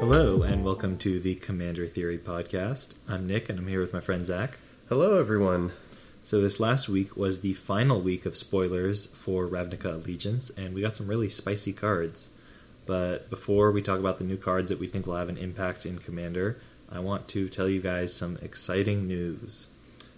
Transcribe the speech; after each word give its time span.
Hello, 0.00 0.42
and 0.42 0.64
welcome 0.64 0.96
to 0.96 1.20
the 1.20 1.34
Commander 1.34 1.86
Theory 1.86 2.16
podcast. 2.16 2.94
I'm 3.06 3.26
Nick, 3.26 3.50
and 3.50 3.58
I'm 3.58 3.68
here 3.68 3.80
with 3.80 3.92
my 3.92 4.00
friend 4.00 4.24
Zach. 4.24 4.56
Hello, 4.88 5.18
everyone. 5.20 5.72
So, 6.24 6.40
this 6.40 6.58
last 6.58 6.88
week 6.88 7.18
was 7.18 7.42
the 7.42 7.52
final 7.52 8.00
week 8.00 8.24
of 8.24 8.34
spoilers 8.34 9.06
for 9.08 9.46
Ravnica 9.46 9.92
Allegiance, 9.94 10.48
and 10.48 10.74
we 10.74 10.80
got 10.80 10.96
some 10.96 11.06
really 11.06 11.28
spicy 11.28 11.74
cards. 11.74 12.30
But 12.86 13.28
before 13.28 13.72
we 13.72 13.82
talk 13.82 13.98
about 13.98 14.16
the 14.16 14.24
new 14.24 14.38
cards 14.38 14.70
that 14.70 14.80
we 14.80 14.86
think 14.86 15.06
will 15.06 15.16
have 15.16 15.28
an 15.28 15.36
impact 15.36 15.84
in 15.84 15.98
Commander, 15.98 16.56
I 16.90 17.00
want 17.00 17.28
to 17.28 17.48
tell 17.48 17.68
you 17.68 17.80
guys 17.80 18.14
some 18.14 18.38
exciting 18.40 19.06
news. 19.06 19.68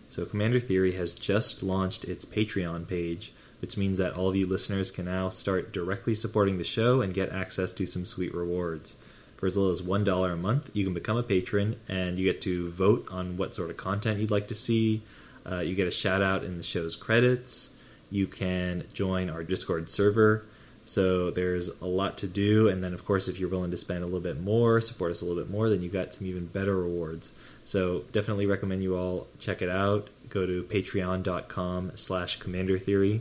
So, 0.08 0.24
Commander 0.24 0.60
Theory 0.60 0.92
has 0.92 1.12
just 1.12 1.62
launched 1.62 2.04
its 2.04 2.24
Patreon 2.24 2.88
page, 2.88 3.32
which 3.60 3.76
means 3.76 3.98
that 3.98 4.14
all 4.14 4.28
of 4.28 4.36
you 4.36 4.46
listeners 4.46 4.90
can 4.90 5.04
now 5.04 5.28
start 5.28 5.72
directly 5.72 6.14
supporting 6.14 6.58
the 6.58 6.64
show 6.64 7.00
and 7.00 7.14
get 7.14 7.32
access 7.32 7.72
to 7.72 7.86
some 7.86 8.06
sweet 8.06 8.34
rewards. 8.34 8.96
For 9.36 9.46
as 9.46 9.56
little 9.56 9.72
as 9.72 9.82
$1 9.82 10.32
a 10.32 10.36
month, 10.36 10.70
you 10.74 10.84
can 10.84 10.94
become 10.94 11.16
a 11.16 11.22
patron 11.22 11.76
and 11.88 12.18
you 12.18 12.30
get 12.30 12.42
to 12.42 12.70
vote 12.70 13.08
on 13.10 13.36
what 13.36 13.54
sort 13.54 13.70
of 13.70 13.76
content 13.76 14.20
you'd 14.20 14.30
like 14.30 14.48
to 14.48 14.54
see. 14.54 15.02
Uh, 15.50 15.60
you 15.60 15.74
get 15.74 15.88
a 15.88 15.92
shout 15.92 16.22
out 16.22 16.44
in 16.44 16.56
the 16.56 16.62
show's 16.62 16.94
credits. 16.94 17.70
You 18.10 18.26
can 18.26 18.84
join 18.92 19.30
our 19.30 19.42
Discord 19.42 19.88
server. 19.88 20.44
So 20.90 21.30
there's 21.30 21.68
a 21.68 21.86
lot 21.86 22.18
to 22.18 22.26
do. 22.26 22.68
And 22.68 22.82
then, 22.82 22.94
of 22.94 23.04
course, 23.04 23.28
if 23.28 23.38
you're 23.38 23.48
willing 23.48 23.70
to 23.70 23.76
spend 23.76 24.02
a 24.02 24.06
little 24.06 24.18
bit 24.18 24.40
more, 24.40 24.80
support 24.80 25.12
us 25.12 25.20
a 25.20 25.24
little 25.24 25.40
bit 25.40 25.48
more, 25.48 25.70
then 25.70 25.82
you've 25.82 25.92
got 25.92 26.12
some 26.12 26.26
even 26.26 26.46
better 26.46 26.74
rewards. 26.74 27.30
So 27.64 28.02
definitely 28.10 28.46
recommend 28.46 28.82
you 28.82 28.96
all 28.96 29.28
check 29.38 29.62
it 29.62 29.68
out. 29.68 30.08
Go 30.30 30.46
to 30.46 30.64
patreon.com 30.64 31.92
slash 31.94 32.40
commander 32.40 32.76
theory. 32.76 33.20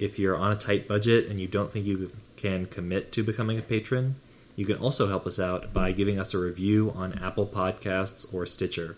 If 0.00 0.18
you're 0.18 0.36
on 0.36 0.50
a 0.50 0.56
tight 0.56 0.88
budget 0.88 1.28
and 1.28 1.38
you 1.38 1.46
don't 1.46 1.70
think 1.70 1.86
you 1.86 2.10
can 2.36 2.66
commit 2.66 3.12
to 3.12 3.22
becoming 3.22 3.60
a 3.60 3.62
patron, 3.62 4.16
you 4.56 4.66
can 4.66 4.78
also 4.78 5.06
help 5.06 5.24
us 5.24 5.38
out 5.38 5.72
by 5.72 5.92
giving 5.92 6.18
us 6.18 6.34
a 6.34 6.38
review 6.38 6.92
on 6.96 7.16
Apple 7.22 7.46
Podcasts 7.46 8.34
or 8.34 8.44
Stitcher. 8.44 8.96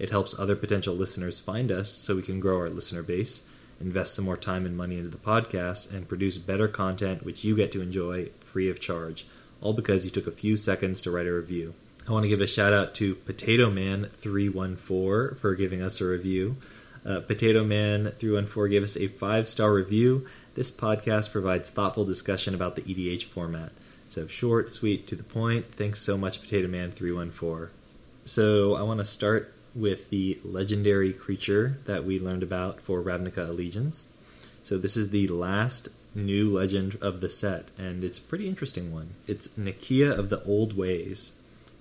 It 0.00 0.10
helps 0.10 0.36
other 0.36 0.56
potential 0.56 0.96
listeners 0.96 1.38
find 1.38 1.70
us 1.70 1.92
so 1.92 2.16
we 2.16 2.22
can 2.22 2.40
grow 2.40 2.58
our 2.58 2.70
listener 2.70 3.04
base, 3.04 3.42
invest 3.80 4.14
some 4.14 4.24
more 4.24 4.36
time 4.36 4.66
and 4.66 4.76
money 4.76 4.98
into 4.98 5.10
the 5.10 5.16
podcast, 5.16 5.92
and 5.92 6.08
produce 6.08 6.38
better 6.38 6.68
content 6.68 7.24
which 7.24 7.44
you 7.44 7.56
get 7.56 7.72
to 7.72 7.82
enjoy 7.82 8.30
free 8.40 8.70
of 8.70 8.80
charge, 8.80 9.26
all 9.60 9.72
because 9.72 10.04
you 10.04 10.10
took 10.10 10.26
a 10.26 10.30
few 10.30 10.56
seconds 10.56 11.00
to 11.02 11.10
write 11.10 11.26
a 11.26 11.32
review. 11.32 11.74
I 12.08 12.12
want 12.12 12.22
to 12.22 12.28
give 12.28 12.40
a 12.40 12.46
shout 12.46 12.72
out 12.72 12.94
to 12.96 13.16
Potato 13.16 13.68
Man 13.68 14.10
314 14.14 15.38
for 15.38 15.54
giving 15.56 15.82
us 15.82 16.00
a 16.00 16.06
review. 16.06 16.56
Uh, 17.04 17.20
Potato 17.20 17.64
Man 17.64 18.12
314 18.18 18.70
gave 18.70 18.82
us 18.82 18.96
a 18.96 19.08
five 19.08 19.48
star 19.48 19.72
review. 19.72 20.26
This 20.54 20.70
podcast 20.70 21.32
provides 21.32 21.68
thoughtful 21.68 22.04
discussion 22.04 22.54
about 22.54 22.76
the 22.76 22.82
EDH 22.82 23.24
format. 23.24 23.72
So 24.08 24.26
short, 24.28 24.70
sweet, 24.70 25.06
to 25.08 25.16
the 25.16 25.24
point. 25.24 25.72
Thanks 25.72 26.00
so 26.00 26.16
much, 26.16 26.40
Potato 26.40 26.68
Man 26.68 26.92
314. 26.92 27.70
So 28.24 28.76
I 28.76 28.82
want 28.82 28.98
to 28.98 29.04
start 29.04 29.52
with 29.76 30.10
the 30.10 30.40
legendary 30.42 31.12
creature 31.12 31.78
that 31.84 32.04
we 32.04 32.18
learned 32.18 32.42
about 32.42 32.80
for 32.80 33.02
Ravnica 33.02 33.48
Allegiance. 33.48 34.06
So 34.62 34.78
this 34.78 34.96
is 34.96 35.10
the 35.10 35.28
last 35.28 35.88
new 36.14 36.50
legend 36.50 36.98
of 37.00 37.20
the 37.20 37.28
set, 37.28 37.70
and 37.76 38.02
it's 38.02 38.18
a 38.18 38.22
pretty 38.22 38.48
interesting 38.48 38.92
one. 38.92 39.10
It's 39.26 39.48
Nikya 39.48 40.16
of 40.16 40.30
the 40.30 40.42
Old 40.44 40.76
Ways. 40.76 41.32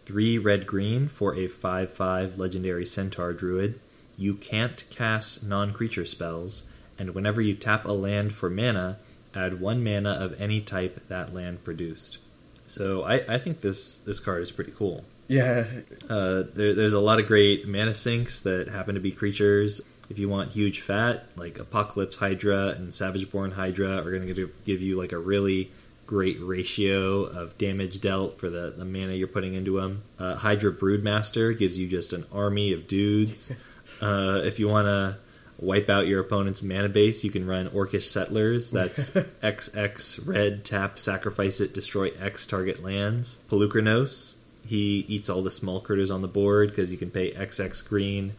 Three 0.05 0.37
red 0.37 0.67
green 0.67 1.07
for 1.07 1.35
a 1.35 1.47
5 1.47 1.89
5 1.91 2.37
legendary 2.37 2.85
centaur 2.85 3.33
druid. 3.33 3.79
You 4.17 4.35
can't 4.35 4.83
cast 4.89 5.43
non 5.43 5.73
creature 5.73 6.05
spells, 6.05 6.69
and 6.99 7.15
whenever 7.15 7.41
you 7.41 7.55
tap 7.55 7.85
a 7.85 7.91
land 7.91 8.33
for 8.33 8.49
mana, 8.49 8.97
add 9.33 9.59
one 9.59 9.83
mana 9.83 10.11
of 10.11 10.39
any 10.39 10.61
type 10.61 11.07
that 11.07 11.33
land 11.33 11.63
produced. 11.63 12.19
So 12.67 13.03
I, 13.03 13.15
I 13.27 13.37
think 13.37 13.61
this, 13.61 13.97
this 13.97 14.19
card 14.19 14.41
is 14.41 14.51
pretty 14.51 14.71
cool. 14.71 15.05
Yeah, 15.27 15.65
Uh, 16.09 16.43
there, 16.53 16.73
there's 16.73 16.93
a 16.93 16.99
lot 16.99 17.19
of 17.19 17.27
great 17.27 17.67
mana 17.67 17.93
sinks 17.93 18.39
that 18.39 18.67
happen 18.67 18.95
to 18.95 19.01
be 19.01 19.11
creatures. 19.11 19.81
If 20.09 20.19
you 20.19 20.29
want 20.29 20.51
huge 20.51 20.81
fat, 20.81 21.25
like 21.35 21.57
Apocalypse 21.57 22.17
Hydra 22.17 22.69
and 22.69 22.93
Savageborn 22.93 23.53
Hydra 23.53 23.97
are 23.97 24.11
going 24.11 24.27
to 24.27 24.49
give 24.63 24.81
you 24.81 24.97
like 24.97 25.11
a 25.13 25.17
really 25.17 25.71
great 26.05 26.37
ratio 26.39 27.23
of 27.23 27.57
damage 27.57 27.99
dealt 28.01 28.39
for 28.39 28.49
the, 28.49 28.73
the 28.77 28.85
mana 28.85 29.13
you're 29.13 29.27
putting 29.27 29.55
into 29.55 29.79
them. 29.79 30.03
Uh, 30.19 30.35
Hydra 30.35 30.71
Broodmaster 30.71 31.57
gives 31.57 31.79
you 31.79 31.87
just 31.87 32.13
an 32.13 32.25
army 32.31 32.73
of 32.73 32.87
dudes. 32.87 33.51
uh, 34.01 34.41
if 34.43 34.59
you 34.59 34.67
want 34.67 34.85
to 34.85 35.17
wipe 35.57 35.89
out 35.89 36.05
your 36.05 36.19
opponent's 36.19 36.61
mana 36.61 36.89
base, 36.89 37.23
you 37.23 37.31
can 37.31 37.47
run 37.47 37.69
Orcish 37.69 38.03
Settlers. 38.03 38.69
That's 38.69 39.09
XX 39.41 40.27
red, 40.27 40.65
tap, 40.65 40.99
sacrifice 40.99 41.59
it, 41.61 41.73
destroy 41.73 42.11
X 42.19 42.45
target 42.45 42.83
lands. 42.83 43.39
Polukranos, 43.49 44.35
he 44.65 45.05
eats 45.07 45.29
all 45.29 45.41
the 45.41 45.51
small 45.51 45.79
critters 45.79 46.09
on 46.11 46.21
the 46.21 46.27
board 46.27 46.69
because 46.69 46.91
you 46.91 46.97
can 46.97 47.11
pay 47.11 47.31
XX 47.31 47.87
green 47.87 48.33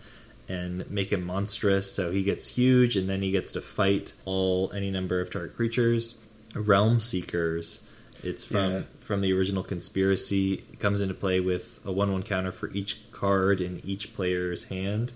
and 0.49 0.89
make 0.91 1.11
him 1.11 1.25
monstrous, 1.25 1.91
so 1.91 2.11
he 2.13 2.23
gets 2.23 2.49
huge, 2.49 2.97
and 2.97 3.09
then 3.09 3.21
he 3.23 3.31
gets 3.33 3.51
to 3.53 3.61
fight 3.61 4.13
all 4.25 4.71
any 4.73 4.91
number 4.91 5.21
of 5.21 5.31
target 5.31 5.57
creatures. 5.57 6.19
Realm 6.55 7.01
Seekers, 7.01 7.83
it's 8.23 8.45
from 8.45 8.73
Yeah. 8.73 8.83
from 9.01 9.21
the 9.21 9.33
original 9.33 9.63
Conspiracy. 9.63 10.65
It 10.73 10.81
comes 10.81 11.01
into 11.01 11.15
play 11.15 11.39
with 11.41 11.81
a 11.85 11.93
one-one 11.93 12.23
counter 12.23 12.53
for 12.53 12.71
each 12.73 12.99
card 13.13 13.61
in 13.61 13.81
each 13.85 14.15
player's 14.15 14.65
hand, 14.65 15.13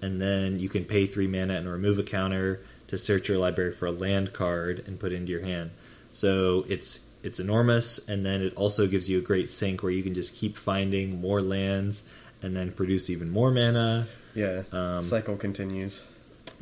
and 0.00 0.20
then 0.20 0.58
you 0.58 0.68
can 0.68 0.84
pay 0.84 1.06
three 1.06 1.26
mana 1.28 1.54
and 1.54 1.68
remove 1.68 1.98
a 1.98 2.02
counter 2.02 2.60
to 2.88 2.98
search 2.98 3.28
your 3.28 3.38
library 3.38 3.72
for 3.72 3.86
a 3.86 3.92
land 3.92 4.32
card 4.32 4.82
and 4.86 4.98
put 5.00 5.12
it 5.12 5.16
into 5.16 5.32
your 5.32 5.42
hand. 5.42 5.70
So 6.12 6.66
it's 6.68 7.00
it's 7.22 7.40
enormous, 7.40 7.98
and 8.08 8.24
then 8.26 8.42
it 8.42 8.54
also 8.56 8.86
gives 8.86 9.08
you 9.08 9.18
a 9.18 9.22
great 9.22 9.50
sink 9.50 9.82
where 9.82 9.92
you 9.92 10.02
can 10.02 10.14
just 10.14 10.34
keep 10.34 10.56
finding 10.56 11.20
more 11.20 11.40
lands 11.40 12.04
and 12.42 12.56
then 12.56 12.72
produce 12.72 13.08
even 13.10 13.30
more 13.30 13.50
mana. 13.50 14.06
yeah. 14.34 14.62
Um, 14.72 15.02
Cycle 15.02 15.36
continues. 15.36 16.04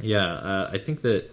Yeah, 0.00 0.32
uh, 0.32 0.70
I 0.72 0.78
think 0.78 1.02
that 1.02 1.32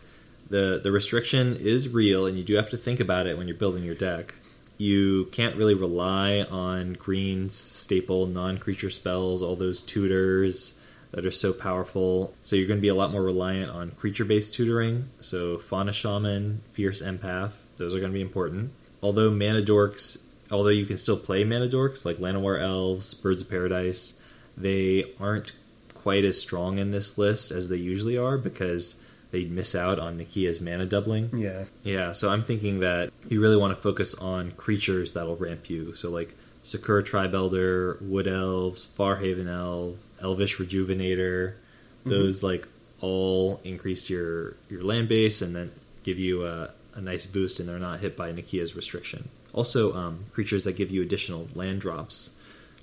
the 0.49 0.79
the 0.81 0.91
restriction 0.91 1.57
is 1.57 1.89
real, 1.89 2.25
and 2.25 2.37
you 2.37 2.43
do 2.43 2.55
have 2.55 2.69
to 2.69 2.77
think 2.77 2.99
about 2.99 3.27
it 3.27 3.37
when 3.37 3.47
you're 3.47 3.57
building 3.57 3.83
your 3.83 3.95
deck. 3.95 4.35
You 4.77 5.25
can't 5.31 5.55
really 5.55 5.73
rely 5.73 6.41
on 6.41 6.93
Green's 6.93 7.55
staple 7.55 8.27
non-creature 8.27 8.91
spells, 8.91 9.41
all 9.41 9.55
those 9.55 9.81
tutors 9.81 10.79
that 11.11 11.25
are 11.25 11.31
so 11.31 11.51
powerful. 11.51 12.35
So 12.43 12.55
you're 12.55 12.67
going 12.67 12.77
to 12.77 12.81
be 12.81 12.87
a 12.89 12.95
lot 12.95 13.11
more 13.11 13.23
reliant 13.23 13.71
on 13.71 13.91
creature-based 13.91 14.53
tutoring. 14.53 15.09
So 15.19 15.57
Fauna 15.57 15.93
Shaman, 15.93 16.61
Fierce 16.73 17.01
Empath, 17.01 17.53
those 17.77 17.95
are 17.95 17.99
going 17.99 18.11
to 18.11 18.15
be 18.15 18.21
important. 18.21 18.71
Although 19.07 19.31
Mana 19.31 19.61
Dorks, 19.61 20.21
although 20.51 20.67
you 20.67 20.85
can 20.85 20.97
still 20.97 21.15
play 21.15 21.45
Mana 21.45 21.69
Dorks 21.69 22.05
like 22.05 22.17
Llanowar 22.17 22.61
Elves, 22.61 23.13
Birds 23.13 23.41
of 23.41 23.49
Paradise, 23.49 24.19
they 24.57 25.05
aren't 25.17 25.53
quite 25.93 26.25
as 26.25 26.37
strong 26.37 26.77
in 26.77 26.91
this 26.91 27.17
list 27.17 27.49
as 27.49 27.69
they 27.69 27.77
usually 27.77 28.17
are 28.17 28.37
because 28.37 28.97
they'd 29.31 29.49
miss 29.49 29.75
out 29.75 29.97
on 29.97 30.17
Nikya's 30.17 30.59
mana 30.59 30.85
doubling. 30.85 31.29
Yeah. 31.33 31.63
Yeah, 31.83 32.11
so 32.11 32.29
I'm 32.29 32.43
thinking 32.43 32.81
that 32.81 33.13
you 33.29 33.39
really 33.39 33.55
want 33.55 33.73
to 33.73 33.81
focus 33.81 34.13
on 34.15 34.51
creatures 34.51 35.13
that'll 35.13 35.37
ramp 35.37 35.69
you. 35.69 35.95
So 35.95 36.09
like 36.09 36.35
Sakura 36.61 37.01
Tribe 37.01 37.33
Elder, 37.33 37.97
Wood 38.01 38.27
Elves, 38.27 38.85
Farhaven 38.85 39.47
Elf, 39.47 39.95
Elvish 40.21 40.57
Rejuvenator. 40.57 41.53
Mm-hmm. 41.53 42.09
Those 42.09 42.43
like 42.43 42.67
all 42.99 43.61
increase 43.63 44.09
your 44.09 44.57
your 44.69 44.83
land 44.83 45.07
base 45.07 45.41
and 45.41 45.55
then 45.55 45.71
give 46.03 46.19
you 46.19 46.45
a, 46.45 46.71
a 46.97 47.01
nice 47.01 47.25
boost, 47.25 47.59
and 47.59 47.69
they're 47.69 47.79
not 47.79 47.99
hit 48.01 48.17
by 48.17 48.31
Nikya's 48.33 48.75
restriction. 48.75 49.29
Also, 49.53 49.95
um, 49.95 50.25
creatures 50.33 50.65
that 50.65 50.75
give 50.75 50.91
you 50.91 51.01
additional 51.01 51.47
land 51.55 51.79
drops, 51.81 52.31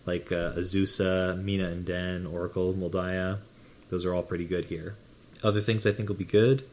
like 0.07 0.33
uh, 0.33 0.53
Azusa, 0.53 1.41
Mina 1.43 1.67
and 1.69 1.85
Denn, 1.85 2.27
Oracle, 2.27 2.73
Mul 2.75 2.91
Daya. 2.91 3.39
Those 3.91 4.05
are 4.07 4.15
all 4.15 4.23
pretty 4.23 4.45
good 4.47 4.65
here. 4.67 4.95
Other 5.43 5.61
things 5.61 5.87
I 5.87 5.93
think 5.93 6.09
will 6.09 6.17
be 6.17 6.25
good: 6.25 6.65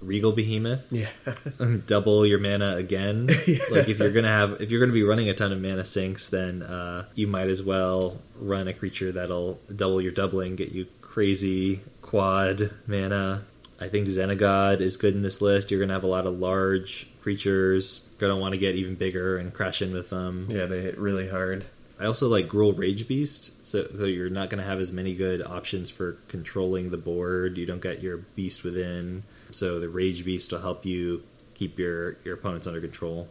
Regal 0.00 0.32
Behemoth, 0.32 0.90
Yeah. 0.92 1.08
double 1.86 2.24
your 2.26 2.38
mana 2.38 2.76
again. 2.76 3.28
Yeah. 3.46 3.58
Like 3.70 3.88
if 3.88 3.98
you're 3.98 4.10
gonna 4.12 4.28
have 4.28 4.60
if 4.62 4.70
you're 4.70 4.80
gonna 4.80 4.92
be 4.92 5.02
running 5.04 5.28
a 5.28 5.34
ton 5.34 5.52
of 5.52 5.60
mana 5.60 5.84
sinks, 5.84 6.28
then 6.28 6.62
uh, 6.62 7.04
you 7.14 7.26
might 7.26 7.48
as 7.48 7.62
well 7.62 8.18
run 8.40 8.66
a 8.68 8.72
creature 8.72 9.12
that'll 9.12 9.60
double 9.74 10.00
your 10.00 10.12
doubling, 10.12 10.56
get 10.56 10.72
you 10.72 10.86
crazy 11.02 11.80
quad 12.02 12.70
mana. 12.86 13.44
I 13.80 13.88
think 13.88 14.06
Xenagos 14.06 14.80
is 14.80 14.96
good 14.96 15.14
in 15.14 15.22
this 15.22 15.40
list. 15.40 15.70
You're 15.70 15.80
gonna 15.80 15.92
have 15.92 16.04
a 16.04 16.08
lot 16.08 16.26
of 16.26 16.38
large 16.38 17.08
creatures. 17.20 18.08
Gonna 18.18 18.36
want 18.36 18.52
to 18.52 18.58
get 18.58 18.76
even 18.76 18.94
bigger 18.94 19.36
and 19.36 19.52
crash 19.52 19.82
in 19.82 19.92
with 19.92 20.10
them. 20.10 20.46
yeah, 20.48 20.66
they 20.66 20.80
hit 20.80 20.98
really 20.98 21.28
hard. 21.28 21.64
I 21.98 22.06
also 22.06 22.28
like 22.28 22.48
Gruul 22.48 22.76
Rage 22.76 23.06
Beast, 23.06 23.64
so, 23.64 23.86
so 23.96 24.04
you're 24.04 24.28
not 24.28 24.50
going 24.50 24.58
to 24.58 24.68
have 24.68 24.80
as 24.80 24.90
many 24.90 25.14
good 25.14 25.40
options 25.46 25.90
for 25.90 26.16
controlling 26.26 26.90
the 26.90 26.96
board. 26.96 27.56
You 27.56 27.66
don't 27.66 27.80
get 27.80 28.02
your 28.02 28.16
beast 28.16 28.64
within, 28.64 29.22
so 29.52 29.78
the 29.78 29.88
Rage 29.88 30.24
Beast 30.24 30.50
will 30.50 30.60
help 30.60 30.84
you 30.84 31.22
keep 31.54 31.78
your 31.78 32.16
your 32.24 32.34
opponents 32.34 32.66
under 32.66 32.80
control. 32.80 33.28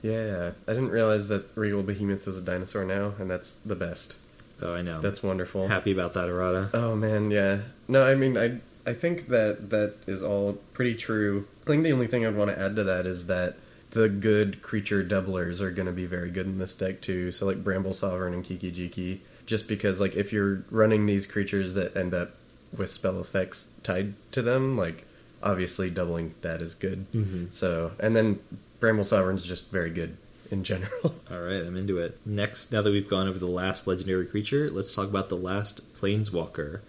Yeah, 0.00 0.52
I 0.68 0.72
didn't 0.72 0.90
realize 0.90 1.26
that 1.28 1.50
Regal 1.56 1.82
Behemoth 1.82 2.26
was 2.26 2.38
a 2.38 2.42
dinosaur 2.42 2.84
now, 2.84 3.14
and 3.18 3.28
that's 3.28 3.52
the 3.66 3.74
best. 3.74 4.14
Oh, 4.62 4.74
I 4.74 4.82
know. 4.82 5.00
That's 5.00 5.22
wonderful. 5.22 5.66
happy 5.66 5.92
about 5.92 6.14
that, 6.14 6.28
Arata. 6.28 6.70
Oh 6.74 6.94
man, 6.94 7.30
yeah. 7.32 7.58
No, 7.88 8.04
I 8.04 8.14
mean, 8.14 8.38
I 8.38 8.58
I 8.88 8.94
think 8.94 9.28
that 9.28 9.68
that 9.68 9.96
is 10.06 10.22
all 10.22 10.54
pretty 10.72 10.94
true. 10.94 11.46
I 11.64 11.66
think 11.66 11.82
the 11.82 11.92
only 11.92 12.06
thing 12.06 12.24
I'd 12.24 12.34
want 12.34 12.50
to 12.50 12.58
add 12.58 12.74
to 12.76 12.84
that 12.84 13.04
is 13.04 13.26
that 13.26 13.56
the 13.90 14.08
good 14.08 14.62
creature 14.62 15.04
doublers 15.04 15.60
are 15.60 15.70
going 15.70 15.84
to 15.84 15.92
be 15.92 16.06
very 16.06 16.30
good 16.30 16.46
in 16.46 16.56
this 16.56 16.74
deck 16.74 17.02
too. 17.02 17.30
So 17.30 17.44
like 17.44 17.62
Bramble 17.62 17.92
Sovereign 17.92 18.32
and 18.32 18.42
Kiki 18.42 18.72
Jiki, 18.72 19.18
just 19.44 19.68
because 19.68 20.00
like 20.00 20.16
if 20.16 20.32
you're 20.32 20.64
running 20.70 21.04
these 21.04 21.26
creatures 21.26 21.74
that 21.74 21.98
end 21.98 22.14
up 22.14 22.30
with 22.74 22.88
spell 22.88 23.20
effects 23.20 23.72
tied 23.82 24.14
to 24.32 24.40
them, 24.40 24.78
like 24.78 25.04
obviously 25.42 25.90
doubling 25.90 26.34
that 26.40 26.62
is 26.62 26.74
good. 26.74 27.04
Mm-hmm. 27.12 27.46
So 27.50 27.92
and 28.00 28.16
then 28.16 28.40
Bramble 28.80 29.04
Sovereign's 29.04 29.44
just 29.44 29.70
very 29.70 29.90
good 29.90 30.16
in 30.50 30.64
general. 30.64 31.14
All 31.30 31.40
right, 31.40 31.60
I'm 31.60 31.76
into 31.76 31.98
it. 31.98 32.18
Next, 32.24 32.72
now 32.72 32.80
that 32.80 32.90
we've 32.90 33.06
gone 33.06 33.28
over 33.28 33.38
the 33.38 33.46
last 33.46 33.86
legendary 33.86 34.24
creature, 34.24 34.70
let's 34.70 34.94
talk 34.94 35.08
about 35.08 35.28
the 35.28 35.36
last 35.36 35.82
planeswalker. 35.94 36.80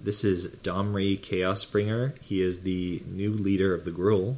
This 0.00 0.24
is 0.24 0.48
Domri 0.62 1.20
Chaos 1.20 1.64
Bringer. 1.64 2.14
He 2.20 2.40
is 2.40 2.60
the 2.60 3.02
new 3.08 3.32
leader 3.32 3.74
of 3.74 3.84
the 3.84 3.90
Gruul, 3.90 4.36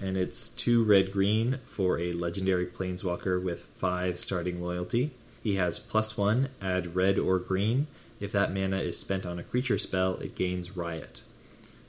and 0.00 0.16
it's 0.16 0.48
two 0.50 0.84
red 0.84 1.10
green 1.12 1.60
for 1.64 1.98
a 1.98 2.12
legendary 2.12 2.66
planeswalker 2.66 3.42
with 3.42 3.62
five 3.76 4.18
starting 4.18 4.60
loyalty. 4.60 5.12
He 5.42 5.54
has 5.54 5.78
plus 5.78 6.18
one, 6.18 6.48
add 6.60 6.94
red 6.94 7.18
or 7.18 7.38
green. 7.38 7.86
If 8.20 8.32
that 8.32 8.52
mana 8.52 8.78
is 8.78 8.98
spent 8.98 9.24
on 9.24 9.38
a 9.38 9.44
creature 9.44 9.78
spell, 9.78 10.16
it 10.16 10.34
gains 10.34 10.76
Riot. 10.76 11.22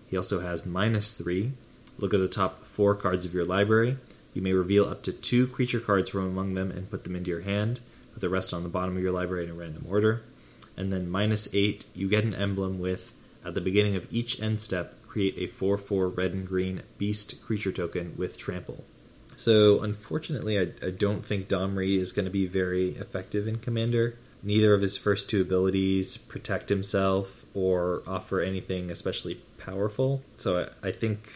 He 0.07 0.15
also 0.15 0.39
has 0.39 0.65
minus 0.65 1.13
three. 1.13 1.51
Look 1.97 2.13
at 2.13 2.19
the 2.19 2.27
top 2.27 2.65
four 2.65 2.95
cards 2.95 3.25
of 3.25 3.33
your 3.33 3.45
library. 3.45 3.97
You 4.33 4.41
may 4.41 4.53
reveal 4.53 4.85
up 4.85 5.01
to 5.03 5.11
two 5.11 5.47
creature 5.47 5.79
cards 5.79 6.09
from 6.09 6.27
among 6.27 6.53
them 6.53 6.71
and 6.71 6.89
put 6.89 7.03
them 7.03 7.15
into 7.15 7.31
your 7.31 7.41
hand, 7.41 7.79
with 8.13 8.21
the 8.21 8.29
rest 8.29 8.53
on 8.53 8.63
the 8.63 8.69
bottom 8.69 8.95
of 8.95 9.03
your 9.03 9.11
library 9.11 9.45
in 9.45 9.51
a 9.51 9.53
random 9.55 9.85
order. 9.89 10.21
And 10.77 10.91
then 10.91 11.09
minus 11.09 11.47
eight, 11.53 11.85
you 11.93 12.09
get 12.09 12.23
an 12.23 12.33
emblem 12.33 12.79
with, 12.79 13.13
at 13.45 13.53
the 13.53 13.61
beginning 13.61 13.95
of 13.95 14.07
each 14.11 14.39
end 14.41 14.61
step, 14.61 14.95
create 15.07 15.37
a 15.37 15.47
4 15.47 15.77
4 15.77 16.09
red 16.09 16.33
and 16.33 16.47
green 16.47 16.81
beast 16.97 17.41
creature 17.41 17.71
token 17.71 18.13
with 18.17 18.37
trample. 18.37 18.83
So, 19.37 19.81
unfortunately, 19.81 20.59
I, 20.59 20.71
I 20.85 20.91
don't 20.91 21.25
think 21.25 21.47
Domri 21.47 21.97
is 21.97 22.11
going 22.11 22.25
to 22.25 22.31
be 22.31 22.45
very 22.45 22.91
effective 22.95 23.47
in 23.47 23.57
Commander. 23.57 24.17
Neither 24.43 24.73
of 24.73 24.81
his 24.81 24.97
first 24.97 25.29
two 25.29 25.41
abilities 25.41 26.17
protect 26.17 26.69
himself 26.69 27.45
or 27.53 28.01
offer 28.07 28.41
anything 28.41 28.91
especially 28.91 29.35
powerful. 29.57 30.21
So, 30.37 30.69
I, 30.83 30.89
I 30.89 30.91
think, 30.91 31.29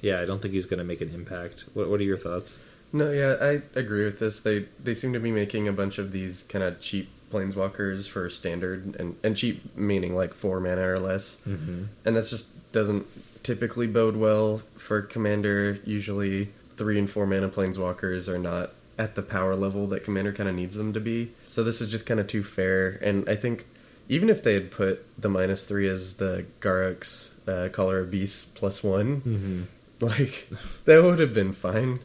yeah, 0.00 0.20
I 0.20 0.24
don't 0.24 0.42
think 0.42 0.54
he's 0.54 0.66
going 0.66 0.78
to 0.78 0.84
make 0.84 1.00
an 1.00 1.14
impact. 1.14 1.64
What, 1.74 1.88
what 1.88 2.00
are 2.00 2.04
your 2.04 2.18
thoughts? 2.18 2.60
No, 2.92 3.10
yeah, 3.10 3.36
I 3.40 3.78
agree 3.78 4.04
with 4.04 4.18
this. 4.18 4.40
They 4.40 4.60
they 4.82 4.94
seem 4.94 5.12
to 5.12 5.20
be 5.20 5.32
making 5.32 5.68
a 5.68 5.72
bunch 5.72 5.98
of 5.98 6.12
these 6.12 6.44
kind 6.44 6.64
of 6.64 6.80
cheap 6.80 7.10
planeswalkers 7.30 8.08
for 8.08 8.28
standard 8.30 8.96
and 8.98 9.16
and 9.22 9.36
cheap 9.36 9.76
meaning 9.76 10.14
like 10.14 10.34
four 10.34 10.60
mana 10.60 10.82
or 10.88 10.98
less, 10.98 11.36
Mm-hmm. 11.46 11.84
and 12.04 12.16
that 12.16 12.26
just 12.28 12.48
doesn't 12.72 13.06
typically 13.42 13.86
bode 13.86 14.16
well 14.16 14.62
for 14.76 15.02
commander. 15.02 15.78
Usually, 15.84 16.48
three 16.76 16.98
and 16.98 17.10
four 17.10 17.26
mana 17.26 17.48
planeswalkers 17.48 18.28
are 18.28 18.38
not 18.38 18.70
at 18.98 19.14
the 19.14 19.22
power 19.22 19.54
level 19.54 19.86
that 19.88 20.04
commander 20.04 20.32
kind 20.32 20.48
of 20.48 20.54
needs 20.54 20.74
them 20.76 20.92
to 20.94 21.00
be. 21.00 21.30
So 21.46 21.62
this 21.62 21.80
is 21.80 21.90
just 21.90 22.06
kind 22.06 22.18
of 22.20 22.26
too 22.26 22.42
fair, 22.42 22.98
and 23.02 23.28
I 23.28 23.34
think 23.36 23.66
even 24.08 24.30
if 24.30 24.42
they 24.42 24.54
had 24.54 24.70
put 24.70 25.04
the 25.20 25.28
minus 25.28 25.64
three 25.66 25.88
as 25.88 26.14
the 26.14 26.46
Garruk's 26.60 27.34
uh, 27.48 27.68
Caller 27.72 28.00
of 28.00 28.10
Beasts 28.10 28.44
plus 28.44 28.82
one, 28.82 29.20
Mm-hmm. 29.20 29.62
like 30.00 30.48
that 30.84 31.02
would 31.02 31.18
have 31.18 31.32
been 31.34 31.52
fine. 31.52 32.00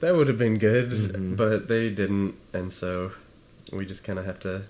That 0.00 0.14
would 0.16 0.28
have 0.28 0.36
been 0.38 0.58
good, 0.58 0.90
Mhm. 0.90 1.36
but 1.36 1.68
they 1.68 1.88
didn't, 1.90 2.34
and 2.52 2.72
so 2.72 3.12
we 3.72 3.84
just 3.86 4.04
kind 4.04 4.18
of 4.18 4.24
have 4.26 4.40
to 4.40 4.62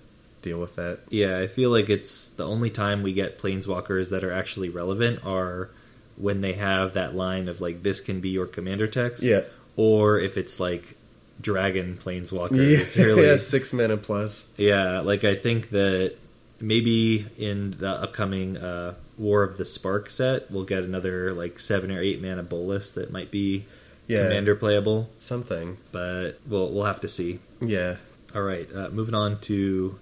deal 0.42 0.58
with 0.60 0.76
that. 0.76 1.00
Yeah, 1.10 1.38
I 1.38 1.46
feel 1.46 1.70
like 1.70 1.88
it's 1.90 2.28
the 2.28 2.46
only 2.46 2.70
time 2.70 3.02
we 3.02 3.12
get 3.12 3.38
planeswalkers 3.38 4.10
that 4.10 4.22
are 4.24 4.32
actually 4.32 4.68
relevant 4.68 5.24
are 5.24 5.70
when 6.16 6.40
they 6.40 6.54
have 6.54 6.94
that 6.94 7.14
line 7.14 7.48
of 7.48 7.60
like 7.60 7.82
this 7.82 8.00
can 8.00 8.20
be 8.20 8.30
your 8.30 8.46
commander 8.46 8.86
text. 8.86 9.22
Yeah. 9.22 9.40
Or 9.76 10.18
if 10.18 10.36
it's 10.38 10.58
like 10.58 10.96
dragon 11.40 11.98
planeswalkers. 12.02 12.96
really. 13.04 13.26
yeah, 13.26 13.36
six 13.36 13.72
mana 13.72 13.96
plus. 13.96 14.50
Yeah, 14.56 15.00
like 15.00 15.24
I 15.24 15.34
think 15.34 15.70
that 15.70 16.14
maybe 16.60 17.26
in 17.36 17.72
the 17.72 17.90
upcoming 17.90 18.56
uh, 18.56 18.94
War 19.18 19.42
of 19.42 19.58
the 19.58 19.64
Spark 19.64 20.08
set, 20.10 20.50
we'll 20.50 20.64
get 20.64 20.82
another 20.84 21.32
like 21.34 21.58
seven 21.58 21.90
or 21.90 22.00
eight 22.00 22.22
mana 22.22 22.42
Bolas 22.42 22.92
that 22.92 23.10
might 23.10 23.30
be 23.30 23.64
Yeah, 24.06 24.22
commander 24.24 24.54
playable, 24.54 25.08
something. 25.18 25.76
but 25.92 26.38
we'll 26.46 26.70
we'll 26.70 26.84
have 26.84 27.00
to 27.00 27.08
see. 27.08 27.38
Yeah, 27.60 27.96
All 28.36 28.42
right, 28.42 28.68
uh, 28.74 28.90
moving 28.90 29.14
on 29.14 29.40
to 29.40 29.98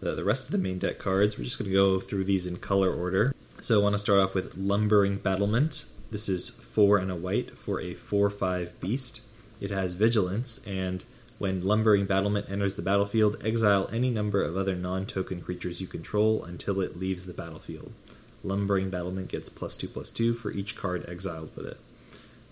the, 0.00 0.14
the 0.14 0.22
rest 0.22 0.44
of 0.44 0.52
the 0.52 0.58
main 0.58 0.78
deck 0.78 0.98
cards. 0.98 1.38
We're 1.38 1.44
just 1.44 1.58
going 1.58 1.70
to 1.70 1.74
go 1.74 1.98
through 1.98 2.24
these 2.24 2.46
in 2.46 2.58
color 2.58 2.92
order. 2.92 3.34
So 3.62 3.80
I 3.80 3.82
want 3.82 3.94
to 3.94 3.98
start 3.98 4.20
off 4.20 4.34
with 4.34 4.58
Lumbering 4.58 5.16
Battlement. 5.16 5.86
This 6.10 6.28
is 6.28 6.50
four 6.50 6.98
and 6.98 7.10
a 7.10 7.16
white 7.16 7.56
for 7.56 7.80
a 7.80 7.94
4 7.94 8.28
5 8.28 8.78
beast. 8.78 9.22
It 9.58 9.70
has 9.70 9.94
vigilance, 9.94 10.60
and 10.66 11.02
when 11.38 11.62
Lumbering 11.62 12.04
Battlement 12.04 12.50
enters 12.50 12.74
the 12.74 12.82
battlefield, 12.82 13.42
exile 13.42 13.88
any 13.90 14.10
number 14.10 14.42
of 14.42 14.54
other 14.54 14.74
non 14.74 15.06
token 15.06 15.40
creatures 15.40 15.80
you 15.80 15.86
control 15.86 16.44
until 16.44 16.82
it 16.82 16.98
leaves 16.98 17.24
the 17.24 17.32
battlefield. 17.32 17.94
Lumbering 18.44 18.90
Battlement 18.90 19.28
gets 19.28 19.48
plus 19.48 19.78
2 19.78 19.88
plus 19.88 20.10
2 20.10 20.34
for 20.34 20.50
each 20.50 20.76
card 20.76 21.08
exiled 21.08 21.56
with 21.56 21.64
it. 21.64 21.78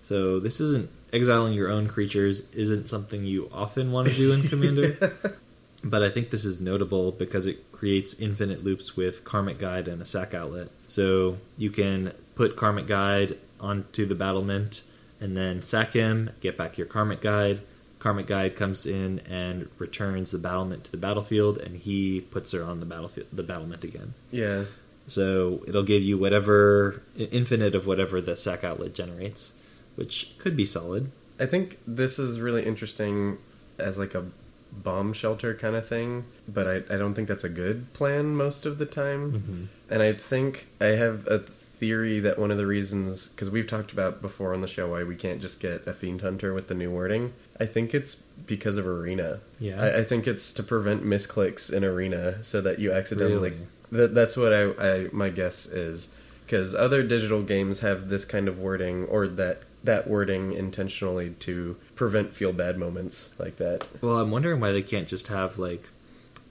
So 0.07 0.39
this 0.39 0.61
isn't 0.61 0.89
exiling 1.13 1.53
your 1.53 1.69
own 1.69 1.89
creatures 1.89 2.43
isn't 2.53 2.89
something 2.89 3.25
you 3.25 3.51
often 3.53 3.91
want 3.91 4.07
to 4.09 4.15
do 4.15 4.33
in 4.33 4.43
Commander. 4.43 4.97
But 5.85 6.03
I 6.03 6.09
think 6.11 6.31
this 6.31 6.45
is 6.45 6.61
notable 6.61 7.13
because 7.13 7.47
it 7.47 7.71
creates 7.71 8.15
infinite 8.19 8.65
loops 8.65 8.97
with 8.97 9.25
Karmic 9.25 9.59
Guide 9.59 9.87
and 9.87 10.03
a 10.03 10.07
sack 10.07 10.35
outlet. 10.35 10.69
So 10.89 11.39
you 11.57 11.71
can 11.71 12.13
put 12.35 12.57
Karmic 12.57 12.89
Guide 12.89 13.37
onto 13.61 14.05
the 14.05 14.17
battlement 14.17 14.83
and 15.21 15.37
then 15.37 15.63
sack 15.63 15.93
him, 15.93 16.31
get 16.41 16.57
back 16.57 16.77
your 16.77 16.89
Karmic 16.89 17.21
Guide. 17.21 17.61
Karmic 18.01 18.27
Guide 18.27 18.57
comes 18.57 18.85
in 18.87 19.21
and 19.31 19.69
returns 19.79 20.33
the 20.33 20.39
battlement 20.39 20.85
to 20.85 20.91
the 20.91 20.97
battlefield, 20.97 21.59
and 21.59 21.77
he 21.77 22.21
puts 22.21 22.51
her 22.53 22.65
on 22.65 22.81
the 22.81 22.87
battlefield, 22.87 23.29
the 23.33 23.43
battlement 23.45 23.85
again. 23.85 24.15
yeah, 24.33 24.65
So 25.07 25.63
it'll 25.69 25.85
give 25.85 26.03
you 26.03 26.19
whatever 26.19 27.03
infinite 27.17 27.75
of 27.77 27.87
whatever 27.87 28.21
the 28.21 28.35
sack 28.35 28.65
outlet 28.65 28.93
generates, 28.95 29.53
which 29.97 30.35
could 30.39 30.57
be 30.57 30.65
solid. 30.65 31.11
I 31.41 31.47
think 31.47 31.79
this 31.87 32.19
is 32.19 32.41
really 32.41 32.65
interesting 32.65 33.39
as 33.79 33.99
like 33.99 34.15
a 34.15 34.25
bomb 34.73 35.13
shelter 35.13 35.55
kind 35.55 35.77
of 35.77 35.87
thing, 35.87 36.25
but 36.47 36.67
I, 36.67 36.77
I 36.95 36.97
don't 36.97 37.15
think 37.15 37.29
that's 37.29 37.45
a 37.45 37.49
good 37.49 37.93
plan 37.93 38.37
most 38.37 38.65
of 38.65 38.79
the 38.79 38.87
time. 38.87 39.33
Mm-hmm. 39.33 39.65
And 39.91 40.03
I 40.03 40.13
think 40.13 40.69
I 40.81 40.87
have 40.87 41.27
a 41.27 41.39
theory 41.39 42.21
that 42.21 42.39
one 42.39 42.51
of 42.51 42.57
the 42.57 42.67
reasons, 42.67 43.29
because 43.29 43.51
we've 43.51 43.67
talked 43.67 43.93
about 43.93 44.23
before 44.23 44.55
on 44.55 44.61
the 44.61 44.67
show 44.67 44.91
why 44.91 45.03
we 45.03 45.17
can't 45.17 45.41
just 45.41 45.61
get 45.61 45.87
a 45.87 45.93
Fiend 45.93 46.23
Hunter 46.23 46.55
with 46.55 46.69
the 46.69 46.75
new 46.75 46.91
wording, 46.91 47.33
I 47.61 47.67
think 47.67 47.93
it's 47.93 48.15
because 48.15 48.77
of 48.79 48.87
Arena. 48.87 49.41
Yeah. 49.59 49.83
I, 49.83 49.99
I 49.99 50.05
think 50.05 50.27
it's 50.27 50.53
to 50.55 50.63
prevent 50.63 51.05
misclicks 51.05 51.73
in 51.73 51.85
Arena 51.85 52.43
so 52.43 52.61
that 52.61 52.79
you 52.79 52.93
accidentally. 52.93 53.51
Really? 53.51 53.67
That, 53.93 54.15
that's 54.15 54.37
what 54.37 54.53
I, 54.53 54.71
I 54.79 55.09
my 55.13 55.29
guess 55.29 55.67
is. 55.67 56.09
Because 56.45 56.77
other 56.77 57.03
digital 57.03 57.43
games 57.43 57.81
have 57.81 58.09
this 58.09 58.25
kind 58.25 58.47
of 58.47 58.61
wording, 58.61 59.05
or 59.07 59.27
that 59.27 59.63
that 59.85 60.09
wording 60.09 60.53
intentionally 60.53 61.31
to 61.41 61.77
prevent 61.95 62.33
feel 62.33 62.53
bad 62.53 62.77
moments 62.79 63.35
like 63.39 63.57
that. 63.57 63.87
Well, 64.01 64.19
I'm 64.19 64.31
wondering 64.31 64.61
why 64.61 64.73
they 64.73 64.83
can't 64.83 65.09
just 65.09 65.29
have 65.29 65.59
like 65.59 65.89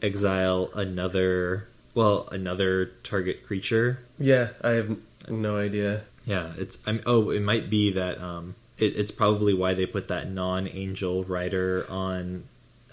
exile 0.01 0.69
another, 0.73 1.67
well, 1.93 2.27
another 2.31 2.85
target 3.03 3.45
creature. 3.45 3.99
Yeah, 4.19 4.49
I 4.61 4.71
have 4.71 4.97
no 5.29 5.57
idea. 5.57 6.03
Yeah, 6.25 6.53
it's. 6.57 6.77
I'm. 6.87 7.01
Oh, 7.05 7.29
it 7.29 7.41
might 7.41 7.69
be 7.69 7.91
that. 7.91 8.19
Um, 8.19 8.55
it, 8.77 8.95
it's 8.95 9.11
probably 9.11 9.53
why 9.53 9.73
they 9.73 9.85
put 9.85 10.07
that 10.07 10.29
non-angel 10.29 11.23
rider 11.25 11.85
on 11.89 12.43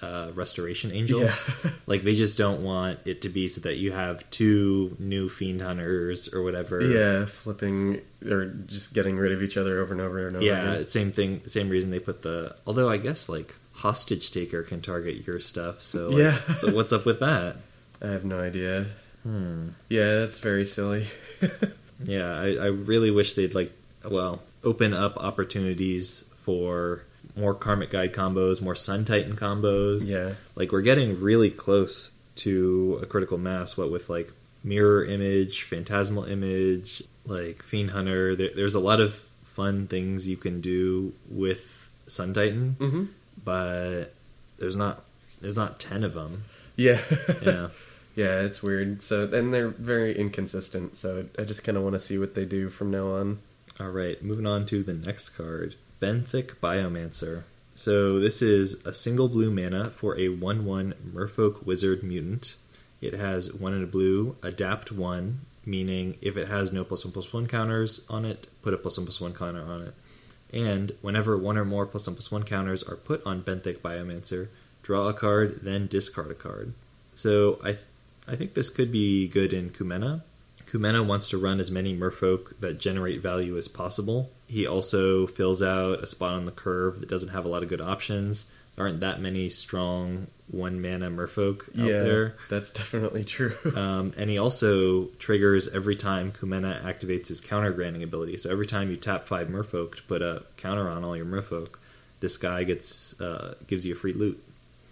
uh, 0.02 0.32
Restoration 0.34 0.92
Angel. 0.92 1.22
Yeah. 1.22 1.34
like 1.86 2.02
they 2.02 2.14
just 2.14 2.36
don't 2.36 2.62
want 2.62 2.98
it 3.04 3.22
to 3.22 3.28
be 3.28 3.48
so 3.48 3.60
that 3.62 3.76
you 3.76 3.92
have 3.92 4.28
two 4.30 4.96
new 4.98 5.28
fiend 5.28 5.62
hunters 5.62 6.32
or 6.32 6.42
whatever. 6.42 6.80
Yeah, 6.80 7.26
flipping 7.26 8.00
or 8.28 8.46
just 8.46 8.94
getting 8.94 9.16
rid 9.16 9.32
of 9.32 9.42
each 9.42 9.56
other 9.56 9.80
over 9.80 9.92
and 9.92 10.00
over 10.00 10.26
and 10.26 10.36
over. 10.36 10.44
Yeah, 10.44 10.72
again. 10.72 10.88
same 10.88 11.12
thing. 11.12 11.42
Same 11.46 11.68
reason 11.68 11.90
they 11.90 12.00
put 12.00 12.22
the. 12.22 12.56
Although 12.66 12.90
I 12.90 12.96
guess 12.96 13.28
like 13.28 13.54
hostage 13.72 14.30
taker 14.30 14.62
can 14.62 14.80
target 14.82 15.26
your 15.26 15.40
stuff. 15.40 15.82
So 15.82 16.08
like, 16.08 16.18
Yeah. 16.18 16.38
so 16.54 16.74
what's 16.74 16.92
up 16.92 17.04
with 17.06 17.20
that? 17.20 17.56
I 18.02 18.08
have 18.08 18.24
no 18.24 18.40
idea. 18.40 18.86
Hmm. 19.22 19.68
Yeah, 19.88 20.18
that's 20.20 20.38
very 20.38 20.66
silly. 20.66 21.06
Yeah, 22.04 22.34
I, 22.34 22.54
I 22.54 22.66
really 22.66 23.10
wish 23.10 23.34
they'd 23.34 23.54
like 23.54 23.72
well 24.04 24.42
open 24.64 24.92
up 24.92 25.16
opportunities 25.16 26.24
for 26.36 27.04
more 27.36 27.54
Karmic 27.54 27.90
Guide 27.90 28.12
combos, 28.12 28.60
more 28.60 28.74
Sun 28.74 29.04
Titan 29.06 29.36
combos. 29.36 30.10
Yeah. 30.10 30.34
like 30.54 30.72
we're 30.72 30.82
getting 30.82 31.20
really 31.20 31.50
close 31.50 32.16
to 32.36 32.98
a 33.02 33.06
critical 33.06 33.38
mass. 33.38 33.76
What 33.76 33.90
with 33.90 34.08
like 34.10 34.30
mirror 34.64 35.04
image, 35.04 35.62
phantasmal 35.64 36.24
image, 36.24 37.02
like 37.26 37.62
Fiend 37.62 37.90
Hunter. 37.90 38.34
There, 38.36 38.50
there's 38.54 38.74
a 38.74 38.80
lot 38.80 39.00
of 39.00 39.14
fun 39.44 39.86
things 39.86 40.26
you 40.28 40.36
can 40.36 40.60
do 40.60 41.12
with 41.30 41.90
Sun 42.06 42.34
Titan, 42.34 42.76
Mm-hmm. 42.78 43.04
but 43.44 44.14
there's 44.58 44.76
not 44.76 45.02
there's 45.40 45.56
not 45.56 45.78
ten 45.80 46.04
of 46.04 46.14
them. 46.14 46.44
Yeah. 46.76 47.00
Yeah. 47.42 47.68
Yeah, 48.14 48.40
it's 48.42 48.62
weird. 48.62 49.02
So 49.02 49.22
and 49.32 49.54
they're 49.54 49.68
very 49.70 50.14
inconsistent. 50.14 50.98
So 50.98 51.24
I 51.38 51.44
just 51.44 51.64
kind 51.64 51.78
of 51.78 51.82
want 51.82 51.94
to 51.94 51.98
see 51.98 52.18
what 52.18 52.34
they 52.34 52.44
do 52.44 52.68
from 52.68 52.90
now 52.90 53.06
on. 53.12 53.38
All 53.80 53.88
right, 53.88 54.22
moving 54.22 54.46
on 54.46 54.66
to 54.66 54.82
the 54.82 54.92
next 54.92 55.30
card, 55.30 55.76
Benthic 56.02 56.56
Biomancer. 56.56 57.44
So 57.76 58.18
this 58.18 58.42
is 58.42 58.84
a 58.84 58.92
single 58.92 59.28
blue 59.28 59.52
mana 59.52 59.84
for 59.84 60.18
a 60.18 60.30
one-one 60.30 60.94
Merfolk 61.14 61.64
Wizard 61.64 62.02
mutant. 62.02 62.56
It 63.00 63.14
has 63.14 63.54
one 63.54 63.72
in 63.72 63.84
a 63.84 63.86
blue, 63.86 64.34
adapt 64.42 64.90
one, 64.90 65.42
meaning 65.64 66.16
if 66.20 66.36
it 66.36 66.48
has 66.48 66.72
no 66.72 66.82
plus 66.82 67.04
one 67.04 67.12
plus 67.12 67.32
one 67.32 67.46
counters 67.46 68.04
on 68.10 68.24
it, 68.24 68.48
put 68.62 68.74
a 68.74 68.78
plus 68.78 68.98
one 68.98 69.06
plus 69.06 69.20
one 69.20 69.32
counter 69.32 69.62
on 69.62 69.82
it. 69.82 69.94
And 70.52 70.90
whenever 71.02 71.38
one 71.38 71.56
or 71.56 71.64
more 71.64 71.86
plus 71.86 72.08
one 72.08 72.16
plus 72.16 72.32
one 72.32 72.42
counters 72.42 72.82
are 72.82 72.96
put 72.96 73.24
on 73.24 73.44
Benthic 73.44 73.78
Biomancer, 73.78 74.48
draw 74.82 75.06
a 75.06 75.14
card, 75.14 75.60
then 75.62 75.86
discard 75.86 76.32
a 76.32 76.34
card. 76.34 76.74
So 77.14 77.60
I, 77.64 77.76
I 78.26 78.34
think 78.34 78.54
this 78.54 78.70
could 78.70 78.90
be 78.90 79.28
good 79.28 79.52
in 79.52 79.70
Kumena. 79.70 80.22
Kumena 80.72 81.04
wants 81.04 81.28
to 81.28 81.36
run 81.36 81.60
as 81.60 81.70
many 81.70 81.94
merfolk 81.94 82.58
that 82.60 82.80
generate 82.80 83.20
value 83.20 83.58
as 83.58 83.68
possible. 83.68 84.30
He 84.48 84.66
also 84.66 85.26
fills 85.26 85.62
out 85.62 86.02
a 86.02 86.06
spot 86.06 86.32
on 86.32 86.46
the 86.46 86.52
curve 86.52 87.00
that 87.00 87.10
doesn't 87.10 87.28
have 87.28 87.44
a 87.44 87.48
lot 87.48 87.62
of 87.62 87.68
good 87.68 87.82
options. 87.82 88.46
There 88.74 88.86
aren't 88.86 89.00
that 89.00 89.20
many 89.20 89.50
strong 89.50 90.28
one 90.50 90.80
mana 90.80 91.10
merfolk 91.10 91.68
out 91.78 91.86
yeah, 91.86 92.02
there. 92.02 92.36
that's 92.48 92.70
definitely 92.70 93.24
true. 93.24 93.54
Um, 93.76 94.12
and 94.16 94.30
he 94.30 94.38
also 94.38 95.06
triggers 95.18 95.68
every 95.68 95.96
time 95.96 96.32
Kumena 96.32 96.82
activates 96.82 97.28
his 97.28 97.40
counter 97.40 97.72
granting 97.72 98.02
ability. 98.02 98.38
So 98.38 98.50
every 98.50 98.66
time 98.66 98.88
you 98.88 98.96
tap 98.96 99.26
five 99.26 99.48
merfolk 99.48 99.96
to 99.96 100.02
put 100.04 100.22
a 100.22 100.42
counter 100.56 100.88
on 100.88 101.04
all 101.04 101.16
your 101.16 101.26
merfolk, 101.26 101.76
this 102.20 102.38
guy 102.38 102.64
gets 102.64 103.20
uh, 103.20 103.56
gives 103.66 103.84
you 103.84 103.92
a 103.92 103.96
free 103.96 104.12
loot. 104.14 104.42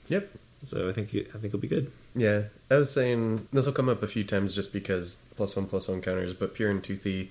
yep. 0.08 0.28
So 0.64 0.88
I 0.88 0.92
think 0.92 1.08
I 1.08 1.38
think 1.38 1.46
it'll 1.46 1.58
be 1.58 1.68
good. 1.68 1.90
Yeah, 2.14 2.42
I 2.70 2.76
was 2.76 2.92
saying 2.92 3.48
this 3.52 3.66
will 3.66 3.72
come 3.72 3.88
up 3.88 4.02
a 4.02 4.06
few 4.06 4.24
times 4.24 4.54
just 4.54 4.72
because 4.72 5.14
plus 5.36 5.56
one 5.56 5.66
plus 5.66 5.88
one 5.88 6.02
counters, 6.02 6.34
but 6.34 6.54
Pir 6.54 6.70
and 6.70 6.82
Toothy 6.84 7.30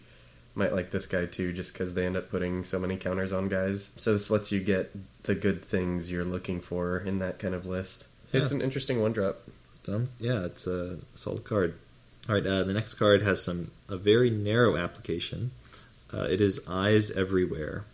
might 0.56 0.74
like 0.74 0.92
this 0.92 1.06
guy 1.06 1.26
too, 1.26 1.54
just 1.54 1.74
because 1.74 1.94
they 1.94 2.06
end 2.06 2.18
up 2.18 2.30
putting 2.30 2.64
so 2.64 2.80
many 2.80 2.98
counters 2.98 3.32
on 3.32 3.48
guys. 3.48 3.92
So 3.98 4.14
this 4.14 4.32
lets 4.32 4.52
you 4.52 4.60
get 4.60 4.92
the 5.24 5.36
good 5.36 5.64
things 5.64 6.12
you're 6.12 6.26
looking 6.26 6.60
for 6.60 6.98
in 6.98 7.20
that 7.20 7.40
kind 7.40 7.54
of 7.54 7.66
list. 7.66 8.06
It's 8.34 8.52
an 8.52 8.62
interesting 8.62 9.02
one 9.02 9.14
drop. 9.14 9.42
Sounds, 9.84 10.10
yeah, 10.20 10.46
it's 10.46 10.68
a 10.68 10.98
solid 11.16 11.44
card. 11.44 11.76
All 12.28 12.36
right, 12.36 12.46
uh, 12.46 12.64
the 12.64 12.74
next 12.74 12.96
card 12.96 13.22
has 13.22 13.42
some 13.42 13.72
a 13.88 13.98
very 13.98 14.30
narrow 14.30 14.78
application. 14.78 15.52
Uh, 16.14 16.24
it 16.24 16.42
is 16.42 16.62
Eyes 16.68 17.12
Everywhere. 17.12 17.86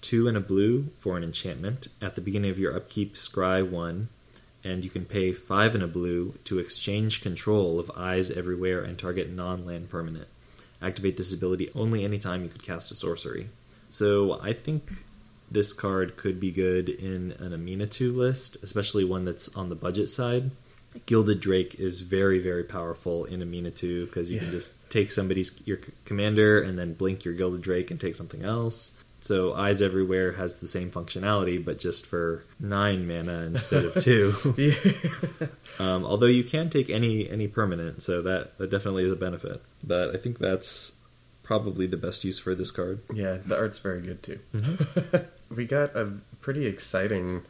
Two 0.00 0.28
and 0.28 0.36
a 0.36 0.40
blue 0.40 0.88
for 0.98 1.16
an 1.16 1.24
enchantment. 1.24 1.88
At 2.00 2.14
the 2.14 2.20
beginning 2.20 2.50
of 2.50 2.58
your 2.58 2.74
upkeep, 2.74 3.14
scry 3.14 3.68
one, 3.68 4.08
and 4.66 4.84
you 4.84 4.90
can 4.90 5.04
pay 5.04 5.32
five 5.32 5.74
and 5.74 5.84
a 5.84 5.86
blue 5.86 6.34
to 6.44 6.58
exchange 6.58 7.22
control 7.22 7.78
of 7.78 7.90
Eyes 7.96 8.32
Everywhere 8.32 8.82
and 8.82 8.98
target 8.98 9.30
non-land 9.30 9.88
permanent. 9.88 10.26
Activate 10.82 11.16
this 11.16 11.32
ability 11.32 11.70
only 11.74 12.04
anytime 12.04 12.42
you 12.42 12.48
could 12.48 12.64
cast 12.64 12.90
a 12.90 12.96
sorcery. 12.96 13.48
So 13.88 14.40
I 14.42 14.52
think 14.52 15.04
this 15.48 15.72
card 15.72 16.16
could 16.16 16.40
be 16.40 16.50
good 16.50 16.88
in 16.88 17.32
an 17.38 17.52
Aminatou 17.52 18.14
list, 18.14 18.56
especially 18.62 19.04
one 19.04 19.24
that's 19.24 19.48
on 19.54 19.68
the 19.68 19.76
budget 19.76 20.08
side. 20.08 20.50
Gilded 21.06 21.40
Drake 21.40 21.78
is 21.78 22.00
very, 22.00 22.40
very 22.40 22.64
powerful 22.64 23.24
in 23.24 23.40
Aminatou 23.40 24.06
because 24.06 24.32
you 24.32 24.40
can 24.40 24.50
just 24.50 24.74
take 24.90 25.12
somebody's 25.12 25.62
your 25.64 25.78
commander 26.04 26.60
and 26.60 26.76
then 26.76 26.94
blink 26.94 27.24
your 27.24 27.34
Gilded 27.34 27.62
Drake 27.62 27.92
and 27.92 28.00
take 28.00 28.16
something 28.16 28.42
else. 28.42 28.90
So 29.26 29.54
Eyes 29.54 29.82
Everywhere 29.82 30.32
has 30.32 30.56
the 30.56 30.68
same 30.68 30.90
functionality, 30.90 31.62
but 31.62 31.78
just 31.78 32.06
for 32.06 32.44
nine 32.60 33.06
mana 33.06 33.42
instead 33.42 33.84
of 33.84 34.02
two. 34.02 34.34
Yeah. 34.56 34.74
um, 35.78 36.04
although 36.04 36.26
you 36.26 36.44
can 36.44 36.70
take 36.70 36.88
any 36.90 37.28
any 37.28 37.48
permanent, 37.48 38.02
so 38.02 38.22
that 38.22 38.56
that 38.58 38.70
definitely 38.70 39.04
is 39.04 39.12
a 39.12 39.16
benefit. 39.16 39.62
But 39.82 40.14
I 40.14 40.18
think 40.18 40.38
that's 40.38 40.92
probably 41.42 41.86
the 41.86 41.96
best 41.96 42.24
use 42.24 42.38
for 42.38 42.54
this 42.54 42.70
card. 42.70 43.00
yeah, 43.12 43.38
the 43.44 43.56
art's 43.56 43.78
very 43.78 44.00
good 44.00 44.22
too. 44.22 44.38
Mm-hmm. 44.54 45.16
we 45.54 45.64
got 45.64 45.94
a 45.96 46.12
pretty 46.40 46.66
exciting 46.66 47.42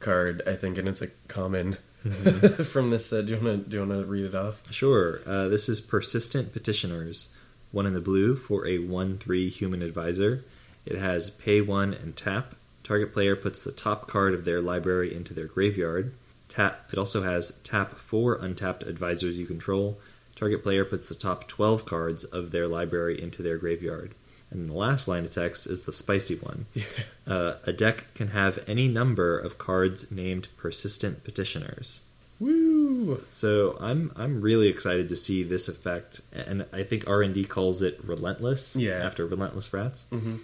card, 0.00 0.42
I 0.46 0.54
think, 0.54 0.78
and 0.78 0.88
it's 0.88 1.02
a 1.02 1.08
common 1.28 1.76
Mm-hmm. 2.04 2.64
from 2.64 2.90
this 2.90 3.06
set. 3.06 3.26
Do 3.26 3.34
you 3.34 3.40
want 3.40 3.64
to 3.64 3.70
do 3.70 3.76
you 3.76 3.86
want 3.86 3.92
to 4.02 4.04
read 4.10 4.24
it 4.24 4.34
off? 4.34 4.60
Sure. 4.72 5.20
Uh, 5.24 5.46
this 5.46 5.68
is 5.68 5.80
Persistent 5.80 6.52
Petitioners. 6.52 7.32
One 7.70 7.86
in 7.86 7.92
the 7.94 8.00
blue 8.00 8.34
for 8.34 8.66
a 8.66 8.78
1 8.78 9.18
3 9.18 9.48
human 9.48 9.82
advisor. 9.82 10.44
It 10.84 10.98
has 10.98 11.30
pay 11.30 11.60
1 11.60 11.94
and 11.94 12.16
tap. 12.16 12.54
Target 12.84 13.12
player 13.12 13.36
puts 13.36 13.62
the 13.62 13.72
top 13.72 14.08
card 14.08 14.34
of 14.34 14.44
their 14.44 14.60
library 14.60 15.14
into 15.14 15.32
their 15.32 15.46
graveyard. 15.46 16.12
Tap. 16.48 16.90
It 16.92 16.98
also 16.98 17.22
has 17.22 17.58
tap 17.64 17.92
4 17.92 18.34
untapped 18.36 18.82
advisors 18.82 19.38
you 19.38 19.46
control. 19.46 19.98
Target 20.36 20.62
player 20.62 20.84
puts 20.84 21.08
the 21.08 21.14
top 21.14 21.46
12 21.46 21.84
cards 21.86 22.24
of 22.24 22.50
their 22.50 22.66
library 22.66 23.20
into 23.20 23.42
their 23.42 23.58
graveyard. 23.58 24.14
And 24.50 24.68
the 24.68 24.74
last 24.74 25.08
line 25.08 25.24
of 25.24 25.32
text 25.32 25.66
is 25.66 25.82
the 25.82 25.92
spicy 25.92 26.36
one. 26.36 26.66
Uh, 27.24 27.54
a 27.64 27.72
deck 27.72 28.12
can 28.14 28.28
have 28.28 28.58
any 28.66 28.88
number 28.88 29.38
of 29.38 29.56
cards 29.56 30.10
named 30.10 30.48
Persistent 30.56 31.22
Petitioners. 31.22 32.00
Woo! 32.40 33.22
So 33.30 33.76
I'm 33.80 34.10
I'm 34.16 34.40
really 34.40 34.66
excited 34.66 35.08
to 35.08 35.14
see 35.14 35.44
this 35.44 35.68
effect, 35.68 36.20
and 36.32 36.66
I 36.72 36.82
think 36.82 37.06
R 37.06 37.22
and 37.22 37.32
D 37.32 37.44
calls 37.44 37.80
it 37.80 38.00
relentless. 38.02 38.74
Yeah. 38.74 38.98
After 38.98 39.24
relentless 39.24 39.72
rats. 39.72 40.06
Mm-hmm. 40.10 40.38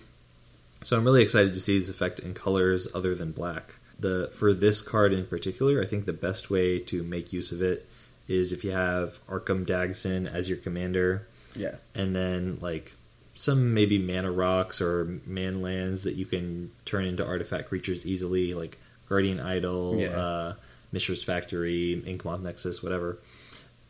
So 0.82 0.96
I'm 0.96 1.04
really 1.04 1.22
excited 1.22 1.52
to 1.54 1.60
see 1.60 1.78
this 1.78 1.88
effect 1.88 2.20
in 2.20 2.34
colors 2.34 2.86
other 2.94 3.14
than 3.14 3.32
black. 3.32 3.74
The 3.98 4.30
for 4.32 4.52
this 4.54 4.80
card 4.80 5.12
in 5.12 5.26
particular, 5.26 5.82
I 5.82 5.86
think 5.86 6.06
the 6.06 6.12
best 6.12 6.50
way 6.50 6.78
to 6.80 7.02
make 7.02 7.32
use 7.32 7.50
of 7.50 7.60
it 7.62 7.88
is 8.28 8.52
if 8.52 8.62
you 8.62 8.70
have 8.70 9.18
Arcum 9.26 9.64
Dagsson 9.66 10.26
as 10.32 10.48
your 10.48 10.58
commander, 10.58 11.26
Yeah. 11.56 11.76
and 11.94 12.14
then 12.14 12.58
like 12.60 12.94
some 13.34 13.72
maybe 13.74 13.98
mana 13.98 14.30
rocks 14.30 14.80
or 14.80 15.20
man 15.26 15.62
lands 15.62 16.02
that 16.02 16.14
you 16.14 16.26
can 16.26 16.70
turn 16.84 17.04
into 17.06 17.26
artifact 17.26 17.68
creatures 17.68 18.06
easily, 18.06 18.54
like 18.54 18.78
Guardian 19.08 19.40
Idol, 19.40 19.96
Yeah. 19.98 20.08
uh, 20.20 20.54
Mishra's 20.92 21.22
Factory, 21.22 22.00
Inkmoth 22.06 22.42
Nexus, 22.42 22.82
whatever. 22.82 23.18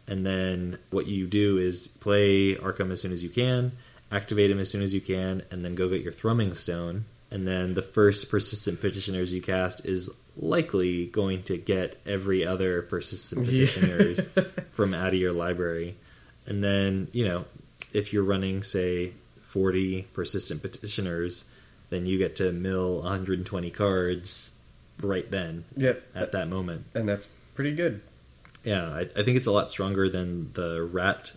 And 0.07 0.25
then 0.25 0.79
what 0.91 1.07
you 1.07 1.27
do 1.27 1.59
is 1.59 1.89
play 1.89 2.55
Arcum 2.55 2.91
as 2.93 3.01
soon 3.03 3.13
as 3.13 3.23
you 3.23 3.29
can, 3.29 3.73
activate 4.11 4.51
him 4.51 4.59
as 4.59 4.71
soon 4.71 4.83
as 4.83 4.95
you 4.95 5.01
can, 5.01 5.43
and 5.51 5.65
then 5.65 5.75
go 5.75 5.89
get 5.89 6.03
your 6.03 6.13
Thrumming 6.13 6.55
Stone. 6.55 7.05
And 7.31 7.47
then 7.47 7.75
the 7.75 7.83
first 7.83 8.31
persistent 8.31 8.81
petitioners 8.81 9.33
you 9.35 9.43
cast 9.43 9.85
is 9.85 10.09
likely 10.37 11.07
going 11.07 11.43
to 11.45 11.59
get 11.59 12.01
every 12.07 12.47
other 12.47 12.81
persistent 12.83 13.47
Yeah. 13.47 13.67
petitioners 13.67 14.25
from 14.73 14.95
out 14.95 15.09
of 15.09 15.15
your 15.21 15.33
library. 15.33 15.97
And 16.47 16.65
then, 16.65 17.09
you 17.13 17.27
know, 17.27 17.45
if 17.93 18.13
you're 18.13 18.23
running, 18.25 18.63
say, 18.63 19.13
40 19.43 20.03
persistent 20.15 20.63
petitioners, 20.63 21.45
then 21.91 22.07
you 22.07 22.17
get 22.19 22.37
to 22.37 22.53
mill 22.53 23.03
120 23.03 23.71
cards 23.71 24.51
right 25.03 25.31
then 25.31 25.65
Yep. 25.77 26.03
at 26.15 26.33
that 26.33 26.49
moment. 26.49 26.85
And 26.95 27.07
that's 27.09 27.29
pretty 27.55 27.73
good. 27.73 28.01
Yeah, 28.65 28.89
I, 28.91 29.01
I 29.01 29.23
think 29.23 29.37
it's 29.37 29.47
a 29.47 29.53
lot 29.53 29.71
stronger 29.71 30.09
than 30.09 30.53
the 30.55 30.83
rat, 30.83 31.33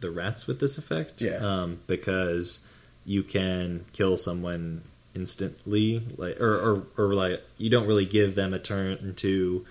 the 0.00 0.10
rats 0.10 0.46
with 0.46 0.60
this 0.60 0.78
effect. 0.78 1.22
Yeah. 1.22 1.36
um, 1.36 1.80
because 1.86 2.60
you 3.04 3.22
can 3.22 3.84
kill 3.92 4.16
someone 4.16 4.82
instantly, 5.14 6.02
like 6.16 6.40
or, 6.40 6.54
or 6.54 6.86
or 6.96 7.14
like 7.14 7.42
you 7.56 7.70
don't 7.70 7.86
really 7.86 8.06
give 8.06 8.34
them 8.34 8.54
a 8.54 8.58
turn 8.58 9.14
to. 9.16 9.66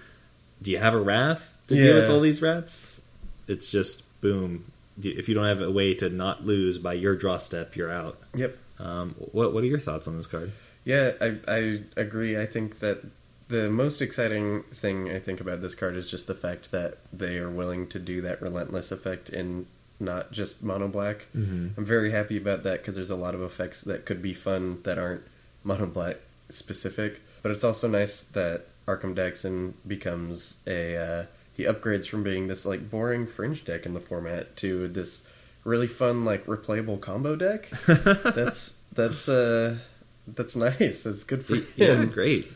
Do 0.61 0.71
you 0.71 0.79
have 0.79 0.93
a 0.93 0.99
wrath 0.99 1.55
to 1.67 1.75
deal 1.75 1.95
with 1.95 2.09
all 2.09 2.19
these 2.19 2.41
rats? 2.41 3.01
It's 3.47 3.71
just 3.71 4.03
boom. 4.21 4.71
If 5.01 5.29
you 5.29 5.35
don't 5.35 5.45
have 5.45 5.61
a 5.61 5.69
way 5.69 5.93
to 5.95 6.09
not 6.09 6.45
lose 6.45 6.79
by 6.79 6.93
your 6.93 7.15
draw 7.15 7.37
step, 7.37 7.75
you're 7.75 7.91
out. 7.91 8.17
Yep. 8.33 8.57
Um, 8.79 9.15
what 9.31 9.53
what 9.53 9.63
are 9.63 9.67
your 9.67 9.79
thoughts 9.79 10.07
on 10.07 10.17
this 10.17 10.27
card? 10.27 10.51
Yeah, 10.83 11.11
I, 11.21 11.37
I 11.47 11.81
agree. 11.95 12.39
I 12.39 12.45
think 12.45 12.79
that 12.79 13.03
the 13.49 13.69
most 13.69 14.01
exciting 14.01 14.63
thing 14.71 15.09
I 15.09 15.19
think 15.19 15.39
about 15.39 15.61
this 15.61 15.75
card 15.75 15.95
is 15.95 16.09
just 16.09 16.27
the 16.27 16.33
fact 16.33 16.71
that 16.71 16.97
they 17.13 17.37
are 17.37 17.49
willing 17.49 17.87
to 17.87 17.99
do 17.99 18.21
that 18.21 18.41
relentless 18.41 18.91
effect 18.91 19.29
in 19.29 19.67
not 19.99 20.31
just 20.31 20.63
mono 20.63 20.87
black. 20.87 21.25
Mhm. 21.35 21.71
I'm 21.77 21.85
very 21.85 22.11
happy 22.11 22.37
about 22.37 22.63
that 22.63 22.81
because 22.81 22.95
there's 22.95 23.09
a 23.09 23.15
lot 23.15 23.35
of 23.35 23.41
effects 23.41 23.81
that 23.81 24.05
could 24.05 24.21
be 24.21 24.33
fun 24.33 24.79
that 24.83 24.97
aren't 24.99 25.23
mono 25.63 25.85
black 25.87 26.17
specific. 26.49 27.21
But 27.41 27.51
it's 27.51 27.63
also 27.63 27.87
nice 27.87 28.21
that 28.21 28.65
Arcum 28.87 29.15
Dagsson 29.15 29.73
becomes 29.85 30.57
a 30.65 30.97
uh, 30.97 31.23
he 31.53 31.63
upgrades 31.63 32.07
from 32.07 32.23
being 32.23 32.47
this 32.47 32.65
like 32.65 32.89
boring 32.89 33.25
fringe 33.27 33.65
deck 33.65 33.85
in 33.85 33.93
the 33.93 33.99
format 33.99 34.55
to 34.57 34.87
this 34.87 35.27
really 35.63 35.87
fun 35.87 36.23
like 36.25 36.45
replayable 36.45 36.99
combo 37.01 37.35
deck. 37.35 37.69
that's 37.87 38.81
that's 38.93 39.27
uh 39.27 39.77
that's 40.27 40.55
nice. 40.55 41.05
It's 41.05 41.23
good 41.23 41.45
for 41.45 41.55
yeah, 41.75 41.93
him. 41.93 42.09
great. 42.09 42.51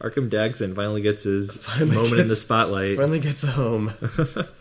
Arcum 0.00 0.28
Dagsson 0.28 0.74
finally 0.74 1.00
gets 1.02 1.22
his 1.22 1.56
Finally 1.58 1.94
moment 1.96 2.20
in 2.20 2.28
the 2.28 2.36
spotlight. 2.36 2.96
Finally 2.96 3.20
gets 3.20 3.42
home. 3.42 3.92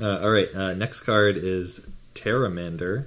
Uh, 0.00 0.20
all 0.20 0.30
right, 0.30 0.54
uh, 0.54 0.74
next 0.74 1.00
card 1.00 1.36
is 1.36 1.86
Pteramander. 2.14 3.06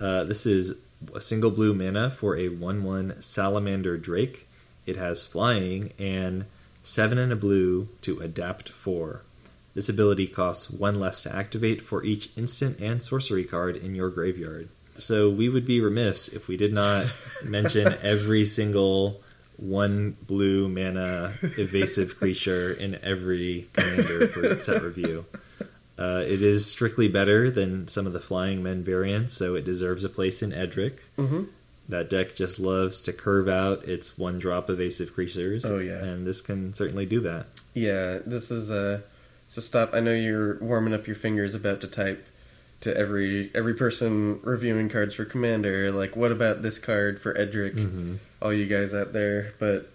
Uh, 0.00 0.24
this 0.24 0.46
is 0.46 0.78
a 1.14 1.20
single 1.20 1.50
blue 1.50 1.74
mana 1.74 2.10
for 2.10 2.36
a 2.36 2.48
1 2.48 2.82
1 2.84 3.22
Salamander 3.22 3.96
Drake. 3.96 4.46
It 4.86 4.96
has 4.96 5.22
flying 5.22 5.92
and 5.98 6.46
7 6.82 7.18
and 7.18 7.32
a 7.32 7.36
blue 7.36 7.88
to 8.02 8.20
adapt 8.20 8.68
4. 8.68 9.22
This 9.74 9.88
ability 9.88 10.28
costs 10.28 10.70
one 10.70 10.98
less 10.98 11.22
to 11.22 11.34
activate 11.34 11.80
for 11.82 12.04
each 12.04 12.30
instant 12.36 12.80
and 12.80 13.02
sorcery 13.02 13.44
card 13.44 13.76
in 13.76 13.94
your 13.94 14.10
graveyard. 14.10 14.68
So 14.96 15.30
we 15.30 15.48
would 15.48 15.64
be 15.64 15.80
remiss 15.80 16.28
if 16.28 16.48
we 16.48 16.56
did 16.56 16.72
not 16.72 17.06
mention 17.44 17.94
every 18.02 18.44
single 18.44 19.20
one 19.56 20.16
blue 20.26 20.68
mana 20.68 21.32
evasive 21.42 22.18
creature 22.18 22.72
in 22.72 22.98
every 23.02 23.68
commander 23.72 24.28
for 24.28 24.60
set 24.62 24.82
review. 24.82 25.24
Uh, 25.98 26.22
it 26.26 26.42
is 26.42 26.66
strictly 26.66 27.08
better 27.08 27.50
than 27.50 27.88
some 27.88 28.06
of 28.06 28.12
the 28.12 28.20
flying 28.20 28.62
men 28.62 28.84
variants, 28.84 29.34
so 29.34 29.56
it 29.56 29.64
deserves 29.64 30.04
a 30.04 30.08
place 30.08 30.42
in 30.42 30.52
Edric. 30.52 31.02
Mm-hmm. 31.16 31.44
That 31.88 32.08
deck 32.10 32.36
just 32.36 32.60
loves 32.60 33.02
to 33.02 33.12
curve 33.12 33.48
out 33.48 33.84
its 33.84 34.16
one 34.16 34.38
drop 34.38 34.70
evasive 34.70 35.14
creatures. 35.14 35.64
Oh, 35.64 35.78
yeah. 35.78 35.96
and 35.96 36.26
this 36.26 36.40
can 36.40 36.74
certainly 36.74 37.06
do 37.06 37.20
that. 37.22 37.46
Yeah, 37.74 38.18
this 38.24 38.50
is 38.50 38.70
a 38.70 39.02
so 39.48 39.62
stop. 39.62 39.94
I 39.94 40.00
know 40.00 40.12
you're 40.12 40.58
warming 40.58 40.94
up 40.94 41.06
your 41.06 41.16
fingers 41.16 41.54
about 41.54 41.80
to 41.80 41.88
type 41.88 42.26
to 42.82 42.96
every 42.96 43.50
every 43.54 43.74
person 43.74 44.40
reviewing 44.42 44.88
cards 44.88 45.14
for 45.14 45.24
Commander. 45.24 45.90
Like, 45.90 46.14
what 46.14 46.30
about 46.30 46.62
this 46.62 46.78
card 46.78 47.18
for 47.18 47.36
Edric? 47.36 47.74
Mm-hmm. 47.74 48.16
All 48.42 48.52
you 48.52 48.66
guys 48.66 48.94
out 48.94 49.12
there, 49.12 49.52
but 49.58 49.90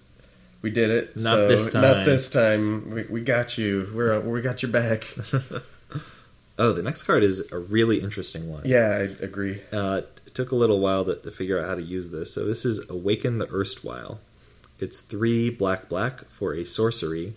we 0.61 0.71
did 0.71 0.89
it. 0.89 1.15
Not 1.15 1.35
so, 1.35 1.47
this 1.47 1.71
time. 1.71 1.81
Not 1.81 2.05
this 2.05 2.29
time. 2.29 2.89
We, 2.89 3.03
we 3.03 3.21
got 3.21 3.57
you. 3.57 3.89
We're 3.93 4.19
we 4.19 4.41
got 4.41 4.63
your 4.63 4.71
back. 4.71 5.07
Oh, 6.59 6.71
the 6.71 6.83
next 6.83 7.03
card 7.03 7.23
is 7.23 7.51
a 7.51 7.57
really 7.57 7.99
interesting 8.01 8.49
one. 8.49 8.61
yeah, 8.65 8.89
I 8.99 9.23
agree. 9.23 9.61
Uh, 9.71 10.01
it 10.25 10.35
took 10.35 10.51
a 10.51 10.55
little 10.55 10.79
while 10.79 11.03
to, 11.05 11.15
to 11.15 11.31
figure 11.31 11.59
out 11.59 11.67
how 11.67 11.75
to 11.75 11.81
use 11.81 12.09
this. 12.09 12.33
So 12.33 12.45
this 12.45 12.63
is 12.65 12.87
Awaken 12.89 13.39
the 13.39 13.47
Erstwhile. 13.51 14.19
It's 14.79 15.01
three 15.01 15.49
black 15.49 15.89
black 15.89 16.25
for 16.25 16.53
a 16.53 16.63
sorcery. 16.63 17.33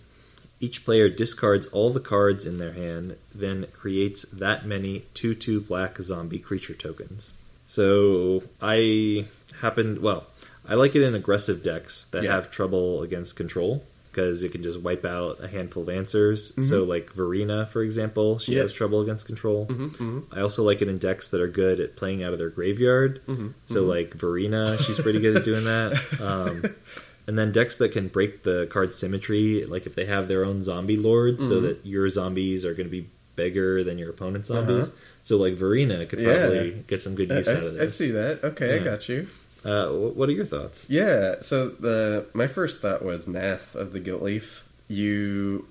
Each 0.59 0.83
player 0.85 1.07
discards 1.09 1.65
all 1.67 1.91
the 1.91 1.99
cards 1.99 2.45
in 2.45 2.57
their 2.57 2.73
hand, 2.73 3.15
then 3.33 3.67
creates 3.73 4.23
that 4.23 4.65
many 4.65 5.03
2 5.13 5.33
2 5.35 5.61
black 5.61 5.97
zombie 5.99 6.39
creature 6.39 6.73
tokens. 6.73 7.33
So 7.67 8.43
I 8.61 9.25
happened, 9.61 9.99
well, 9.99 10.25
I 10.67 10.73
like 10.75 10.95
it 10.95 11.03
in 11.03 11.13
aggressive 11.15 11.63
decks 11.63 12.05
that 12.05 12.23
Yeah. 12.23 12.33
have 12.33 12.49
trouble 12.51 13.01
against 13.03 13.35
control 13.35 13.83
because 14.17 14.41
it 14.41 14.51
can 14.51 14.63
just 14.63 14.81
wipe 14.81 15.05
out 15.05 15.37
a 15.43 15.47
handful 15.47 15.83
of 15.83 15.89
answers. 15.89 16.51
So, 16.67 16.83
like 16.83 17.13
Varina, 17.13 17.67
for 17.67 17.83
example, 17.83 18.39
she 18.39 18.51
Mm-hmm. 18.51 18.55
Yeah. 18.57 18.61
has 18.63 18.73
trouble 18.73 19.01
against 19.01 19.27
control. 19.27 19.67
Mm-hmm, 19.67 19.85
mm-hmm. 20.03 20.35
I 20.35 20.41
also 20.41 20.63
like 20.63 20.81
it 20.81 20.89
in 20.89 20.97
decks 20.97 21.29
that 21.29 21.39
are 21.39 21.47
good 21.47 21.79
at 21.79 21.95
playing 21.95 22.23
out 22.23 22.33
of 22.33 22.39
their 22.39 22.49
graveyard. 22.49 23.21
Mm-hmm. 23.27 23.49
So 23.67 23.83
like 23.83 24.15
Varina, 24.15 24.79
she's 24.79 24.99
pretty 24.99 25.19
good 25.19 25.37
at 25.37 25.43
doing 25.43 25.65
that. 25.65 26.01
Um, 26.19 26.63
and 27.27 27.37
then 27.37 27.51
decks 27.51 27.75
that 27.77 27.91
can 27.91 28.07
break 28.07 28.41
the 28.41 28.65
card 28.71 28.95
symmetry, 28.95 29.65
like 29.65 29.85
if 29.85 29.93
they 29.93 30.05
have 30.05 30.27
their 30.27 30.43
own 30.43 30.63
zombie 30.63 30.97
lords, 30.97 31.47
so 31.47 31.55
Mhm. 31.59 31.61
that 31.63 31.85
your 31.85 32.09
zombies 32.09 32.65
are 32.65 32.73
going 32.73 32.87
to 32.87 32.91
be 32.91 33.07
bigger 33.35 33.83
than 33.83 33.99
your 33.99 34.09
opponent's 34.09 34.47
zombies. 34.47 34.87
Uh-huh. 34.87 34.97
So 35.21 35.37
like 35.37 35.53
Varina 35.53 36.07
could 36.07 36.19
Yeah. 36.19 36.37
probably 36.39 36.83
get 36.87 37.03
some 37.03 37.13
good 37.13 37.29
use 37.29 37.47
I- 37.47 37.51
out 37.51 37.57
of 37.57 37.73
this. 37.75 37.81
I 37.81 37.87
see 37.87 38.11
that. 38.11 38.43
Okay, 38.43 38.79
I 38.79 38.83
got 38.83 39.07
you. 39.09 39.27
Uh, 39.65 39.87
what 39.89 40.29
are 40.29 40.33
your 40.33 40.45
thoughts? 40.45 40.89
Yeah, 40.89 41.35
so 41.41 41.69
the 41.69 42.25
my 42.33 42.47
first 42.47 42.81
thought 42.81 43.03
was 43.03 43.27
Nath 43.27 43.75
of 43.75 43.91
the 43.93 43.99
Gilt-Leaf. 43.99 44.63
You, 44.87 45.67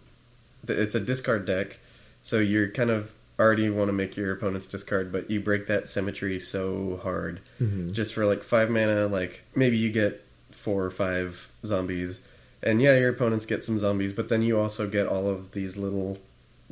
it's 0.68 0.94
a 0.94 1.00
discard 1.00 1.46
deck, 1.46 1.78
so 2.22 2.38
you're 2.38 2.68
kind 2.68 2.90
of 2.90 3.12
already 3.38 3.68
want 3.70 3.88
to 3.88 3.92
make 3.92 4.16
your 4.16 4.32
opponent's 4.32 4.66
discard, 4.66 5.12
but 5.12 5.30
you 5.30 5.40
break 5.40 5.66
that 5.66 5.88
symmetry 5.88 6.38
so 6.38 6.98
hard. 7.02 7.40
Mhm. 7.60 7.92
Just 7.92 8.14
for 8.14 8.26
like 8.26 8.42
five 8.42 8.70
mana, 8.70 9.06
like 9.06 9.42
maybe 9.54 9.76
you 9.76 9.90
get 9.90 10.22
four 10.50 10.84
or 10.84 10.90
five 10.90 11.50
zombies, 11.64 12.20
and 12.62 12.82
yeah, 12.82 12.96
your 12.96 13.10
opponents 13.10 13.46
get 13.46 13.62
some 13.64 13.78
zombies, 13.78 14.12
but 14.12 14.28
then 14.28 14.42
you 14.42 14.58
also 14.58 14.88
get 14.88 15.06
all 15.06 15.28
of 15.28 15.52
these 15.52 15.76
little 15.76 16.18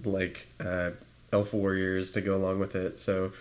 like 0.04 0.48
uh, 0.60 0.90
elf 1.32 1.54
warriors 1.54 2.12
to 2.12 2.20
go 2.20 2.36
along 2.36 2.58
with 2.58 2.74
it. 2.74 2.98
So 2.98 3.32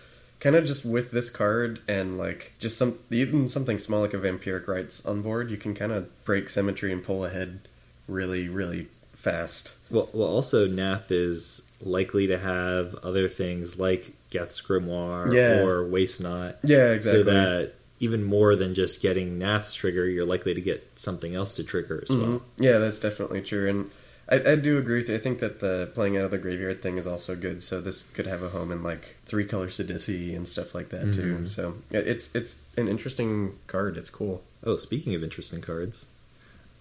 kind 0.44 0.56
of 0.58 0.66
just 0.66 0.86
with 0.86 1.12
this 1.12 1.30
card 1.30 1.80
and 1.88 2.18
like 2.18 2.52
just 2.60 2.78
some 2.78 3.00
even 3.10 3.48
something 3.50 3.80
small 3.80 4.02
like 4.02 4.14
a 4.14 4.18
vampiric 4.20 4.68
rites 4.68 5.06
on 5.06 5.22
board, 5.24 5.50
you 5.50 5.58
can 5.58 5.74
kind 5.74 5.92
of 5.92 6.08
break 6.26 6.50
symmetry 6.50 6.92
and 6.92 7.02
pull 7.04 7.24
ahead 7.26 7.60
really 8.08 8.50
really 8.50 8.88
fast. 9.14 9.76
Well, 9.90 10.10
well, 10.14 10.28
also 10.28 10.68
Nath 10.68 11.10
is 11.12 11.62
likely 11.82 12.28
to 12.28 12.38
have 12.38 12.94
other 13.04 13.30
things 13.30 13.80
like 13.80 14.12
Geth's 14.30 14.62
Grimoire 14.62 15.34
Yeah. 15.34 15.64
or 15.64 15.86
Waste 15.88 16.22
Not. 16.22 16.58
Yeah, 16.64 16.92
exactly. 16.92 17.24
So 17.24 17.30
that 17.32 17.74
even 18.02 18.24
more 18.24 18.56
than 18.58 18.74
just 18.74 19.02
getting 19.02 19.38
Nath's 19.40 19.74
trigger, 19.74 20.06
you're 20.06 20.26
likely 20.26 20.54
to 20.54 20.60
get 20.62 20.86
something 20.98 21.34
else 21.36 21.54
to 21.54 21.64
trigger 21.64 22.04
as 22.04 22.10
Mhm. 22.14 22.22
well. 22.22 22.42
Yeah, 22.58 22.80
that's 22.80 23.00
definitely 23.00 23.42
true, 23.42 23.70
and 23.70 23.90
I, 24.30 24.52
I 24.52 24.56
do 24.56 24.78
agree 24.78 24.98
with 25.00 25.10
you. 25.10 25.16
I 25.16 25.18
think 25.18 25.40
that 25.40 25.60
the 25.60 25.92
playing 25.94 26.18
out 26.18 26.26
of 26.26 26.32
the 26.32 26.38
graveyard 26.38 26.82
thing 26.82 26.98
is 26.98 27.06
also 27.06 27.36
good. 27.36 27.62
So 27.62 27.82
this 27.82 28.04
could 28.04 28.26
have 28.26 28.42
a 28.42 28.50
home 28.50 28.72
in 28.72 28.82
like 28.82 29.18
three 29.26 29.46
color 29.46 29.68
Sidisi 29.68 30.36
and 30.36 30.48
stuff 30.48 30.74
like 30.74 30.90
that 30.90 31.14
too. 31.14 31.40
Mhm. 31.42 31.48
So 31.48 31.76
it's 31.92 32.34
it's 32.36 32.60
an 32.78 32.88
interesting 32.88 33.58
card. 33.68 33.98
It's 33.98 34.10
cool. 34.10 34.42
Oh, 34.64 34.78
speaking 34.78 35.14
of 35.14 35.24
interesting 35.24 35.60
cards, 35.62 36.08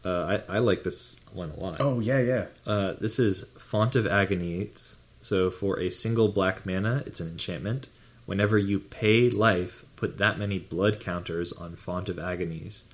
uh, 0.05 0.41
I, 0.49 0.57
I 0.57 0.59
like 0.61 0.85
this 0.85 1.17
one 1.33 1.51
a 1.51 1.59
lot. 1.61 1.77
Oh 1.81 1.99
yeah, 2.01 2.21
yeah. 2.21 2.47
Uh, 2.67 2.95
this 3.01 3.19
is 3.19 3.43
Font 3.59 3.97
of 3.97 4.07
Agonies. 4.07 4.97
So 5.21 5.51
for 5.51 5.79
a 5.81 5.91
single 5.91 6.29
black 6.29 6.65
mana, 6.65 7.03
it's 7.07 7.21
an 7.21 7.29
enchantment. 7.29 7.89
Whenever 8.27 8.57
you 8.57 8.79
pay 8.79 9.31
life, 9.31 9.85
put 9.97 10.19
that 10.19 10.39
many 10.39 10.59
blood 10.59 11.01
counters 11.01 11.53
on 11.53 11.75
Font 11.75 12.09
of 12.09 12.19
Agonies. 12.19 12.85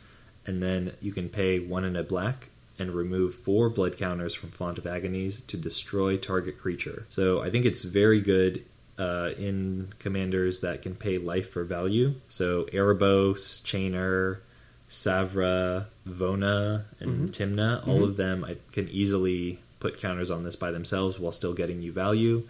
And 0.46 0.62
then 0.62 0.94
you 1.02 1.12
can 1.12 1.28
pay 1.28 1.58
one 1.58 1.84
in 1.84 1.96
a 1.96 2.02
black 2.02 2.48
and 2.78 2.94
remove 2.94 3.34
four 3.34 3.68
blood 3.68 3.96
counters 3.96 4.34
from 4.34 4.50
Font 4.50 4.78
of 4.78 4.86
Agonies 4.86 5.40
to 5.42 5.56
destroy 5.56 6.16
target 6.16 6.58
creature. 6.58 7.04
So 7.08 7.40
I 7.42 7.50
think 7.50 7.64
it's 7.64 7.82
very 7.82 8.20
good 8.20 8.64
uh, 8.98 9.30
in 9.38 9.88
commanders 10.00 10.60
that 10.60 10.82
can 10.82 10.94
pay 10.96 11.18
life 11.18 11.50
for 11.50 11.62
value. 11.62 12.14
So 12.28 12.64
Erebos, 12.72 13.62
Chainer, 13.62 14.38
Savra, 14.90 15.86
Vona, 16.08 16.82
and 16.98 17.30
Tymna, 17.30 17.86
all 17.86 18.00
Mhm. 18.00 18.04
of 18.04 18.16
them 18.16 18.44
I 18.44 18.56
can 18.72 18.88
easily 18.88 19.60
put 19.80 19.98
counters 19.98 20.30
on 20.30 20.42
this 20.42 20.56
by 20.56 20.72
themselves 20.72 21.18
while 21.20 21.30
still 21.30 21.54
getting 21.54 21.80
you 21.80 21.92
value. 21.92 22.42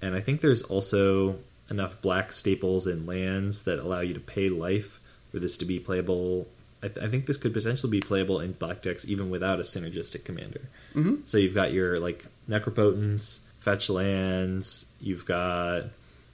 And 0.00 0.14
I 0.16 0.20
think 0.20 0.40
there's 0.40 0.62
also 0.62 1.36
enough 1.70 2.00
black 2.02 2.32
staples 2.32 2.86
and 2.86 3.06
lands 3.06 3.62
that 3.62 3.78
allow 3.78 4.00
you 4.00 4.14
to 4.14 4.20
pay 4.20 4.48
life 4.48 4.98
for 5.30 5.38
this 5.38 5.56
to 5.58 5.64
be 5.64 5.78
playable. 5.78 6.48
I, 6.82 6.88
th- 6.88 7.06
I 7.06 7.08
think 7.08 7.26
this 7.26 7.36
could 7.36 7.52
potentially 7.52 7.90
be 7.90 8.00
playable 8.00 8.40
in 8.40 8.52
black 8.52 8.82
decks 8.82 9.06
even 9.06 9.30
without 9.30 9.60
a 9.60 9.62
synergistic 9.62 10.24
commander. 10.24 10.62
Mm-hmm. 10.94 11.16
So 11.26 11.38
you've 11.38 11.54
got 11.54 11.72
your 11.72 12.00
like 12.00 12.26
necropotence, 12.48 13.40
fetch 13.60 13.88
lands. 13.90 14.86
You've 15.00 15.24
got 15.24 15.84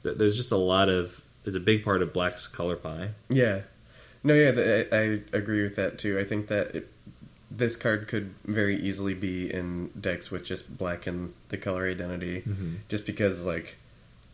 th- 0.02 0.16
there's 0.16 0.36
just 0.36 0.52
a 0.52 0.56
lot 0.56 0.88
of 0.88 1.22
it's 1.44 1.56
a 1.56 1.60
big 1.60 1.84
part 1.84 2.02
of 2.02 2.12
black's 2.12 2.46
color 2.46 2.76
pie. 2.76 3.10
Yeah. 3.28 3.60
No, 4.24 4.34
yeah, 4.34 4.52
th- 4.52 4.88
I, 4.92 4.96
I 4.96 5.00
agree 5.36 5.62
with 5.62 5.76
that 5.76 5.98
too. 5.98 6.18
I 6.18 6.24
think 6.24 6.48
that 6.48 6.74
it, 6.74 6.92
this 7.50 7.76
card 7.76 8.08
could 8.08 8.34
very 8.44 8.76
easily 8.76 9.14
be 9.14 9.52
in 9.52 9.88
decks 9.98 10.30
with 10.30 10.44
just 10.44 10.76
black 10.76 11.06
and 11.06 11.32
the 11.48 11.56
color 11.56 11.88
identity, 11.88 12.42
Mhm. 12.42 12.76
just 12.88 13.06
because 13.06 13.46
like 13.46 13.76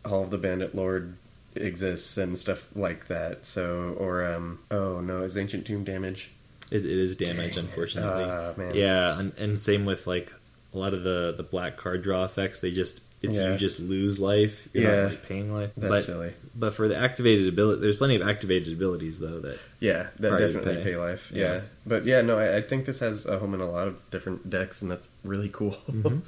all 0.03 0.23
of 0.23 0.31
the 0.31 0.37
Bandit 0.37 0.75
Lord 0.75 1.15
exists 1.55 2.17
and 2.17 2.37
stuff 2.37 2.67
like 2.75 3.07
that. 3.07 3.45
So, 3.45 3.95
or 3.99 4.25
um, 4.25 4.59
oh 4.71 5.01
no, 5.01 5.21
is 5.21 5.37
Ancient 5.37 5.65
Tomb 5.65 5.83
damage? 5.83 6.31
It, 6.71 6.85
it 6.85 6.91
is 6.91 7.15
damage, 7.15 7.55
Dang 7.55 7.65
unfortunately. 7.65 8.23
Ah, 8.23 8.53
man. 8.57 8.75
Yeah, 8.75 9.19
and, 9.19 9.33
and 9.37 9.61
same 9.61 9.85
with 9.85 10.07
like 10.07 10.33
a 10.73 10.77
lot 10.77 10.93
of 10.93 11.03
the 11.03 11.33
the 11.35 11.43
black 11.43 11.77
card 11.77 12.01
draw 12.01 12.23
effects. 12.25 12.59
They 12.59 12.71
just 12.71 13.01
it's 13.21 13.37
Yeah. 13.39 13.53
you 13.53 13.57
just 13.57 13.79
lose 13.79 14.19
life. 14.19 14.67
You're 14.73 14.83
Yeah. 14.91 15.07
not 15.09 15.23
paying 15.23 15.55
life. 15.55 15.71
That's 15.77 15.89
but 15.91 16.03
silly. 16.03 16.33
but 16.55 16.73
for 16.73 16.87
the 16.87 16.95
activated 16.95 17.47
ability, 17.47 17.81
there's 17.81 17.95
plenty 17.95 18.15
of 18.15 18.27
activated 18.27 18.73
abilities 18.73 19.19
though 19.19 19.39
that 19.39 19.59
Yeah, 19.79 20.07
that 20.19 20.37
definitely 20.37 20.75
pay. 20.77 20.83
pay, 20.83 20.97
life. 20.97 21.31
Yeah. 21.33 21.53
Yeah. 21.53 21.61
but 21.85 22.05
yeah, 22.05 22.21
no, 22.21 22.37
I, 22.37 22.57
I 22.57 22.61
think 22.61 22.85
this 22.85 22.99
has 22.99 23.25
a 23.25 23.39
home 23.39 23.53
in 23.53 23.61
a 23.61 23.69
lot 23.69 23.87
of 23.87 24.09
different 24.11 24.49
decks, 24.49 24.81
and 24.81 24.91
that's 24.91 25.05
really 25.23 25.49
cool. 25.49 25.77
Mhm. 25.89 26.21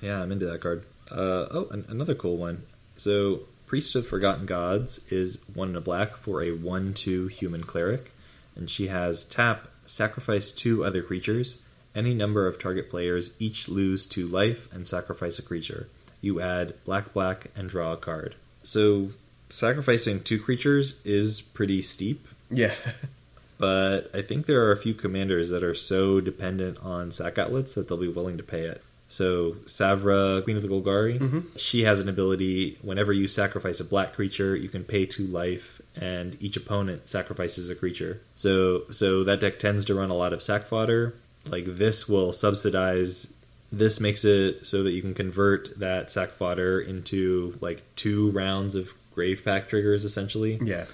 Yeah, 0.00 0.20
I'm 0.22 0.32
into 0.32 0.46
that 0.46 0.60
card. 0.60 0.84
Uh, 1.10 1.46
oh, 1.50 1.68
an- 1.70 1.84
another 1.88 2.14
cool 2.14 2.36
one. 2.36 2.62
So, 2.96 3.40
Priest 3.66 3.94
of 3.94 4.06
Forgotten 4.06 4.46
Gods 4.46 5.00
is 5.10 5.38
one 5.52 5.70
in 5.70 5.76
a 5.76 5.80
black 5.80 6.16
for 6.16 6.42
a 6.42 6.52
1 6.52 6.94
2 6.94 7.28
human 7.28 7.64
cleric, 7.64 8.12
and 8.54 8.68
she 8.68 8.88
has 8.88 9.24
tap, 9.24 9.68
sacrifice 9.86 10.50
two 10.50 10.84
other 10.84 11.02
creatures. 11.02 11.62
Any 11.94 12.12
number 12.12 12.46
of 12.46 12.58
target 12.58 12.90
players 12.90 13.34
each 13.38 13.68
lose 13.68 14.04
two 14.06 14.26
life 14.26 14.72
and 14.72 14.86
sacrifice 14.86 15.38
a 15.38 15.42
creature. 15.42 15.88
You 16.20 16.40
add 16.40 16.74
black, 16.84 17.12
black, 17.12 17.50
and 17.56 17.68
draw 17.68 17.92
a 17.92 17.96
card. 17.96 18.34
So, 18.62 19.10
sacrificing 19.48 20.20
two 20.20 20.38
creatures 20.38 21.00
is 21.04 21.40
pretty 21.40 21.80
steep, 21.82 22.26
yeah, 22.50 22.74
but 23.58 24.10
I 24.14 24.22
think 24.22 24.46
there 24.46 24.64
are 24.64 24.72
a 24.72 24.76
few 24.76 24.94
commanders 24.94 25.50
that 25.50 25.64
are 25.64 25.74
so 25.74 26.20
dependent 26.20 26.78
on 26.82 27.12
sac 27.12 27.38
outlets 27.38 27.74
that 27.74 27.88
they'll 27.88 27.98
be 27.98 28.08
willing 28.08 28.36
to 28.36 28.42
pay 28.42 28.62
it. 28.62 28.82
So 29.08 29.52
Savra, 29.66 30.42
Queen 30.42 30.56
of 30.56 30.62
the 30.62 30.68
Golgari, 30.68 31.18
Mhm. 31.20 31.44
she 31.56 31.82
has 31.84 32.00
an 32.00 32.08
ability. 32.08 32.78
Whenever 32.82 33.12
you 33.12 33.28
sacrifice 33.28 33.78
a 33.78 33.84
black 33.84 34.12
creature, 34.14 34.56
you 34.56 34.68
can 34.68 34.82
pay 34.84 35.06
two 35.06 35.26
life, 35.26 35.80
and 35.94 36.36
each 36.40 36.56
opponent 36.56 37.08
sacrifices 37.08 37.68
a 37.70 37.74
creature. 37.74 38.20
So 38.34 38.84
so 38.90 39.22
that 39.24 39.40
deck 39.40 39.58
tends 39.58 39.84
to 39.86 39.94
run 39.94 40.10
a 40.10 40.16
lot 40.16 40.32
of 40.32 40.42
sack 40.42 40.66
fodder. 40.66 41.14
Like 41.48 41.76
this 41.76 42.08
will 42.08 42.32
subsidize 42.32 43.28
This 43.72 43.98
makes 43.98 44.24
it 44.24 44.64
so 44.66 44.84
that 44.84 44.92
you 44.92 45.02
can 45.02 45.14
convert 45.14 45.80
that 45.80 46.08
sack 46.08 46.30
fodder 46.30 46.80
into 46.80 47.54
like 47.60 47.82
two 47.96 48.30
rounds 48.30 48.76
of 48.76 48.94
grave 49.16 49.42
pact 49.44 49.68
triggers 49.70 50.04
essentially, 50.04 50.60
Yeah. 50.62 50.84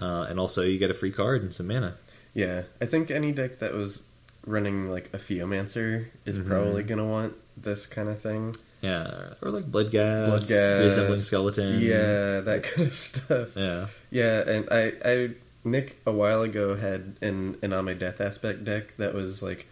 uh, 0.00 0.26
and 0.28 0.40
also 0.40 0.62
you 0.62 0.78
get 0.78 0.90
a 0.90 0.94
free 0.94 1.10
card 1.12 1.42
and 1.42 1.52
some 1.52 1.66
mana. 1.66 1.96
Yeah. 2.32 2.62
I 2.80 2.86
think 2.86 3.10
any 3.10 3.32
deck 3.32 3.58
that 3.58 3.74
was 3.74 4.04
running 4.46 4.90
like 4.90 5.10
a 5.12 5.18
Theomancer 5.18 6.06
is 6.24 6.38
Mhm. 6.38 6.46
probably 6.48 6.82
going 6.82 6.98
to 6.98 7.04
want 7.04 7.34
this 7.56 7.86
kind 7.86 8.08
of 8.08 8.18
thing. 8.20 8.56
Yeah, 8.80 9.34
or 9.42 9.50
like 9.50 9.70
bloodghast, 9.70 10.26
Blood 10.26 10.48
gas. 10.48 10.80
reassembling 10.80 11.20
skeleton. 11.20 11.80
Yeah, 11.80 12.40
that 12.40 12.62
kind 12.74 12.88
of 12.88 12.94
stuff. 12.94 13.50
yeah, 13.56 13.86
Yeah, 14.10 14.48
and 14.48 14.68
I, 14.70 14.92
I 15.04 15.30
Nick 15.64 15.98
a 16.06 16.10
while 16.12 16.40
ago 16.40 16.76
had 16.76 17.16
an 17.20 17.58
an 17.62 17.74
Ame 17.74 17.98
Death 17.98 18.20
Aspect 18.22 18.64
deck 18.64 18.96
that 18.96 19.12
was 19.12 19.42
like 19.42 19.66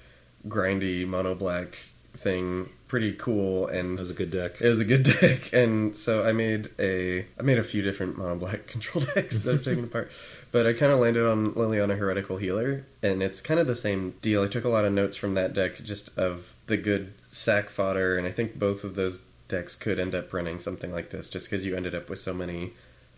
grindy 0.47 1.07
mono 1.07 1.35
black 1.35 1.79
thing, 2.15 2.69
pretty 2.89 3.13
cool, 3.15 3.67
and 3.69 3.97
that 3.97 4.03
was 4.03 4.11
a 4.11 4.15
good 4.15 4.31
deck. 4.31 4.61
it 4.61 4.69
was 4.69 4.81
a 4.81 4.85
good 4.85 5.03
deck. 5.21 5.51
And 5.55 5.97
so 5.97 6.25
I 6.27 6.33
made 6.33 6.69
a 6.79 7.21
I 7.39 7.43
made 7.43 7.59
a 7.59 7.65
few 7.65 7.81
different 7.81 8.19
mono 8.19 8.35
black 8.37 8.67
control 8.75 9.03
decks 9.15 9.41
that 9.43 9.55
I've 9.55 9.65
taken 9.65 9.85
apart, 9.85 10.11
but 10.53 10.67
I 10.67 10.73
kind 10.73 10.93
of 10.93 10.99
landed 11.01 11.27
on 11.27 11.53
Liliana 11.53 11.97
Heretical 11.99 12.37
Healer, 12.39 12.85
and 13.03 13.23
it's 13.23 13.41
kind 13.41 13.61
of 13.61 13.67
the 13.67 13.77
same 13.77 14.11
deal. 14.23 14.43
I 14.45 14.49
took 14.49 14.65
a 14.65 14.69
lot 14.69 14.85
of 14.85 14.93
notes 14.93 15.17
from 15.17 15.35
that 15.35 15.55
deck, 15.55 15.83
just 15.85 16.17
of 16.19 16.55
the 16.67 16.77
good 16.77 17.13
sack 17.29 17.69
fodder, 17.71 18.17
and 18.17 18.27
I 18.27 18.31
think 18.31 18.59
both 18.59 18.85
of 18.85 18.95
those 18.95 19.25
decks 19.49 19.75
could 19.77 19.99
end 19.99 20.15
up 20.15 20.33
running 20.33 20.61
something 20.61 20.93
like 20.93 21.11
this, 21.11 21.29
just 21.29 21.51
because 21.51 21.65
you 21.67 21.77
ended 21.77 21.95
up 21.95 22.09
with 22.11 22.19
so 22.19 22.33
many 22.35 22.73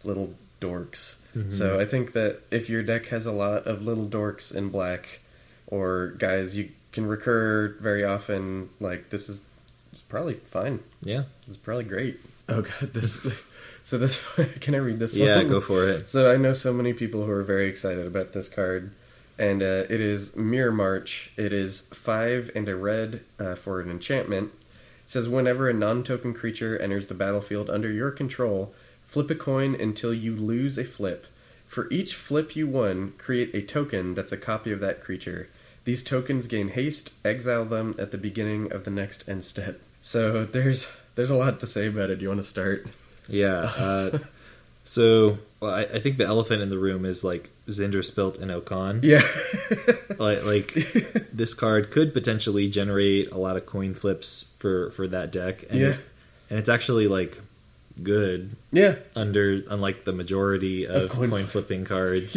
little 0.05 0.35
dorks. 0.61 1.17
Mhm. 1.37 1.53
So 1.53 1.79
I 1.81 1.85
think 1.85 2.13
that 2.13 2.41
if 2.51 2.69
your 2.69 2.83
deck 2.83 3.07
has 3.07 3.27
a 3.27 3.33
lot 3.33 3.67
of 3.67 3.85
little 3.85 4.07
dorks 4.07 4.55
in 4.55 4.69
black, 4.69 5.21
or 5.67 6.09
guys 6.19 6.57
you 6.57 6.71
can 6.93 7.07
recur 7.07 7.77
very 7.81 8.03
often, 8.05 8.69
like 8.81 9.11
this 9.11 9.29
is 9.29 9.43
probably 10.09 10.35
fine. 10.45 10.81
yeah, 11.03 11.23
This 11.47 11.51
is 11.51 11.57
probably 11.57 11.85
great. 11.85 12.19
Oh 12.49 12.63
god, 12.63 12.93
this. 12.93 13.25
So 13.91 13.99
this 13.99 14.25
can 14.61 14.77
I 14.77 14.79
read 14.79 15.01
this 15.01 15.17
yeah, 15.17 15.35
one? 15.35 15.47
Yeah, 15.47 15.51
go 15.51 15.61
for 15.61 15.85
it. 15.89 16.09
So 16.09 16.33
I 16.33 16.37
know 16.37 16.53
so 16.53 16.73
many 16.73 16.93
people 16.93 17.25
who 17.25 17.33
are 17.33 17.43
very 17.43 17.69
excited 17.69 18.07
about 18.07 18.33
this 18.33 18.49
card, 18.49 18.93
and 19.37 19.65
uh, 19.65 19.83
it 19.91 20.01
is 20.01 20.37
Mirror 20.37 20.71
March. 20.71 21.33
It 21.37 21.53
is 21.53 21.89
five 21.89 22.53
and 22.55 22.69
a 22.69 22.77
red 22.77 23.23
uh, 23.41 23.57
for 23.57 23.81
an 23.81 23.91
enchantment. 23.91 24.53
It 25.03 25.11
says 25.11 25.29
whenever 25.29 25.69
a 25.69 25.75
non-token 25.75 26.35
creature 26.35 26.79
enters 26.79 27.09
the 27.09 27.15
battlefield 27.15 27.69
under 27.69 27.91
your 27.91 28.13
control, 28.13 28.73
flip 29.03 29.29
a 29.29 29.35
coin 29.35 29.75
until 29.75 30.15
you 30.15 30.37
lose 30.37 30.79
a 30.79 30.85
flip. 30.85 31.27
For 31.67 31.91
each 31.91 32.15
flip 32.15 32.55
you 32.55 32.69
won, 32.69 33.15
create 33.19 33.53
a 33.57 33.61
token 33.61 34.15
that's 34.15 34.31
a 34.31 34.37
copy 34.37 34.71
of 34.71 34.79
that 34.79 35.01
creature. 35.01 35.49
These 35.83 36.05
tokens 36.05 36.47
gain 36.47 36.69
haste. 36.69 37.13
Exile 37.25 37.65
them 37.65 37.97
at 37.99 38.13
the 38.13 38.19
beginning 38.19 38.71
of 38.71 38.85
the 38.85 38.93
next 38.93 39.29
end 39.29 39.45
step. 39.45 39.81
So 40.03 40.45
there's 40.45 40.97
there's 41.15 41.29
a 41.29 41.37
lot 41.37 41.61
to 41.61 41.67
say 41.67 41.89
about 41.89 42.09
it. 42.09 42.17
Do 42.17 42.23
you 42.23 42.29
want 42.29 42.41
to 42.41 42.49
start? 42.49 42.87
Yeah. 43.31 43.71
Uh, 43.79 44.19
so, 44.83 45.39
well, 45.61 45.73
I, 45.75 45.83
I 45.83 46.01
think 46.01 46.17
the 46.19 46.25
elephant 46.27 46.63
in 46.63 46.69
the 46.69 46.79
room 46.79 47.05
is 47.05 47.23
like 47.23 47.51
Zndrsplt 47.69 48.41
and 48.41 48.51
Okaun. 48.51 49.03
Yeah. 49.03 49.23
Like, 50.19 50.45
like 50.45 50.73
this 51.33 51.55
card 51.55 51.91
could 51.91 52.13
potentially 52.13 52.69
generate 52.69 53.31
a 53.31 53.39
lot 53.39 53.57
of 53.57 53.65
coin 53.65 53.95
flips 53.95 54.45
for 54.59 54.91
for 54.91 55.07
that 55.09 55.31
deck. 55.31 55.65
And, 55.71 55.81
Yeah. 55.81 55.95
and 56.51 56.59
it's 56.59 56.69
actually 56.69 57.07
like 57.09 57.41
good 58.03 58.51
yeah. 58.71 58.97
under 59.17 59.63
unlike 59.71 60.05
the 60.05 60.13
majority 60.13 60.85
of, 60.87 61.05
Of 61.05 61.11
coin 61.11 61.31
coin, 61.31 61.41
flip. 61.47 61.67
flipping 61.67 61.85
cards. 61.87 62.35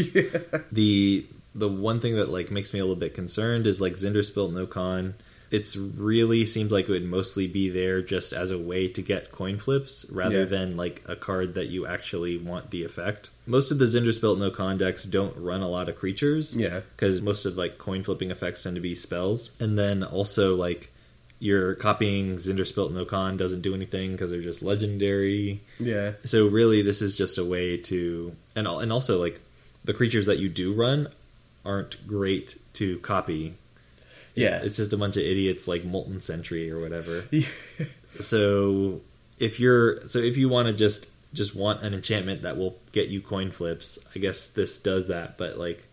The 0.72 1.26
the 1.56 1.68
one 1.68 2.00
thing 2.00 2.16
that 2.16 2.30
like 2.30 2.52
makes 2.52 2.74
me 2.74 2.80
a 2.80 2.84
little 2.84 2.96
bit 2.96 3.14
concerned 3.14 3.68
is 3.68 3.82
like 3.82 3.94
Zndrsplt 3.96 4.56
and 4.56 4.68
Okaun. 4.70 5.14
It's 5.54 5.78
really 5.78 6.48
seems 6.48 6.72
like 6.72 6.90
it 6.90 6.92
would 6.92 7.06
mostly 7.06 7.46
be 7.46 7.70
there 7.70 8.02
just 8.02 8.34
as 8.34 8.50
a 8.50 8.58
way 8.58 8.88
to 8.88 9.02
get 9.04 9.32
coin 9.32 9.60
flips 9.60 10.04
rather 10.12 10.40
Yeah. 10.40 10.46
than 10.46 10.76
like 10.78 11.04
a 11.08 11.16
card 11.16 11.54
that 11.54 11.68
you 11.68 11.86
actually 11.86 12.38
want 12.38 12.72
the 12.72 12.84
effect. 12.84 13.30
Most 13.46 13.70
of 13.70 13.78
the 13.78 13.86
Zndrsplt 13.86 14.42
and 14.42 14.52
Okaun 14.52 14.80
decks 14.80 15.04
don't 15.04 15.38
run 15.38 15.62
a 15.62 15.70
lot 15.70 15.90
of 15.90 15.96
creatures 15.96 16.58
Yeah. 16.58 16.82
because 16.96 17.22
most 17.22 17.46
of 17.46 17.56
like 17.56 17.78
coin 17.78 18.02
flipping 18.02 18.32
effects 18.32 18.64
tend 18.64 18.76
to 18.78 18.82
be 18.82 18.96
spells, 18.96 19.52
and 19.60 19.78
then 19.78 20.04
also 20.04 20.56
like 20.56 20.90
you're 21.40 21.76
copying 21.76 22.38
Zndrsplt 22.38 22.88
and 22.96 22.98
Okaun 23.08 23.38
doesn't 23.38 23.62
do 23.62 23.76
anything 23.76 24.14
because 24.14 24.32
they're 24.32 24.42
just 24.42 24.64
legendary. 24.64 25.62
Yeah. 25.80 26.14
So 26.24 26.48
really, 26.48 26.82
this 26.82 27.02
is 27.02 27.16
just 27.16 27.38
a 27.38 27.46
way 27.46 27.78
to, 27.78 28.34
and 28.56 28.66
and 28.66 28.92
also 28.92 29.20
like 29.22 29.40
the 29.86 29.94
creatures 29.94 30.26
that 30.26 30.40
you 30.40 30.50
do 30.50 30.74
run 30.74 31.10
aren't 31.64 32.08
great 32.08 32.58
to 32.74 32.98
copy. 33.00 33.54
Yeah. 34.36 34.62
It's 34.64 34.78
just 34.78 34.94
a 34.94 34.98
bunch 34.98 35.16
of 35.18 35.24
idiots 35.24 35.68
like 35.68 35.86
Molten 35.86 36.22
Sentry 36.22 36.72
or 36.72 36.80
whatever. 36.82 37.24
so 38.20 39.02
if 39.40 39.60
you're 39.60 40.08
so 40.08 40.20
if 40.20 40.38
you 40.38 40.50
want 40.50 40.68
to 40.68 40.74
just 40.74 41.08
just 41.34 41.56
want 41.56 41.82
an 41.82 41.94
enchantment 41.94 42.44
that 42.44 42.58
will 42.58 42.78
get 42.92 43.08
you 43.10 43.22
coin 43.22 43.52
flips, 43.52 43.98
I 44.16 44.20
guess 44.20 44.48
this 44.48 44.78
does 44.80 45.08
that, 45.08 45.38
but 45.38 45.58
like 45.58 45.84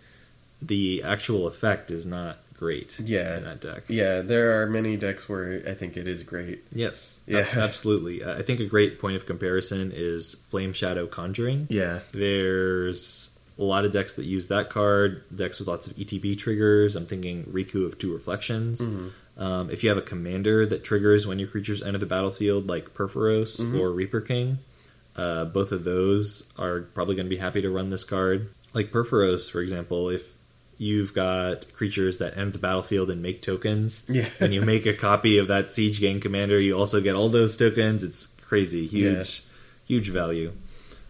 the 0.61 1.03
actual 1.03 1.47
effect 1.47 1.91
is 1.91 2.05
not 2.05 2.37
great 2.55 3.01
Yeah. 3.03 3.39
in 3.39 3.45
that 3.45 3.63
deck. 3.63 3.85
Yeah, 3.89 4.21
there 4.21 4.61
are 4.61 4.67
many 4.67 4.99
decks 4.99 5.27
where 5.31 5.63
I 5.67 5.73
think 5.73 5.97
it 5.97 6.07
is 6.07 6.23
great. 6.23 6.63
Yes, 6.75 7.21
Yeah. 7.27 7.47
a- 7.57 7.59
absolutely. 7.61 8.23
Uh, 8.23 8.37
I 8.37 8.43
think 8.43 8.61
a 8.61 8.67
great 8.67 8.99
point 8.99 9.17
of 9.17 9.25
comparison 9.25 9.91
is 9.97 10.37
Flameshadow 10.53 11.11
Conjuring. 11.11 11.69
Yeah. 11.71 12.01
There's 12.13 13.30
a 13.61 13.65
lot 13.65 13.85
of 13.85 13.93
decks 13.93 14.15
that 14.15 14.25
use 14.25 14.49
that 14.49 14.71
card, 14.71 15.23
decks 15.35 15.59
with 15.61 15.69
lots 15.69 15.87
of 15.87 15.95
ETB 15.97 16.37
triggers. 16.39 16.97
I'm 16.97 17.07
thinking 17.07 17.45
Riku 17.45 17.85
of 17.85 17.99
Two 17.99 18.13
Reflections. 18.13 18.81
Um, 19.37 19.71
if 19.71 19.83
you 19.85 19.89
have 19.91 19.99
a 19.99 20.03
commander 20.03 20.67
that 20.67 20.83
triggers 20.83 21.27
when 21.27 21.39
your 21.39 21.49
creatures 21.49 21.83
enter 21.83 21.99
the 21.99 22.07
battlefield, 22.07 22.67
like 22.69 22.93
Purphoros 22.95 23.61
Mhm. 23.61 23.79
or 23.79 23.91
Reaper 23.93 24.21
King, 24.21 24.59
uh, 25.17 25.45
both 25.47 25.73
of 25.73 25.85
those 25.85 26.45
are 26.59 26.81
probably 26.81 27.15
going 27.15 27.27
to 27.27 27.31
be 27.31 27.37
happy 27.39 27.61
to 27.63 27.71
run 27.71 27.91
this 27.91 28.05
card. 28.05 28.49
Like 28.75 28.91
Purphoros, 28.93 29.51
for 29.51 29.61
example, 29.61 30.09
if 30.11 30.27
you've 30.79 31.13
got 31.13 31.71
creatures 31.75 32.17
that 32.19 32.37
enter 32.39 32.53
the 32.53 32.59
battlefield 32.59 33.11
and 33.11 33.21
make 33.23 33.43
tokens, 33.43 34.03
Yeah. 34.09 34.29
when 34.39 34.53
you 34.53 34.63
make 34.63 34.87
a 34.87 34.95
copy 34.95 35.37
of 35.39 35.49
that 35.49 35.71
Siege 35.71 36.01
Gang 36.01 36.21
commander, 36.21 36.59
you 36.61 36.75
also 36.79 37.01
get 37.01 37.15
all 37.15 37.29
those 37.29 37.57
tokens. 37.57 38.03
It's 38.03 38.29
crazy, 38.47 38.87
huge, 38.87 39.43
huge 39.87 40.09
value. 40.09 40.53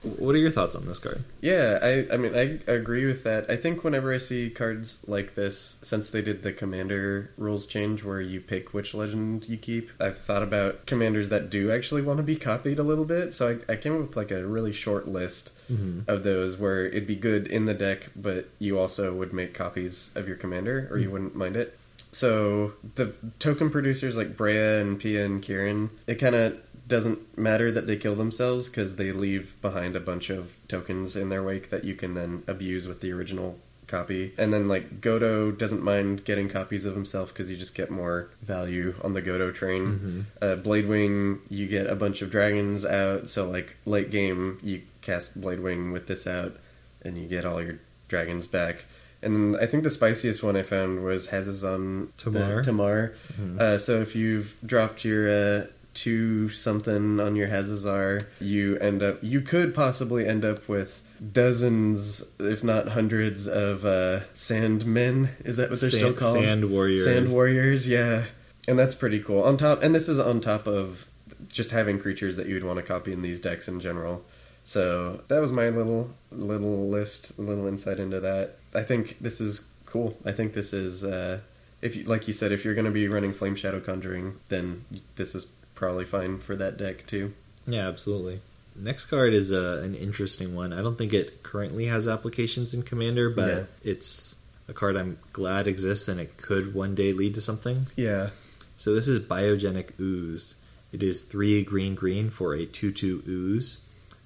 What 0.03 0.35
are 0.35 0.39
your 0.39 0.51
thoughts 0.51 0.75
on 0.75 0.87
this 0.87 0.99
card? 0.99 1.23
Yeah, 1.43 1.79
I, 1.83 2.07
I 2.11 2.17
mean, 2.17 2.35
I 2.35 2.59
agree 2.71 3.05
with 3.05 3.23
that. 3.25 3.51
I 3.51 3.57
think 3.57 3.85
whenever 3.85 4.15
I 4.15 4.17
see 4.19 4.49
cards 4.49 5.05
like 5.07 5.35
this, 5.35 5.79
since 5.83 6.09
they 6.09 6.23
did 6.23 6.43
the 6.43 6.53
commander 6.53 7.33
rules 7.37 7.67
change 7.67 8.03
where 8.03 8.21
you 8.21 8.41
pick 8.41 8.73
which 8.73 8.95
legend 8.95 9.47
you 9.49 9.59
keep, 9.59 9.91
I've 10.01 10.17
thought 10.17 10.43
about 10.43 10.87
commanders 10.87 11.29
that 11.29 11.51
do 11.51 11.71
actually 11.71 12.01
want 12.01 12.17
to 12.17 12.23
be 12.23 12.37
copied 12.37 12.79
a 12.79 12.83
little 12.83 13.05
bit. 13.05 13.35
So 13.35 13.59
I, 13.69 13.73
I 13.73 13.77
came 13.77 13.95
up 13.95 14.01
with 14.01 14.17
like 14.17 14.31
a 14.31 14.47
really 14.47 14.73
short 14.73 15.07
list 15.07 15.53
Mm-hmm. 15.71 16.11
of 16.11 16.25
those 16.25 16.59
where 16.59 16.85
it'd 16.87 17.07
be 17.07 17.15
good 17.15 17.47
in 17.47 17.65
the 17.67 17.75
deck, 17.75 18.09
but 18.17 18.49
you 18.59 18.77
also 18.77 19.15
would 19.15 19.33
make 19.33 19.55
copies 19.55 20.11
of 20.17 20.27
your 20.27 20.37
commander, 20.37 20.89
or 20.91 20.99
you 20.99 21.13
wouldn't 21.13 21.37
mind 21.37 21.55
it. 21.55 21.79
So 22.11 22.73
the 22.97 23.15
token 23.39 23.71
producers 23.71 24.17
like 24.17 24.37
Breya 24.37 24.81
and 24.81 24.99
Pia 24.99 25.25
and 25.25 25.41
Kiran, 25.41 25.91
it 26.09 26.17
kind 26.17 26.35
of 26.35 26.61
doesn't 26.91 27.39
matter 27.39 27.73
that 27.73 27.87
they 27.87 27.97
kill 27.97 28.15
themselves 28.15 28.69
because 28.69 28.97
they 28.97 29.13
leave 29.13 29.59
behind 29.63 29.97
a 29.97 30.01
bunch 30.01 30.29
of 30.29 30.57
tokens 30.69 31.17
in 31.17 31.31
their 31.31 31.43
wake 31.43 31.71
that 31.71 31.85
you 31.85 31.95
can 31.95 32.13
then 32.15 32.43
abuse 32.47 32.87
with 32.87 33.01
the 33.01 33.13
original 33.13 33.59
copy. 33.87 34.33
And 34.37 34.53
then 34.53 34.69
like 34.69 35.01
Godo 35.01 35.57
doesn't 35.57 35.83
mind 35.83 36.25
getting 36.25 36.49
copies 36.49 36.85
of 36.85 36.95
himself 36.95 37.29
because 37.31 37.51
you 37.51 37.57
just 37.57 37.75
get 37.75 37.91
more 37.91 38.29
value 38.43 38.95
on 39.03 39.15
the 39.15 39.23
Godo 39.23 39.53
train. 39.55 40.27
Uh, 40.43 40.57
Bladewing, 40.57 41.39
you 41.49 41.67
get 41.67 41.87
a 41.87 41.97
bunch 41.97 42.21
of 42.23 42.31
dragons 42.31 42.85
out, 42.85 43.31
so 43.31 43.49
like 43.51 43.77
late 43.87 44.11
game 44.11 44.59
you 44.63 44.83
cast 45.01 45.41
Bladewing 45.41 45.93
with 45.93 46.07
this 46.07 46.27
out, 46.27 46.57
and 47.03 47.17
you 47.17 47.27
get 47.27 47.45
all 47.45 47.63
your 47.63 47.79
dragons 48.09 48.47
back. 48.47 48.85
And 49.23 49.55
then 49.55 49.63
I 49.63 49.67
think 49.67 49.85
the 49.85 49.91
spiciest 49.91 50.43
one 50.43 50.57
I 50.57 50.63
found 50.63 51.05
was 51.05 51.29
Hazezon 51.29 52.09
Tamar. 52.17 52.63
Tamar. 52.63 53.15
Uh, 53.59 53.77
so 53.77 54.01
if 54.01 54.17
you've 54.17 54.57
dropped 54.65 55.05
your 55.05 55.29
uh, 55.31 55.67
two 55.95 56.49
something 56.49 57.21
on 57.21 57.37
your 57.37 57.49
Hazezon, 57.49 58.27
you 58.41 58.77
end 58.79 59.03
up 59.03 59.19
you 59.23 59.41
could 59.41 59.75
possibly 59.75 60.27
end 60.27 60.45
up 60.45 60.69
with 60.69 61.01
dozens, 61.33 62.33
if 62.41 62.65
not 62.65 62.89
hundreds, 62.89 63.47
of 63.47 63.85
uh, 63.85 64.21
sandmen. 64.35 65.31
Is 65.45 65.57
that 65.57 65.71
what 65.71 65.81
they're 65.81 65.91
still 65.91 66.13
called? 66.13 66.37
Sand 66.37 66.71
warriors. 66.71 67.05
Sand 67.05 67.33
warriors, 67.33 67.87
yeah. 67.87 68.25
And 68.69 68.79
that's 68.79 68.95
pretty 68.95 69.21
cool. 69.21 69.43
On 69.43 69.57
top, 69.57 69.83
and 69.83 69.95
this 69.95 70.09
is 70.09 70.19
on 70.19 70.41
top 70.41 70.67
of 70.67 71.09
just 71.49 71.71
having 71.71 71.99
creatures 71.99 72.37
that 72.37 72.47
you 72.47 72.55
would 72.55 72.65
want 72.65 72.79
to 72.79 72.83
copy 72.83 73.13
in 73.13 73.23
these 73.23 73.41
decks 73.41 73.69
in 73.69 73.81
general. 73.81 74.25
So 74.65 75.23
that 75.29 75.41
was 75.41 75.53
my 75.53 75.69
little 75.69 76.11
little 76.31 76.89
list, 76.89 77.39
little 77.39 77.67
insight 77.67 77.99
into 77.99 78.21
that. 78.21 78.57
I 78.75 78.83
think 78.83 79.19
this 79.21 79.41
is 79.41 79.69
cool. 79.87 80.15
I 80.25 80.33
think 80.33 80.53
this 80.53 80.73
is 80.73 81.03
uh, 81.03 81.41
if 81.83 81.97
you, 81.97 82.05
like 82.05 82.29
you 82.29 82.35
said, 82.35 82.53
if 82.53 82.65
you're 82.65 82.75
going 82.75 82.85
to 82.85 82.91
be 82.91 83.09
running 83.09 83.33
Flameshadow 83.33 83.85
Conjuring, 83.85 84.39
then 84.49 84.85
this 85.17 85.35
is 85.35 85.51
probably 85.81 86.05
fine 86.05 86.39
for 86.39 86.55
that 86.55 86.77
deck 86.77 87.07
too. 87.07 87.33
Yeah, 87.67 87.89
absolutely. 87.89 88.41
Next 88.77 89.07
card 89.07 89.33
is 89.33 89.51
uh, 89.53 89.81
an 89.83 89.95
interesting 89.95 90.55
one. 90.55 90.73
I 90.73 90.83
don't 90.83 90.97
think 90.97 91.13
it 91.13 91.43
currently 91.43 91.87
has 91.87 92.07
applications 92.07 92.73
in 92.75 92.83
Commander, 92.83 93.31
but 93.31 93.49
Yeah. 93.49 93.63
it's 93.83 94.37
a 94.69 94.73
card 94.73 94.97
I'm 94.97 95.19
glad 95.33 95.67
exists 95.67 96.07
and 96.07 96.21
it 96.21 96.37
could 96.37 96.75
one 96.75 96.95
day 96.95 97.13
lead 97.13 97.35
to 97.35 97.41
something. 97.41 97.87
Yeah, 97.97 98.31
So 98.77 98.95
this 98.95 99.09
is 99.09 99.21
Biogenic 99.21 99.99
Ooze. 99.99 100.55
It 100.93 101.03
is 101.03 101.23
3 101.23 101.65
green 101.65 101.95
green 101.95 102.31
for 102.31 102.55
a 102.55 102.67
2 102.67 102.91
2 102.93 103.23
ooze. 103.27 103.79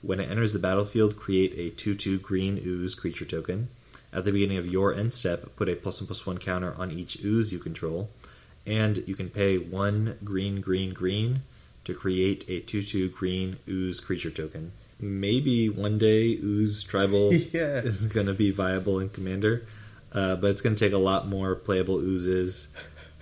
When 0.03 0.21
it 0.21 0.29
enters 0.31 0.53
the 0.53 0.59
battlefield, 0.59 1.17
create 1.17 1.55
a 1.57 1.71
2 1.75 1.95
2 1.95 2.19
green 2.19 2.61
ooze 2.67 2.95
creature 2.95 3.25
token. 3.25 3.69
At 4.13 4.25
the 4.25 4.33
beginning 4.33 4.59
of 4.59 4.67
your 4.67 4.95
end 4.95 5.13
step, 5.15 5.57
put 5.57 5.69
a 5.69 5.75
plus 5.77 6.01
1 6.01 6.07
plus 6.07 6.27
1 6.27 6.39
counter 6.39 6.75
on 6.79 6.91
each 6.91 7.23
ooze 7.25 7.53
you 7.53 7.59
control. 7.59 8.11
And 8.67 8.99
you 9.07 9.15
can 9.15 9.29
pay 9.31 9.59
1 9.59 10.19
green 10.25 10.61
green 10.61 10.93
green 10.95 11.43
to 11.85 11.93
create 11.95 12.45
a 12.49 12.61
2 12.61 12.83
2 12.83 13.09
green 13.11 13.57
ooze 13.69 14.01
creature 14.01 14.31
token. 14.31 14.73
Maybe 15.01 15.69
one 15.69 15.99
day 15.99 16.39
ooze 16.43 16.83
tribal 16.83 17.33
Yeah. 17.53 17.81
is 17.81 18.07
going 18.07 18.27
to 18.27 18.33
be 18.33 18.51
viable 18.51 19.01
in 19.01 19.11
Commander, 19.11 19.67
uh, 20.13 20.37
but 20.37 20.51
it's 20.51 20.63
going 20.63 20.75
to 20.77 20.83
take 20.83 20.95
a 20.95 20.99
lot 20.99 21.29
more 21.29 21.55
playable 21.55 21.97
oozes 21.99 22.69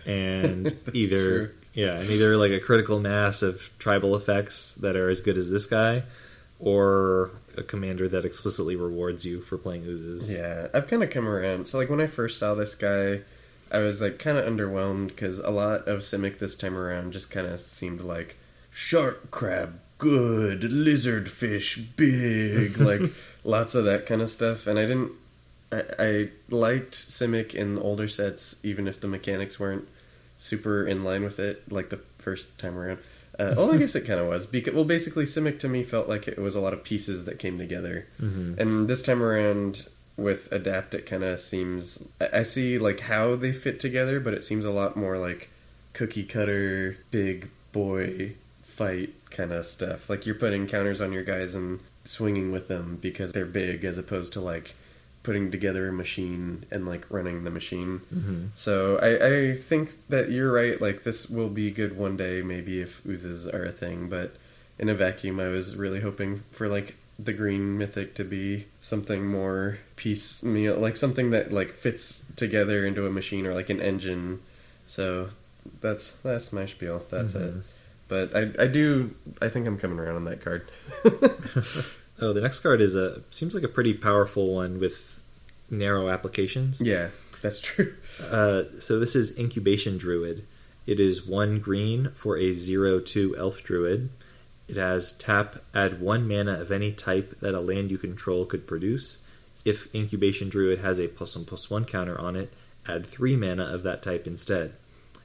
and 0.07 0.77
either 0.93 1.47
true. 1.47 1.55
yeah, 1.75 1.99
and 1.99 2.09
either 2.11 2.37
like 2.37 2.53
a 2.53 2.61
critical 2.61 3.01
mass 3.01 3.43
of 3.43 3.71
tribal 3.81 4.15
effects 4.15 4.75
that 4.77 4.95
are 4.97 5.09
as 5.11 5.21
good 5.21 5.39
as 5.39 5.51
this 5.51 5.67
guy, 5.67 6.05
or 6.61 7.31
a 7.57 7.63
commander 7.63 8.09
that 8.09 8.25
explicitly 8.25 8.77
rewards 8.77 9.25
you 9.27 9.41
for 9.41 9.59
playing 9.59 9.85
oozes. 9.85 10.33
Yeah, 10.33 10.69
I've 10.73 10.87
kind 10.87 11.03
of 11.03 11.11
come 11.11 11.27
around. 11.27 11.67
So 11.69 11.79
like 11.79 11.91
when 11.91 12.01
I 12.01 12.07
first 12.07 12.39
saw 12.39 12.55
this 12.55 12.75
guy, 12.75 13.23
I 13.73 13.79
was 13.79 14.01
like 14.03 14.19
kind 14.19 14.39
of 14.39 14.45
underwhelmed 14.45 15.09
because 15.09 15.39
a 15.39 15.51
lot 15.51 15.89
of 15.89 16.01
Simic 16.01 16.39
this 16.39 16.55
time 16.55 16.77
around 16.77 17.13
just 17.13 17.31
kind 17.31 17.47
of 17.47 17.59
seemed 17.59 18.01
like 18.03 18.37
shark 18.71 19.31
crab 19.31 19.81
good, 19.99 20.65
lizard 20.65 21.31
fish 21.31 21.79
big, 21.79 22.77
like 22.91 23.03
lots 23.45 23.75
of 23.75 23.85
that 23.85 24.05
kind 24.05 24.21
of 24.21 24.29
stuff. 24.29 24.67
And 24.67 24.79
I 24.79 24.83
didn't. 24.83 25.13
I, 25.71 25.83
I 25.99 26.29
liked 26.51 26.93
Simic 26.93 27.55
in 27.55 27.79
older 27.79 28.09
sets, 28.09 28.57
even 28.63 28.87
if 28.87 29.01
the 29.01 29.09
mechanics 29.09 29.59
weren't 29.59 29.89
super 30.37 30.87
in 30.87 31.03
line 31.03 31.23
with 31.23 31.39
it, 31.39 31.71
like 31.73 31.89
the 31.89 32.01
first 32.19 32.59
time 32.59 32.77
around. 32.77 32.99
Uh, 33.39 33.55
well, 33.57 33.73
I 33.73 33.79
guess 33.79 33.95
it 33.95 34.03
kind 34.03 34.21
of 34.21 34.27
was. 34.27 34.45
Because, 34.45 34.75
well, 34.75 34.85
basically, 34.85 35.25
Simic 35.25 35.59
to 35.61 35.69
me 35.69 35.83
felt 35.83 36.09
like 36.09 36.29
it 36.29 36.39
was 36.39 36.55
a 36.55 36.61
lot 36.61 36.75
of 36.75 36.85
pieces 36.85 37.25
that 37.25 37.39
came 37.39 37.57
together. 37.57 38.07
hmm 38.19 38.55
And 38.59 38.89
this 38.89 39.03
time 39.03 39.23
around 39.23 39.89
with 40.23 40.51
Adapt, 40.53 40.95
it 40.95 41.07
kind 41.07 41.25
of 41.25 41.41
seems. 41.41 42.09
I 42.33 42.43
see 42.43 42.79
like 42.79 43.01
how 43.01 43.35
they 43.37 43.53
fit 43.53 43.81
together, 43.81 44.21
but 44.21 44.35
it 44.35 44.43
seems 44.43 44.65
a 44.65 44.71
lot 44.71 44.97
more 44.97 45.19
like 45.19 45.51
cookie 45.93 46.25
cutter, 46.25 46.97
big 47.11 47.51
boy 47.73 48.35
fight 48.63 49.11
kind 49.31 49.53
of 49.53 49.67
stuff. 49.67 50.09
Like 50.09 50.25
you're 50.27 50.35
putting 50.35 50.67
counters 50.67 51.01
on 51.01 51.13
your 51.13 51.25
guys 51.25 51.55
and 51.55 51.81
swinging 52.05 52.53
with 52.53 52.69
them 52.69 52.99
because 53.01 53.33
they're 53.33 53.45
big, 53.47 53.85
as 53.85 53.99
opposed 53.99 54.33
to 54.35 54.41
like 54.41 54.75
putting 55.23 55.51
together 55.53 55.89
a 55.89 55.93
machine 55.93 56.65
and 56.71 56.87
like 56.87 57.07
running 57.09 57.45
the 57.45 57.51
machine. 57.51 57.99
hmm 58.13 58.47
So 58.55 58.99
I, 58.99 59.51
I 59.53 59.57
think 59.57 59.91
that 60.09 60.31
you're 60.31 60.53
right. 60.53 60.81
Like 60.81 61.05
this 61.05 61.29
will 61.29 61.49
be 61.51 61.71
good 61.71 61.97
one 61.97 62.17
day, 62.17 62.43
maybe 62.43 62.81
if 62.81 63.05
oozes 63.07 63.47
are 63.47 63.65
a 63.65 63.73
thing. 63.73 64.09
But 64.09 64.37
in 64.79 64.89
a 64.89 64.95
vacuum, 64.95 65.39
I 65.39 65.49
was 65.49 65.77
really 65.77 66.01
hoping 66.01 66.43
for 66.51 66.67
like 66.69 66.97
the 67.23 67.33
green 67.33 67.77
mythic 67.79 68.15
to 68.17 68.25
be 68.25 68.67
something 68.79 69.27
more 69.27 69.79
piecemeal, 69.97 70.77
like 70.79 70.97
something 70.97 71.31
that 71.31 71.53
like 71.53 71.71
fits 71.71 72.25
together 72.37 72.87
into 72.87 73.07
a 73.07 73.11
machine 73.11 73.47
or 73.47 73.55
like 73.55 73.71
an 73.71 73.81
engine. 73.81 74.41
So 74.87 75.29
that's 75.81 76.13
that's 76.17 76.53
my 76.53 76.67
spiel. 76.67 77.05
That's 77.11 77.35
it. 77.35 77.55
Mhm. 77.55 77.63
But 78.09 78.35
I 78.37 78.65
I 78.65 78.67
do 78.67 79.15
I 79.41 79.49
think 79.49 79.67
I'm 79.67 79.79
coming 79.79 79.99
around 79.99 80.17
on 80.17 80.25
that 80.25 80.41
card. 80.43 80.67
Oh, 82.21 82.33
the 82.33 82.41
next 82.41 82.61
card 82.61 82.81
is 82.81 82.95
a 82.95 83.21
seems 83.31 83.53
like 83.53 83.65
a 83.65 83.69
pretty 83.69 83.95
powerful 83.95 84.55
one 84.55 84.79
with 84.79 85.19
narrow 85.71 86.09
applications. 86.09 86.81
yeah, 86.81 87.09
that's 87.41 87.61
true. 87.61 87.95
Uh, 88.31 88.65
so 88.79 89.01
this 89.01 89.17
is 89.17 89.37
Incubation 89.37 89.97
Druid. 89.99 90.45
It 90.87 91.01
is 91.01 91.27
one 91.27 91.59
green 91.59 92.11
for 92.15 92.37
a 92.39 92.53
zero 92.53 93.01
two 93.01 93.35
elf 93.37 93.63
druid. 93.65 94.11
It 94.69 94.77
has 94.77 95.13
tap, 95.13 95.57
add 95.75 96.01
one 96.01 96.27
mana 96.27 96.61
of 96.61 96.71
any 96.71 96.93
type 96.93 97.39
that 97.41 97.55
a 97.55 97.61
land 97.61 97.91
you 97.91 97.99
control 97.99 98.47
could 98.47 98.67
produce. 98.67 99.19
If 99.65 99.93
Incubation 99.95 100.49
Druid 100.49 100.81
has 100.81 100.99
a 100.99 101.09
plus 101.09 101.37
one 101.37 101.45
plus 101.45 101.71
one 101.71 101.85
counter 101.85 102.19
on 102.21 102.37
it, 102.37 102.53
add 102.87 103.07
three 103.07 103.37
mana 103.37 103.65
of 103.65 103.83
that 103.83 104.03
type 104.03 104.27
instead. 104.27 104.73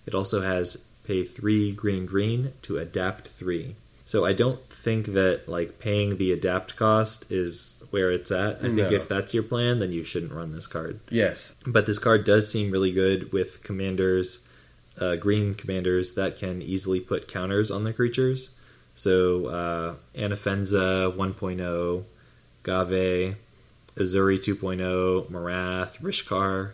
It 0.06 0.14
also 0.14 0.42
has 0.42 0.78
pay 1.04 1.24
three 1.24 1.72
green 1.72 2.06
green 2.06 2.54
to 2.64 2.78
adapt 2.78 3.30
three. 3.30 3.76
So 4.06 4.26
I 4.26 4.34
don't 4.34 4.62
think 4.70 5.08
that 5.08 5.50
like 5.50 5.80
paying 5.80 6.18
the 6.18 6.32
adapt 6.32 6.76
cost 6.76 7.30
is 7.32 7.84
where 7.90 8.12
it's 8.12 8.32
at. 8.32 8.58
I 8.58 8.74
think 8.74 8.92
if 8.92 9.08
that's 9.08 9.34
your 9.34 9.44
plan, 9.44 9.80
then 9.80 9.92
you 9.92 10.04
shouldn't 10.04 10.32
run 10.32 10.54
this 10.54 10.68
card. 10.68 11.00
Yes. 11.10 11.56
But 11.66 11.86
this 11.86 12.00
card 12.00 12.24
does 12.24 12.50
seem 12.50 12.72
really 12.72 12.92
good 12.92 13.34
with 13.34 13.64
commanders, 13.64 14.48
uh, 15.00 15.18
green 15.18 15.56
commanders 15.56 16.14
that 16.14 16.38
can 16.38 16.62
easily 16.62 17.02
put 17.02 17.28
counters 17.28 17.70
on 17.70 17.84
the 17.84 17.92
creatures. 17.92 18.52
So 18.98 19.46
uh, 19.46 19.96
Anafenza 20.16 21.16
1.0, 21.16 22.04
Ghave, 22.64 23.36
Ezuri 23.96 24.38
2.0, 24.40 25.30
Marath, 25.30 26.02
Rishkar. 26.02 26.72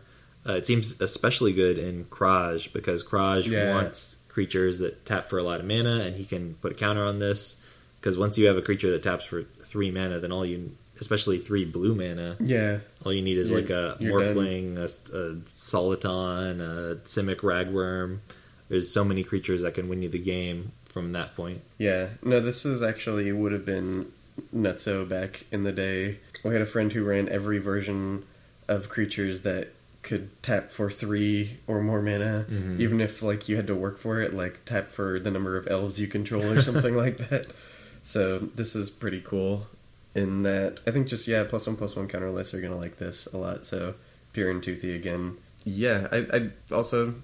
Uh, 0.47 0.53
it 0.53 0.65
seems 0.65 0.99
especially 1.01 1.51
good 1.51 1.77
in 1.77 2.05
Kraj 2.05 2.71
because 2.71 3.03
Kraj 3.03 3.45
Yeah. 3.47 3.75
wants 3.75 4.15
creatures 4.29 4.79
that 4.79 5.05
tap 5.05 5.29
for 5.29 5.37
a 5.37 5.43
lot 5.43 5.59
of 5.59 5.65
mana, 5.65 5.99
and 5.99 6.15
he 6.15 6.23
can 6.23 6.53
put 6.55 6.71
a 6.71 6.75
counter 6.75 7.03
on 7.03 7.19
this. 7.19 7.57
Because 7.99 8.17
once 8.17 8.37
you 8.37 8.47
have 8.47 8.55
a 8.55 8.61
creature 8.61 8.91
that 8.91 9.03
taps 9.03 9.25
for 9.25 9.43
three 9.65 9.91
mana, 9.91 10.19
then 10.21 10.31
all 10.31 10.45
you, 10.45 10.71
especially 11.01 11.39
three 11.39 11.65
blue 11.65 11.93
mana, 11.93 12.37
Yeah. 12.39 12.79
all 13.05 13.11
you 13.11 13.21
need 13.21 13.37
is 13.37 13.49
You're- 13.51 13.61
like 13.63 13.69
a. 13.69 13.97
Morphling, 14.01 14.77
a, 14.77 14.85
a 15.17 15.35
Soliton, 15.57 16.61
a 16.61 16.95
Simic 17.05 17.37
Ragworm. 17.41 18.19
There's 18.69 18.89
so 18.89 19.03
many 19.03 19.25
creatures 19.25 19.61
that 19.63 19.73
can 19.73 19.89
win 19.89 20.01
you 20.01 20.07
the 20.09 20.19
game 20.19 20.71
from 20.93 21.11
that 21.11 21.35
point. 21.35 21.61
Yeah, 21.77 22.09
no, 22.23 22.39
this 22.39 22.65
is 22.65 22.81
actually 22.81 23.29
would 23.31 23.51
have 23.51 23.65
been 23.65 24.11
nutso 24.55 25.07
back 25.07 25.45
in 25.51 25.63
the 25.63 25.71
day. 25.73 26.19
We 26.43 26.53
had 26.53 26.61
a 26.61 26.65
friend 26.67 26.93
who 26.93 27.03
ran 27.03 27.27
every 27.29 27.57
version 27.57 28.23
of 28.67 28.87
creatures 28.89 29.41
that 29.41 29.69
could 30.03 30.29
tap 30.43 30.71
for 30.71 30.89
three 30.91 31.57
or 31.67 31.81
more 31.81 32.01
mana, 32.01 32.45
Mhm. 32.49 32.79
even 32.79 33.01
if 33.01 33.21
like 33.23 33.47
you 33.49 33.55
had 33.55 33.67
to 33.67 33.75
work 33.75 33.97
for 33.97 34.21
it, 34.21 34.33
like 34.33 34.63
tap 34.65 34.89
for 34.89 35.19
the 35.19 35.31
number 35.31 35.57
of 35.57 35.67
elves 35.67 35.99
you 35.99 36.07
control 36.07 36.43
or 36.51 36.61
something 36.61 36.95
like 37.05 37.17
that. 37.29 37.47
So 38.03 38.39
this 38.39 38.75
is 38.75 38.89
pretty 38.89 39.21
cool. 39.21 39.67
In 40.15 40.43
that, 40.43 40.79
I 40.85 40.91
think 40.91 41.07
just 41.07 41.27
yeah, 41.27 41.43
plus 41.43 41.65
one 41.65 41.75
plus 41.75 41.95
one 41.95 42.07
counter 42.07 42.29
lists 42.29 42.53
are 42.53 42.61
gonna 42.61 42.77
like 42.77 42.97
this 42.99 43.25
a 43.27 43.37
lot. 43.37 43.65
So 43.65 43.95
Pir 44.33 44.49
and 44.51 44.61
toothy 44.61 44.93
again. 44.95 45.37
Yeah, 45.63 46.07
I, 46.11 46.17
I 46.33 46.49
also 46.73 47.15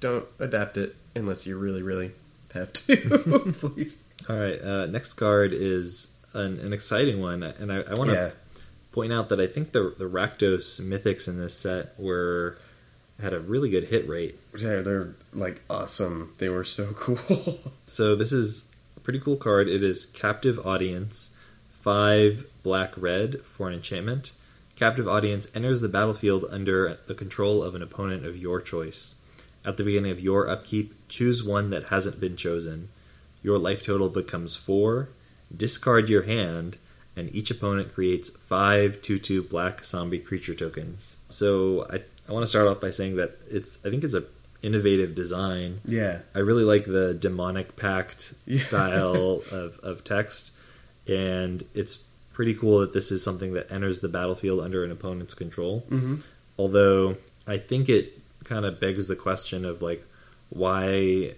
don't 0.00 0.26
adapt 0.38 0.76
it 0.76 0.94
unless 1.14 1.46
you 1.46 1.56
really 1.58 1.82
really 1.82 2.12
have 2.56 2.72
to. 2.72 3.52
Please. 3.58 4.02
All 4.28 4.36
right, 4.36 4.60
uh, 4.60 4.86
next 4.86 5.14
card 5.14 5.52
is 5.52 6.08
an, 6.32 6.58
an 6.60 6.72
exciting 6.72 7.20
one, 7.20 7.42
and 7.42 7.72
I, 7.72 7.82
I 7.82 7.94
want 7.94 8.10
to 8.10 8.16
Yeah. 8.16 8.30
point 8.92 9.12
out 9.12 9.28
that 9.28 9.40
I 9.40 9.46
think 9.46 9.72
the 9.72 9.94
the 9.96 10.04
Rakdos 10.08 10.80
mythics 10.80 11.28
in 11.28 11.38
this 11.38 11.54
set 11.56 11.98
were 11.98 12.58
had 13.20 13.32
a 13.32 13.40
really 13.40 13.70
good 13.70 13.84
hit 13.84 14.06
rate. 14.08 14.38
Yeah, 14.58 14.80
they're 14.82 15.14
like 15.32 15.62
awesome. 15.70 16.32
They 16.38 16.48
were 16.48 16.64
so 16.64 16.92
cool. 16.96 17.58
So 17.86 18.14
this 18.16 18.32
is 18.32 18.70
a 18.96 19.00
pretty 19.00 19.20
cool 19.20 19.36
card. 19.36 19.68
It 19.68 19.82
is 19.82 20.04
Captive 20.06 20.58
Audience, 20.66 21.30
five 21.70 22.46
black 22.62 22.92
red 22.96 23.40
for 23.42 23.68
an 23.68 23.74
enchantment. 23.74 24.32
Captive 24.74 25.08
Audience 25.08 25.48
enters 25.54 25.80
the 25.80 25.88
battlefield 25.88 26.44
under 26.50 26.98
the 27.06 27.14
control 27.14 27.62
of 27.62 27.74
an 27.74 27.80
opponent 27.82 28.26
of 28.26 28.36
your 28.36 28.60
choice. 28.60 29.14
At 29.66 29.76
the 29.76 29.84
beginning 29.84 30.12
of 30.12 30.20
your 30.20 30.48
upkeep, 30.48 30.94
choose 31.08 31.42
one 31.44 31.70
that 31.70 31.86
hasn't 31.88 32.20
been 32.20 32.36
chosen. 32.36 32.88
Your 33.42 33.58
life 33.58 33.82
total 33.82 34.08
becomes 34.08 34.54
four. 34.56 35.08
Discard 35.54 36.08
your 36.08 36.22
hand, 36.22 36.78
and 37.16 37.34
each 37.34 37.50
opponent 37.50 37.92
creates 37.92 38.30
five 38.30 39.02
2 39.02 39.18
2 39.18 39.42
black 39.42 39.84
zombie 39.84 40.18
creature 40.20 40.54
tokens. 40.54 41.16
So 41.30 41.86
I, 41.90 42.02
I 42.28 42.32
want 42.32 42.44
to 42.44 42.46
start 42.48 42.68
off 42.68 42.80
by 42.80 42.90
saying 42.90 43.16
that 43.16 43.36
it's 43.50 43.78
I 43.84 43.90
think 43.90 44.04
it's 44.04 44.14
a 44.14 44.24
innovative 44.62 45.14
design. 45.14 45.80
yeah. 45.84 46.20
I 46.34 46.38
really 46.40 46.64
like 46.64 46.84
the 46.86 47.12
demonic 47.14 47.76
pact 47.76 48.34
Yeah. 48.46 48.60
style 48.60 49.42
of, 49.52 49.78
of 49.82 50.02
text, 50.04 50.52
and 51.06 51.62
it's 51.74 51.96
pretty 52.32 52.54
cool 52.54 52.80
that 52.80 52.92
this 52.92 53.10
is 53.12 53.22
something 53.22 53.52
that 53.54 53.70
enters 53.70 54.00
the 54.00 54.08
battlefield 54.08 54.60
under 54.60 54.84
an 54.84 54.90
opponent's 54.90 55.34
control. 55.34 55.84
Mm-hmm. 55.90 56.16
Although 56.58 57.16
I 57.46 57.58
think 57.58 57.88
it 57.88 58.18
kind 58.46 58.64
of 58.64 58.80
begs 58.80 59.06
the 59.06 59.16
question 59.16 59.64
of 59.64 59.82
like 59.82 60.02
why 60.50 61.32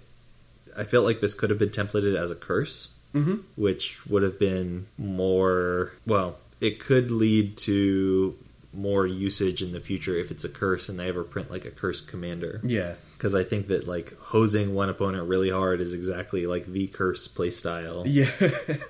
I 0.76 0.84
felt 0.84 1.04
like 1.04 1.20
this 1.20 1.34
could 1.34 1.50
have 1.50 1.58
been 1.58 1.70
templated 1.70 2.14
as 2.16 2.30
a 2.30 2.36
curse, 2.36 2.88
Mm-hmm. 3.14 3.36
which 3.56 4.06
would 4.06 4.22
have 4.22 4.38
been 4.38 4.86
more 4.98 5.92
well. 6.06 6.36
It 6.60 6.78
could 6.78 7.10
lead 7.10 7.56
to 7.58 8.36
more 8.74 9.06
usage 9.06 9.62
in 9.62 9.72
the 9.72 9.80
future 9.80 10.14
if 10.14 10.30
it's 10.30 10.44
a 10.44 10.48
curse 10.48 10.90
and 10.90 10.98
they 10.98 11.08
ever 11.08 11.24
print 11.24 11.50
like 11.50 11.64
a 11.64 11.70
curse 11.70 12.02
commander 12.02 12.60
Yeah. 12.62 12.94
because 13.16 13.34
I 13.34 13.44
think 13.44 13.68
that 13.68 13.88
like 13.88 14.14
hosing 14.18 14.74
one 14.74 14.90
opponent 14.90 15.26
really 15.26 15.48
hard 15.50 15.80
is 15.80 15.94
exactly 15.94 16.44
like 16.44 16.66
the 16.66 16.86
curse 16.88 17.26
playstyle. 17.28 18.02
Yeah. 18.06 18.30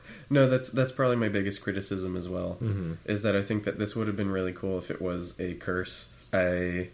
no, 0.31 0.49
that's 0.49 0.69
that's 0.71 0.91
probably 0.91 1.17
my 1.17 1.29
biggest 1.29 1.63
criticism 1.63 2.17
as 2.17 2.29
well. 2.29 2.55
hmm 2.55 2.95
Is 3.05 3.23
that 3.23 3.37
I 3.37 3.43
think 3.43 3.63
that 3.65 3.79
this 3.79 3.95
would 3.95 4.09
have 4.09 4.17
been 4.17 4.33
really 4.33 4.53
cool 4.53 4.79
if 4.79 4.91
it 4.91 5.01
was 5.01 5.39
a 5.39 5.55
curse. 5.55 6.11
I 6.33 6.89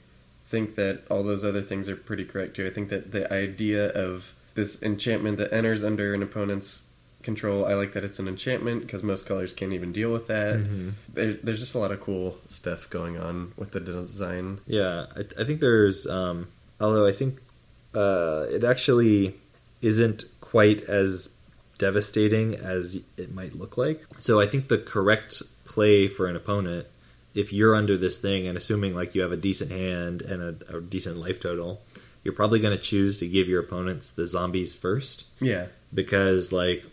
think 0.55 0.77
that 0.77 1.03
all 1.11 1.23
those 1.25 1.45
other 1.45 1.63
things 1.63 1.89
are 1.89 1.97
pretty 1.97 2.25
correct 2.25 2.55
too. 2.57 2.67
I 2.67 2.71
think 2.71 2.89
that 2.91 3.11
the 3.13 3.25
idea 3.33 3.89
of 4.07 4.35
this 4.55 4.83
enchantment 4.83 5.37
that 5.39 5.53
enters 5.53 5.83
under 5.83 6.15
an 6.15 6.23
opponent's 6.23 6.71
control, 7.23 7.65
I 7.67 7.75
like 7.75 7.93
that 7.95 8.05
it's 8.05 8.19
an 8.21 8.29
enchantment 8.29 8.83
because 8.83 9.03
most 9.03 9.27
colors 9.27 9.53
can't 9.53 9.73
even 9.73 9.91
deal 9.93 10.13
with 10.13 10.27
that. 10.29 10.57
Mhm. 10.59 10.93
There, 11.13 11.33
there's 11.43 11.59
just 11.61 11.75
a 11.75 11.79
lot 11.79 11.91
of 11.91 12.01
cool 12.01 12.39
stuff 12.49 12.89
going 12.91 13.19
on 13.19 13.53
with 13.57 13.71
the 13.73 13.81
design. 13.81 14.61
Yeah, 14.67 15.07
I, 15.17 15.21
I 15.41 15.45
think 15.45 15.59
there's, 15.61 16.07
um, 16.07 16.47
although 16.81 17.07
I 17.07 17.13
think 17.13 17.41
uh, 17.95 18.47
it 18.51 18.63
actually 18.63 19.35
isn't 19.83 20.25
quite 20.41 20.83
as 20.83 21.31
devastating 21.79 22.55
as 22.55 22.99
it 23.17 23.35
might 23.35 23.55
look 23.55 23.77
like. 23.77 24.05
So 24.19 24.41
I 24.41 24.47
think 24.47 24.69
the 24.69 24.79
correct 24.79 25.43
play 25.65 26.07
for 26.09 26.27
an 26.29 26.37
opponent, 26.37 26.87
if 27.35 27.53
you're 27.53 27.75
under 27.75 27.97
this 27.97 28.17
thing 28.17 28.47
and 28.47 28.57
assuming 28.57 28.95
like 28.95 29.15
you 29.15 29.23
have 29.23 29.33
a 29.33 29.37
decent 29.37 29.71
hand 29.71 30.23
and 30.23 30.43
a, 30.63 30.77
a 30.77 30.81
decent 30.81 31.17
life 31.17 31.41
total, 31.41 31.83
you're 32.23 32.35
probably 32.35 32.59
going 32.61 32.77
to 32.77 32.83
choose 32.83 33.19
to 33.19 33.29
give 33.29 33.49
your 33.49 33.61
opponents 33.61 34.11
the 34.11 34.25
zombies 34.27 34.75
first. 34.75 35.27
Yeah, 35.41 35.67
because 35.93 36.53
like 36.53 36.85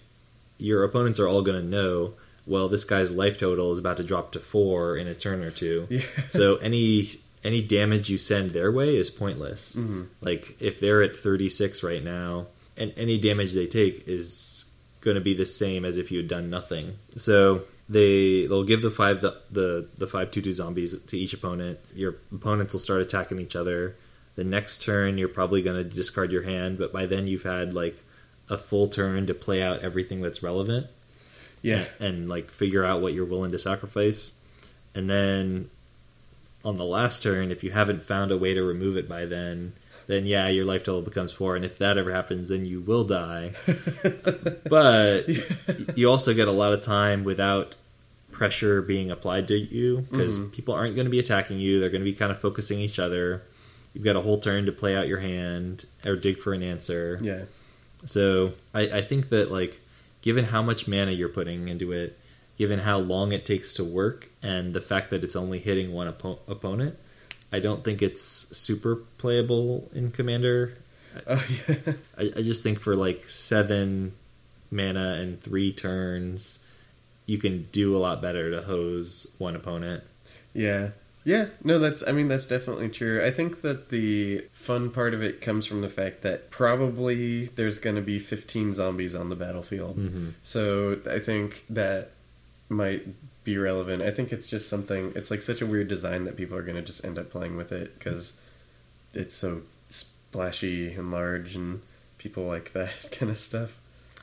your 0.57 0.83
opponents 0.83 1.19
are 1.19 1.27
all 1.27 1.41
going 1.41 1.61
to 1.61 1.67
know 1.67 2.13
well 2.47 2.67
this 2.69 2.83
guy's 2.83 3.11
life 3.11 3.37
total 3.37 3.71
is 3.71 3.79
about 3.79 3.97
to 3.97 4.03
drop 4.03 4.31
to 4.31 4.39
4 4.39 4.97
in 4.97 5.07
a 5.07 5.15
turn 5.15 5.41
or 5.43 5.51
two. 5.51 5.87
Yeah, 5.89 6.01
so 6.31 6.55
any 6.57 7.07
any 7.43 7.61
damage 7.61 8.09
you 8.09 8.17
send 8.17 8.51
their 8.51 8.71
way 8.71 8.95
is 8.95 9.09
pointless. 9.09 9.75
Mhm. 9.75 10.07
like 10.21 10.55
if 10.59 10.79
they're 10.79 11.01
at 11.01 11.15
36 11.15 11.81
right 11.83 12.03
now 12.03 12.47
and 12.77 12.93
any 12.97 13.17
damage 13.17 13.53
they 13.53 13.65
take 13.67 14.07
is 14.07 14.65
going 15.01 15.15
to 15.15 15.21
be 15.21 15.33
the 15.33 15.45
same 15.45 15.83
as 15.83 15.97
if 15.97 16.11
you 16.11 16.17
had 16.19 16.27
done 16.27 16.49
nothing. 16.51 16.93
So 17.15 17.63
they 17.91 18.47
they'll 18.47 18.63
give 18.63 18.81
the 18.81 18.91
five 18.91 19.21
the 19.21 19.37
the, 19.51 19.87
the 19.97 20.07
five 20.07 20.31
two 20.31 20.41
two 20.41 20.53
zombies 20.53 20.97
to 20.97 21.17
each 21.17 21.33
opponent 21.33 21.79
your 21.93 22.15
opponents 22.33 22.73
will 22.73 22.79
start 22.79 23.01
attacking 23.01 23.39
each 23.39 23.55
other 23.55 23.95
the 24.35 24.43
next 24.43 24.81
turn 24.81 25.17
you're 25.17 25.27
probably 25.27 25.61
going 25.61 25.77
to 25.77 25.83
discard 25.83 26.31
your 26.31 26.43
hand 26.43 26.77
but 26.77 26.93
by 26.93 27.05
then 27.05 27.27
you've 27.27 27.43
had 27.43 27.73
like 27.73 28.03
a 28.49 28.57
full 28.57 28.87
turn 28.87 29.27
to 29.27 29.33
play 29.33 29.61
out 29.61 29.79
everything 29.79 30.21
that's 30.21 30.41
relevant 30.41 30.87
yeah, 31.61 31.85
and 31.99 32.27
like 32.27 32.49
figure 32.49 32.83
out 32.83 33.01
what 33.01 33.13
you're 33.13 33.25
willing 33.25 33.51
to 33.51 33.59
sacrifice. 33.59 34.33
And 34.95 35.09
then 35.09 35.69
on 36.65 36.75
the 36.75 36.85
last 36.85 37.23
turn, 37.23 37.51
if 37.51 37.63
you 37.63 37.71
haven't 37.71 38.03
found 38.03 38.31
a 38.31 38.37
way 38.37 38.53
to 38.53 38.63
remove 38.63 38.97
it 38.97 39.07
by 39.07 39.25
then, 39.25 39.73
then 40.07 40.25
yeah, 40.25 40.47
your 40.47 40.65
life 40.65 40.83
total 40.83 41.01
becomes 41.01 41.31
four. 41.31 41.55
And 41.55 41.63
if 41.63 41.77
that 41.77 41.97
ever 41.97 42.11
happens, 42.11 42.49
then 42.49 42.65
you 42.65 42.81
will 42.81 43.03
die. 43.03 43.53
but 44.69 45.27
you 45.95 46.09
also 46.09 46.33
get 46.33 46.47
a 46.47 46.51
lot 46.51 46.73
of 46.73 46.81
time 46.81 47.23
without 47.23 47.75
pressure 48.31 48.81
being 48.81 49.11
applied 49.11 49.47
to 49.49 49.57
you 49.57 50.05
because 50.09 50.39
Mhm. 50.39 50.51
people 50.51 50.73
aren't 50.73 50.95
going 50.95 51.05
to 51.05 51.11
be 51.11 51.19
attacking 51.19 51.59
you. 51.59 51.79
They're 51.79 51.89
going 51.89 52.01
to 52.01 52.09
be 52.09 52.13
kind 52.13 52.31
of 52.31 52.39
focusing 52.39 52.79
each 52.79 52.99
other. 52.99 53.41
You've 53.93 54.03
got 54.03 54.15
a 54.15 54.21
whole 54.21 54.39
turn 54.39 54.65
to 54.67 54.71
play 54.71 54.95
out 54.95 55.07
your 55.07 55.19
hand 55.19 55.85
or 56.05 56.15
dig 56.15 56.37
for 56.39 56.53
an 56.53 56.63
answer. 56.63 57.17
yeah, 57.21 57.43
So 58.05 58.53
I, 58.73 58.81
I 58.81 59.01
think 59.01 59.29
that 59.29 59.51
like 59.51 59.81
given 60.21 60.45
how 60.45 60.61
much 60.61 60.87
mana 60.87 61.11
you're 61.11 61.29
putting 61.29 61.67
into 61.67 61.91
it, 61.91 62.17
given 62.57 62.79
how 62.79 62.99
long 62.99 63.31
it 63.31 63.45
takes 63.45 63.73
to 63.75 63.83
work, 63.83 64.29
and 64.43 64.73
the 64.73 64.81
fact 64.81 65.09
that 65.09 65.23
it's 65.23 65.35
only 65.35 65.59
hitting 65.59 65.91
one 65.91 66.11
oppo- 66.11 66.39
opponent, 66.47 66.95
I 67.51 67.59
don't 67.59 67.83
think 67.83 68.01
it's 68.01 68.21
super 68.55 68.95
playable 69.17 69.89
in 69.93 70.11
Commander. 70.11 70.75
oh 71.27 71.45
yeah, 71.67 71.93
I, 72.17 72.21
I 72.37 72.41
just 72.43 72.63
think 72.63 72.79
for 72.79 72.95
like 72.95 73.27
seven 73.29 74.13
mana 74.69 75.17
and 75.19 75.41
three 75.41 75.73
turns, 75.73 76.59
you 77.25 77.37
can 77.37 77.67
do 77.71 77.95
a 77.95 77.99
lot 77.99 78.21
better 78.21 78.51
to 78.51 78.61
hose 78.61 79.27
one 79.37 79.55
opponent. 79.55 80.03
yeah. 80.53 80.89
Yeah, 81.23 81.49
no, 81.63 81.77
that's. 81.77 82.07
I 82.07 82.13
mean, 82.13 82.29
that's 82.29 82.47
definitely 82.47 82.89
true. 82.89 83.23
I 83.23 83.29
think 83.29 83.61
that 83.61 83.89
the 83.89 84.43
fun 84.53 84.89
part 84.89 85.13
of 85.13 85.21
it 85.21 85.39
comes 85.39 85.67
from 85.67 85.81
the 85.81 85.87
fact 85.87 86.23
that 86.23 86.49
probably 86.49 87.45
there's 87.45 87.77
going 87.77 87.95
to 87.95 88.01
be 88.01 88.17
15 88.17 88.73
zombies 88.73 89.13
on 89.13 89.29
the 89.29 89.35
battlefield. 89.35 89.97
Mm-hmm. 89.97 90.29
So 90.41 90.99
I 91.07 91.19
think 91.19 91.63
that 91.69 92.09
might 92.69 93.05
be 93.43 93.55
relevant. 93.55 94.01
I 94.01 94.09
think 94.09 94.31
it's 94.31 94.47
just 94.47 94.67
something. 94.67 95.13
It's 95.15 95.29
like 95.29 95.43
such 95.43 95.61
a 95.61 95.65
weird 95.67 95.87
design 95.89 96.23
that 96.23 96.37
people 96.37 96.57
are 96.57 96.63
going 96.63 96.77
to 96.77 96.81
just 96.81 97.05
end 97.05 97.19
up 97.19 97.29
playing 97.29 97.55
with 97.55 97.71
it 97.71 97.99
because 97.99 98.39
it's 99.13 99.35
so 99.35 99.61
splashy 99.89 100.91
and 100.91 101.11
large, 101.11 101.55
and 101.55 101.83
people 102.17 102.45
like 102.45 102.73
that 102.73 103.11
kind 103.11 103.29
of 103.29 103.37
stuff. 103.37 103.77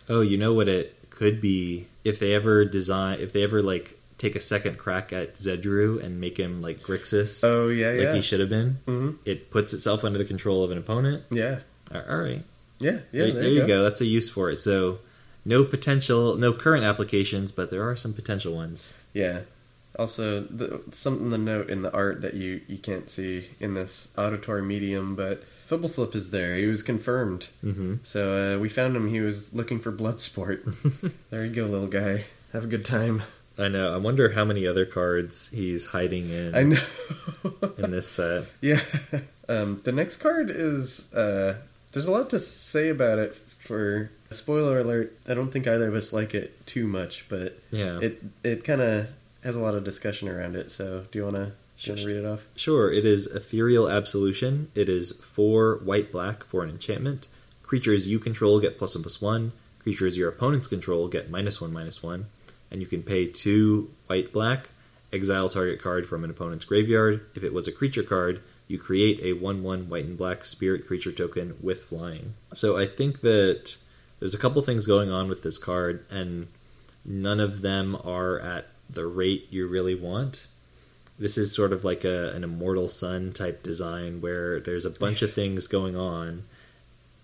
Oh, 0.08 0.20
you 0.22 0.36
know 0.36 0.52
what 0.52 0.66
it 0.66 0.97
could 1.18 1.40
be 1.40 1.86
if 2.04 2.20
they 2.20 2.32
ever 2.32 2.64
design 2.64 3.18
if 3.18 3.32
they 3.32 3.42
ever 3.42 3.60
like 3.60 3.98
take 4.18 4.36
a 4.36 4.40
second 4.40 4.78
crack 4.78 5.12
at 5.12 5.34
Zedruu 5.34 6.00
and 6.02 6.20
make 6.20 6.36
him 6.38 6.62
like 6.62 6.78
Grixis. 6.80 7.40
Oh 7.42 7.68
yeah, 7.68 7.88
like 7.90 8.00
yeah, 8.00 8.14
he 8.14 8.20
should 8.22 8.38
have 8.38 8.48
been. 8.48 8.78
hmm 8.86 9.10
It 9.24 9.50
puts 9.50 9.72
itself 9.74 10.04
under 10.04 10.18
the 10.18 10.24
control 10.24 10.62
of 10.62 10.70
an 10.70 10.78
opponent. 10.78 11.24
yeah, 11.30 11.58
All 11.92 12.16
right, 12.18 12.42
yeah, 12.78 12.90
yeah. 12.90 12.98
there, 13.10 13.32
There, 13.32 13.42
there 13.42 13.48
you 13.50 13.66
go. 13.66 13.82
That's 13.82 14.00
a 14.00 14.06
use 14.06 14.28
for 14.30 14.48
it. 14.50 14.58
So, 14.60 14.98
no 15.44 15.64
potential, 15.64 16.36
no 16.36 16.52
current 16.52 16.84
applications, 16.84 17.50
but 17.52 17.70
there 17.70 17.82
are 17.88 17.96
some 17.96 18.12
potential 18.12 18.54
ones. 18.54 18.94
Yeah. 19.12 19.40
Also, 19.98 20.40
the, 20.42 20.80
something 20.92 21.30
to 21.30 21.38
note 21.38 21.68
in 21.70 21.82
the 21.82 21.92
art 21.92 22.20
that 22.22 22.34
you, 22.34 22.60
you 22.68 22.78
can't 22.78 23.10
see 23.10 23.46
in 23.58 23.74
this 23.74 24.12
auditory 24.16 24.62
medium, 24.62 25.16
but 25.16 25.42
Fblthp 25.68 26.14
is 26.14 26.30
there. 26.30 26.56
He 26.56 26.66
was 26.66 26.82
confirmed. 26.82 27.48
hmm 27.60 27.96
So 28.02 28.56
uh, 28.56 28.58
we 28.60 28.68
found 28.68 28.96
him. 28.96 29.08
He 29.08 29.20
was 29.20 29.52
looking 29.54 29.78
for 29.80 29.92
Bloodsport. 29.92 31.12
there 31.30 31.44
you 31.44 31.52
go, 31.52 31.66
little 31.66 31.86
guy. 31.88 32.24
Have 32.52 32.64
a 32.64 32.68
good 32.68 32.84
time. 32.84 33.22
I 33.58 33.68
know. 33.68 33.92
I 33.92 33.96
wonder 33.98 34.30
how 34.30 34.44
many 34.44 34.66
other 34.66 34.86
cards 34.86 35.50
he's 35.52 35.86
hiding 35.86 36.30
in 36.30 36.54
I 36.54 36.62
know. 36.62 36.80
in 37.76 37.90
this 37.90 38.08
set. 38.08 38.44
yeah. 38.60 38.80
Um, 39.48 39.78
the 39.84 39.92
next 39.92 40.18
card 40.18 40.48
is. 40.50 41.12
Uh, 41.12 41.56
there's 41.92 42.06
a 42.06 42.12
lot 42.12 42.30
to 42.30 42.38
say 42.38 42.88
about 42.88 43.18
it. 43.18 43.34
For 43.34 44.10
spoiler 44.30 44.78
alert, 44.78 45.14
I 45.28 45.34
don't 45.34 45.50
think 45.52 45.66
either 45.66 45.88
of 45.88 45.94
us 45.94 46.12
like 46.12 46.34
it 46.34 46.64
too 46.66 46.86
much, 46.86 47.26
but 47.28 47.58
Yeah, 47.70 47.98
it 48.00 48.22
it 48.42 48.64
kind 48.64 48.80
of 48.80 49.08
has 49.42 49.56
a 49.56 49.60
lot 49.60 49.74
of 49.74 49.84
discussion 49.84 50.28
around 50.28 50.56
it. 50.56 50.70
So 50.70 51.04
do 51.10 51.18
you 51.18 51.24
want 51.24 51.36
to 51.36 51.52
Sure. 51.78 51.94
read 51.94 52.16
it 52.16 52.26
off? 52.26 52.42
Sure, 52.56 52.92
it 52.92 53.06
is 53.06 53.26
Ethereal 53.28 53.88
Absolution. 53.88 54.70
It 54.74 54.88
is 54.88 55.12
four 55.12 55.76
white 55.84 56.10
black 56.10 56.44
for 56.44 56.64
an 56.64 56.70
enchantment. 56.70 57.28
Creatures 57.62 58.08
you 58.08 58.18
control 58.18 58.58
get 58.58 58.78
plus 58.78 58.96
one 58.96 59.02
plus 59.02 59.22
one. 59.22 59.52
Creatures 59.78 60.18
your 60.18 60.28
opponents 60.28 60.66
control 60.66 61.06
get 61.06 61.30
minus 61.30 61.60
one 61.60 61.72
minus 61.72 62.02
one. 62.02 62.26
And 62.70 62.80
you 62.80 62.86
can 62.86 63.04
pay 63.04 63.26
two 63.26 63.90
white 64.08 64.32
black, 64.32 64.70
exile 65.12 65.48
target 65.48 65.80
card 65.80 66.04
from 66.04 66.24
an 66.24 66.30
opponent's 66.30 66.64
graveyard. 66.64 67.24
If 67.36 67.44
it 67.44 67.54
was 67.54 67.68
a 67.68 67.72
creature 67.72 68.02
card, 68.02 68.42
you 68.66 68.78
create 68.78 69.20
a 69.20 69.34
1 69.34 69.62
1 69.62 69.88
white 69.88 70.04
and 70.04 70.18
black 70.18 70.44
spirit 70.44 70.86
creature 70.86 71.12
token 71.12 71.56
with 71.62 71.84
flying. 71.84 72.34
So 72.54 72.76
I 72.76 72.86
think 72.86 73.20
that 73.20 73.76
there's 74.18 74.34
a 74.34 74.38
couple 74.38 74.60
things 74.62 74.86
going 74.86 75.10
on 75.10 75.28
with 75.28 75.44
this 75.44 75.58
card, 75.58 76.04
and 76.10 76.48
none 77.04 77.38
of 77.38 77.62
them 77.62 77.96
are 78.04 78.40
at 78.40 78.66
the 78.90 79.06
rate 79.06 79.46
you 79.50 79.68
really 79.68 79.94
want 79.94 80.48
this 81.18 81.36
is 81.36 81.54
sort 81.54 81.72
of 81.72 81.84
like 81.84 82.04
a, 82.04 82.30
an 82.32 82.44
immortal 82.44 82.88
sun 82.88 83.32
type 83.32 83.62
design 83.62 84.20
where 84.20 84.60
there's 84.60 84.84
a 84.84 84.90
bunch 84.90 85.22
of 85.22 85.32
things 85.34 85.66
going 85.66 85.96
on 85.96 86.44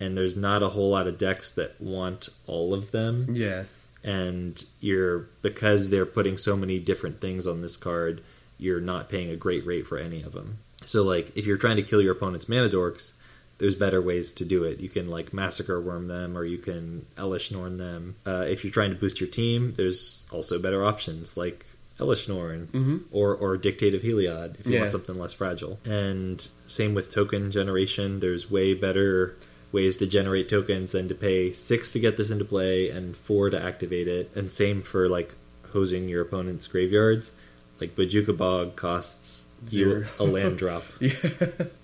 and 0.01 0.17
there's 0.17 0.37
not 0.37 0.63
a 0.63 0.71
whole 0.71 0.91
lot 0.91 1.07
of 1.07 1.17
decks 1.19 1.51
that 1.51 1.81
want 1.81 2.29
all 2.47 2.75
of 2.75 2.91
them. 2.91 3.29
Yeah. 3.35 3.65
and 4.03 4.65
you're 4.81 5.21
because 5.43 5.89
they're 5.91 6.05
putting 6.05 6.37
so 6.37 6.57
many 6.57 6.79
different 6.79 7.21
things 7.21 7.47
on 7.47 7.63
this 7.63 7.77
card 7.77 8.21
you're 8.59 8.81
not 8.81 9.09
paying 9.09 9.31
a 9.31 9.37
great 9.37 9.65
rate 9.67 9.87
for 9.87 9.99
any 9.99 10.23
of 10.23 10.33
them. 10.33 10.59
So 10.85 11.03
like 11.03 11.37
if 11.37 11.47
you're 11.47 11.57
trying 11.57 11.77
to 11.77 11.83
kill 11.83 12.03
your 12.03 12.13
opponent's 12.13 12.49
mana 12.49 12.69
dorks 12.69 13.13
there's 13.59 13.77
better 13.77 14.03
ways 14.03 14.33
to 14.33 14.45
do 14.45 14.65
it. 14.65 14.81
You 14.81 14.89
can 14.89 15.07
like 15.09 15.33
Massacre 15.33 15.81
Wurm 15.81 16.09
them 16.09 16.37
or 16.37 16.45
you 16.45 16.59
can 16.59 17.07
Elesh 17.17 17.53
Norn 17.53 17.79
them. 17.79 18.17
Uh, 18.27 18.45
if 18.49 18.65
you're 18.65 18.73
trying 18.73 18.91
to 18.91 18.97
boost 18.97 19.21
your 19.21 19.29
team 19.31 19.73
there's 19.77 20.25
also 20.33 20.59
better 20.61 20.85
options. 20.85 21.37
Like 21.37 21.65
Elesh 21.99 22.29
Norn 22.29 22.69
Mm-hmm. 22.73 22.97
or 23.13 23.35
or 23.35 23.57
Dictate 23.57 23.95
of 23.95 24.03
Heliod 24.03 24.59
if 24.61 24.67
you 24.67 24.75
Yeah. 24.75 24.81
want 24.81 24.93
something 24.93 25.17
less 25.17 25.33
fragile. 25.35 25.79
And 25.85 26.47
same 26.67 26.95
with 26.95 27.11
token 27.13 27.51
generation. 27.51 28.21
There's 28.21 28.51
way 28.51 28.75
better 28.75 29.37
ways 29.73 29.97
to 29.99 30.07
generate 30.07 30.49
tokens 30.49 30.93
than 30.93 31.09
to 31.09 31.15
pay 31.15 31.53
six 31.53 31.91
to 31.93 31.99
get 31.99 32.17
this 32.17 32.31
into 32.31 32.45
play 32.45 32.89
and 32.91 33.17
four 33.17 33.51
to 33.51 33.61
activate 33.61 34.07
it. 34.09 34.31
And 34.35 34.53
same 34.53 34.83
for 34.83 35.09
like 35.09 35.35
hosing 35.73 36.09
your 36.09 36.23
opponent's 36.23 36.67
graveyards. 36.69 37.33
Like 37.81 37.97
Bojuka 37.97 38.37
Bog 38.37 38.77
costs 38.77 39.45
Zero. 39.67 40.01
you 40.01 40.07
a 40.19 40.25
land 40.25 40.59
drop. 40.59 40.85
Yeah, 41.01 41.11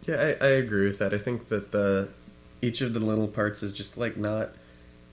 yeah, 0.07 0.37
I, 0.41 0.45
I 0.47 0.49
agree 0.51 0.87
with 0.87 0.99
that. 0.99 1.13
I 1.15 1.19
think 1.19 1.47
that 1.49 1.73
the 1.73 2.09
each 2.63 2.81
of 2.81 2.95
the 2.95 3.01
little 3.01 3.27
parts 3.29 3.63
is 3.63 3.73
just 3.73 3.97
like 3.97 4.17
not 4.17 4.51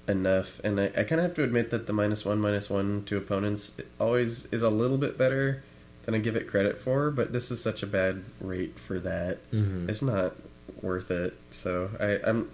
enough, 0.08 0.60
and 0.64 0.80
I, 0.80 0.86
I 0.98 1.04
kind 1.04 1.20
of 1.20 1.24
have 1.24 1.34
to 1.36 1.44
admit 1.44 1.70
that 1.72 1.88
the 1.88 1.94
minus 1.94 2.24
one, 2.26 2.40
minus 2.40 2.70
one 2.70 3.04
to 3.06 3.18
opponents 3.18 3.80
always 4.00 4.46
is 4.54 4.62
a 4.62 4.70
little 4.70 4.98
bit 4.98 5.18
better 5.18 5.64
than 6.04 6.16
I 6.16 6.20
give 6.20 6.36
it 6.36 6.48
credit 6.48 6.78
for. 6.78 7.12
But 7.12 7.34
this 7.34 7.52
is 7.52 7.62
such 7.62 7.84
a 7.84 7.88
bad 7.88 8.24
rate 8.42 8.80
for 8.80 9.00
that; 9.00 9.40
Mhm. 9.52 9.90
it's 9.90 10.02
not 10.02 10.36
worth 10.82 11.12
it. 11.12 11.34
So 11.52 11.90
I, 12.00 12.20
I'm 12.30 12.50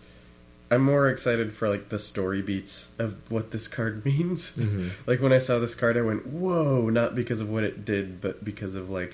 I'm 0.71 0.81
more 0.81 1.09
excited 1.09 1.53
for 1.53 1.69
like 1.69 1.89
the 1.89 1.99
story 1.99 2.41
beats 2.41 2.91
of 2.97 3.15
what 3.29 3.51
this 3.51 3.67
card 3.67 4.03
means. 4.09 4.57
Mhm. 4.57 4.89
Like 5.05 5.21
when 5.21 5.31
I 5.33 5.37
saw 5.39 5.59
this 5.59 5.75
card, 5.75 5.97
I 5.97 6.01
went, 6.01 6.25
"Whoa!" 6.25 6.89
Not 6.89 7.13
because 7.15 7.41
of 7.41 7.49
what 7.49 7.63
it 7.63 7.85
did, 7.85 8.19
but 8.21 8.43
because 8.43 8.73
of 8.75 8.89
like 8.89 9.13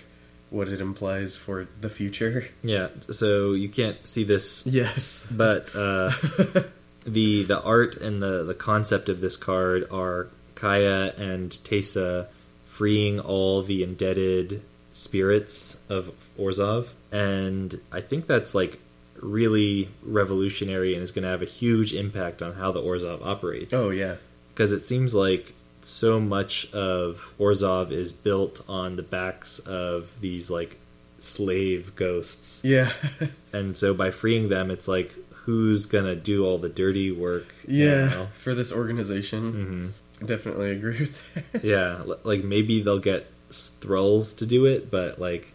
what 0.51 0.67
it 0.67 0.81
implies 0.81 1.35
for 1.37 1.67
the 1.81 1.89
future. 1.89 2.47
Yeah, 2.63 2.87
so 3.11 3.51
you 3.53 3.69
can't 3.69 3.97
see 4.07 4.23
this, 4.23 4.63
Yes. 4.81 5.27
but 5.29 5.69
uh, 5.75 6.09
the 7.05 7.43
the 7.43 7.61
art 7.63 7.95
and 7.97 8.21
the 8.21 8.43
the 8.43 8.53
concept 8.53 9.09
of 9.09 9.19
this 9.21 9.37
card 9.37 9.87
are 9.91 10.27
Kaya 10.55 11.13
and 11.17 11.49
Teysa 11.51 12.27
freeing 12.67 13.19
all 13.19 13.61
the 13.61 13.83
indebted 13.83 14.61
spirits 14.93 15.77
of 15.89 16.11
Orzhov, 16.37 16.87
and 17.11 17.79
I 17.91 18.01
think 18.01 18.27
that's 18.27 18.53
like 18.53 18.79
really 19.21 19.89
revolutionary 20.03 20.93
and 20.93 21.03
is 21.03 21.11
going 21.11 21.23
to 21.23 21.29
have 21.29 21.41
a 21.41 21.45
huge 21.45 21.93
impact 21.93 22.41
on 22.41 22.53
how 22.53 22.71
the 22.71 22.81
Orzhov 22.81 23.25
operates. 23.25 23.73
oh 23.73 23.89
yeah. 23.89 24.15
because 24.53 24.71
it 24.71 24.85
seems 24.85 25.13
like 25.13 25.53
so 25.81 26.19
much 26.19 26.71
of 26.73 27.33
Orzhov 27.39 27.91
is 27.91 28.11
built 28.11 28.61
on 28.69 28.95
the 28.97 29.01
backs 29.03 29.59
of 29.59 30.11
these 30.21 30.49
like 30.49 30.77
slave 31.19 31.95
ghosts, 31.95 32.61
Yeah. 32.63 32.91
and 33.53 33.77
so 33.77 33.93
by 33.93 34.11
freeing 34.11 34.47
them, 34.49 34.71
it's 34.71 34.87
like 34.87 35.13
who's 35.49 35.87
gonna 35.87 36.15
do 36.15 36.45
all 36.45 36.59
the 36.59 36.69
dirty 36.69 37.09
work? 37.11 37.47
yeah. 37.67 38.27
For 38.33 38.53
this 38.53 38.71
organization. 38.71 39.93
hmm 40.19 40.25
Definitely 40.25 40.71
agree 40.71 40.99
with 40.99 41.51
that. 41.53 41.63
Yeah, 41.63 42.01
like 42.23 42.43
maybe 42.43 42.83
they'll 42.83 42.99
get 42.99 43.31
thralls 43.49 44.33
to 44.33 44.45
do 44.45 44.65
it, 44.65 44.91
but 44.91 45.17
like 45.17 45.53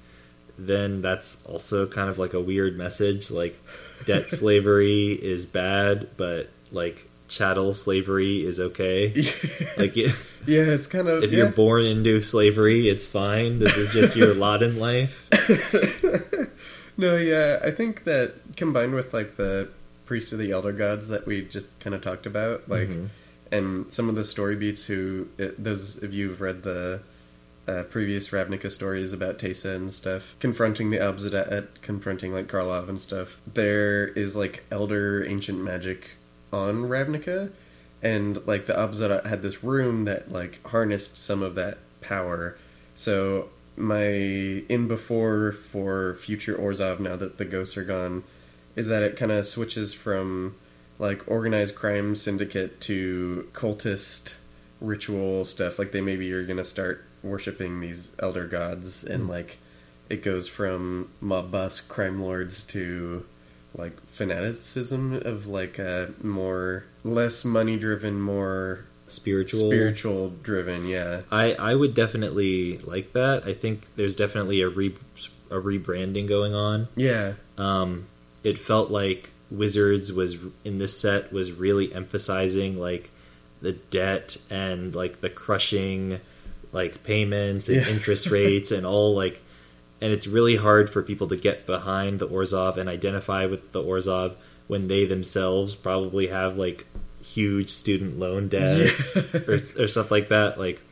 then 0.58 1.00
that's 1.02 1.38
also 1.44 1.86
kind 1.86 2.08
of 2.08 2.18
like 2.18 2.32
a 2.32 2.40
weird 2.40 2.76
message. 2.76 3.30
Like 3.30 3.60
debt 4.04 4.30
slavery 4.40 5.12
is 5.12 5.46
bad, 5.46 6.08
but 6.16 6.48
like 6.72 7.06
chattel 7.28 7.72
slavery 7.74 8.44
is 8.44 8.58
okay. 8.58 9.12
Like 9.76 9.96
it, 9.96 10.14
yeah, 10.46 10.62
it's 10.62 10.86
kind 10.86 11.08
of 11.08 11.22
if 11.22 11.30
yeah. 11.30 11.38
you're 11.38 11.52
born 11.52 11.84
into 11.84 12.22
slavery, 12.22 12.88
it's 12.88 13.06
fine. 13.06 13.58
This 13.58 13.76
is 13.76 13.92
just 13.92 14.16
your 14.16 14.34
lot 14.34 14.62
in 14.62 14.78
life. 14.78 15.28
No, 16.96 17.16
yeah, 17.16 17.60
I 17.62 17.70
think 17.70 18.04
that 18.04 18.34
combined 18.56 18.94
with 18.94 19.12
like 19.12 19.34
the 19.34 19.68
priests 20.04 20.32
of 20.32 20.38
the 20.38 20.50
elder 20.50 20.72
gods 20.72 21.08
that 21.08 21.26
we 21.26 21.42
just 21.42 21.68
kind 21.80 21.94
of 21.94 22.02
talked 22.02 22.26
about, 22.26 22.68
like, 22.68 22.88
Mhm. 22.88 23.08
and 23.52 23.92
some 23.92 24.08
of 24.08 24.14
the 24.16 24.24
story 24.24 24.56
beats. 24.56 24.86
Who 24.86 25.28
it, 25.38 25.62
those 25.62 26.02
of 26.02 26.12
you 26.12 26.28
who've 26.28 26.40
read 26.40 26.62
the 26.62 27.00
uh, 27.66 27.82
previous 27.84 28.28
Ravnica 28.28 28.70
stories 28.70 29.14
about 29.14 29.38
Teysa 29.38 29.74
and 29.74 29.90
stuff, 29.90 30.36
confronting 30.38 30.90
the 30.90 30.98
Obzedat, 30.98 31.68
confronting 31.80 32.30
like 32.34 32.46
Karlov 32.46 32.90
and 32.90 33.00
stuff. 33.00 33.38
There 33.54 34.08
is 34.08 34.36
like 34.36 34.64
elder 34.70 35.24
ancient 35.26 35.60
magic 35.62 36.10
on 36.52 36.82
Ravnica, 36.90 37.50
and 38.02 38.46
like 38.46 38.66
the 38.66 38.74
Obzedat 38.74 39.24
had 39.24 39.40
this 39.40 39.64
room 39.64 40.04
that 40.04 40.30
like 40.30 40.60
harnessed 40.66 41.16
some 41.16 41.42
of 41.42 41.54
that 41.54 41.78
power. 42.02 42.56
So 42.94 43.48
my 43.78 44.04
in 44.04 44.86
before 44.86 45.50
for 45.52 46.14
future 46.14 46.54
Orzhov 46.54 47.00
now 47.00 47.16
that 47.16 47.38
the 47.38 47.44
ghosts 47.46 47.78
are 47.78 47.82
gone 47.84 48.24
is 48.76 48.88
that 48.88 49.02
it 49.02 49.16
kind 49.16 49.32
of 49.32 49.46
switches 49.46 49.92
from 49.94 50.54
like 50.98 51.22
organized 51.26 51.74
crime 51.74 52.14
syndicate 52.14 52.80
to 52.80 53.48
cultist 53.52 54.34
ritual 54.80 55.44
stuff 55.44 55.78
like 55.78 55.92
they 55.92 56.00
maybe 56.00 56.32
are 56.32 56.44
going 56.44 56.56
to 56.56 56.64
start 56.64 57.04
worshiping 57.22 57.80
these 57.80 58.14
elder 58.20 58.46
gods 58.46 59.02
and 59.04 59.28
like 59.28 59.58
it 60.10 60.22
goes 60.22 60.46
from 60.46 61.08
mob 61.20 61.50
boss 61.50 61.80
crime 61.80 62.20
lords 62.20 62.62
to 62.64 63.24
like 63.76 63.98
fanaticism 64.06 65.14
of 65.24 65.46
like 65.46 65.78
a 65.78 66.12
more 66.22 66.84
less 67.02 67.44
money 67.44 67.78
driven 67.78 68.20
more 68.20 68.84
Spiritual. 69.06 69.68
spiritual 69.68 70.30
driven 70.42 70.86
yeah 70.86 71.22
I 71.30 71.54
I 71.54 71.74
would 71.74 71.92
definitely 71.94 72.78
like 72.78 73.12
that. 73.12 73.44
I 73.46 73.52
think 73.52 73.86
there's 73.96 74.16
definitely 74.16 74.62
a 74.62 74.68
re 74.68 74.94
a 75.50 75.56
rebranding 75.56 76.26
going 76.26 76.54
on. 76.54 76.88
yeah 76.96 77.34
Um, 77.58 78.06
it 78.44 78.58
felt 78.58 78.90
like 78.90 79.30
Wizards 79.50 80.12
was 80.12 80.36
in 80.64 80.78
this 80.78 80.98
set 80.98 81.32
was 81.32 81.50
really 81.52 81.92
emphasizing 81.94 82.78
like 82.78 83.10
the 83.60 83.72
debt 83.72 84.36
and 84.50 84.94
like 84.94 85.20
the 85.20 85.30
crushing 85.30 86.20
like 86.72 87.02
payments 87.02 87.68
and 87.68 87.78
Yeah. 87.78 87.88
interest 87.88 88.26
rates 88.28 88.70
and 88.70 88.84
all 88.86 89.14
like 89.14 89.42
and 90.00 90.12
it's 90.12 90.26
really 90.26 90.56
hard 90.56 90.90
for 90.90 91.02
people 91.02 91.28
to 91.28 91.36
get 91.36 91.64
behind 91.66 92.18
the 92.18 92.28
Orzhov 92.28 92.76
and 92.76 92.88
identify 92.88 93.46
with 93.46 93.72
the 93.72 93.82
Orzhov 93.82 94.34
when 94.66 94.88
they 94.88 95.04
themselves 95.06 95.74
probably 95.74 96.26
have 96.28 96.58
like 96.58 96.86
huge 97.22 97.70
student 97.70 98.18
loan 98.18 98.48
debts 98.48 99.16
or, 99.48 99.54
or 99.82 99.88
stuff 99.88 100.10
like 100.10 100.28
that 100.28 100.58
like 100.58 100.82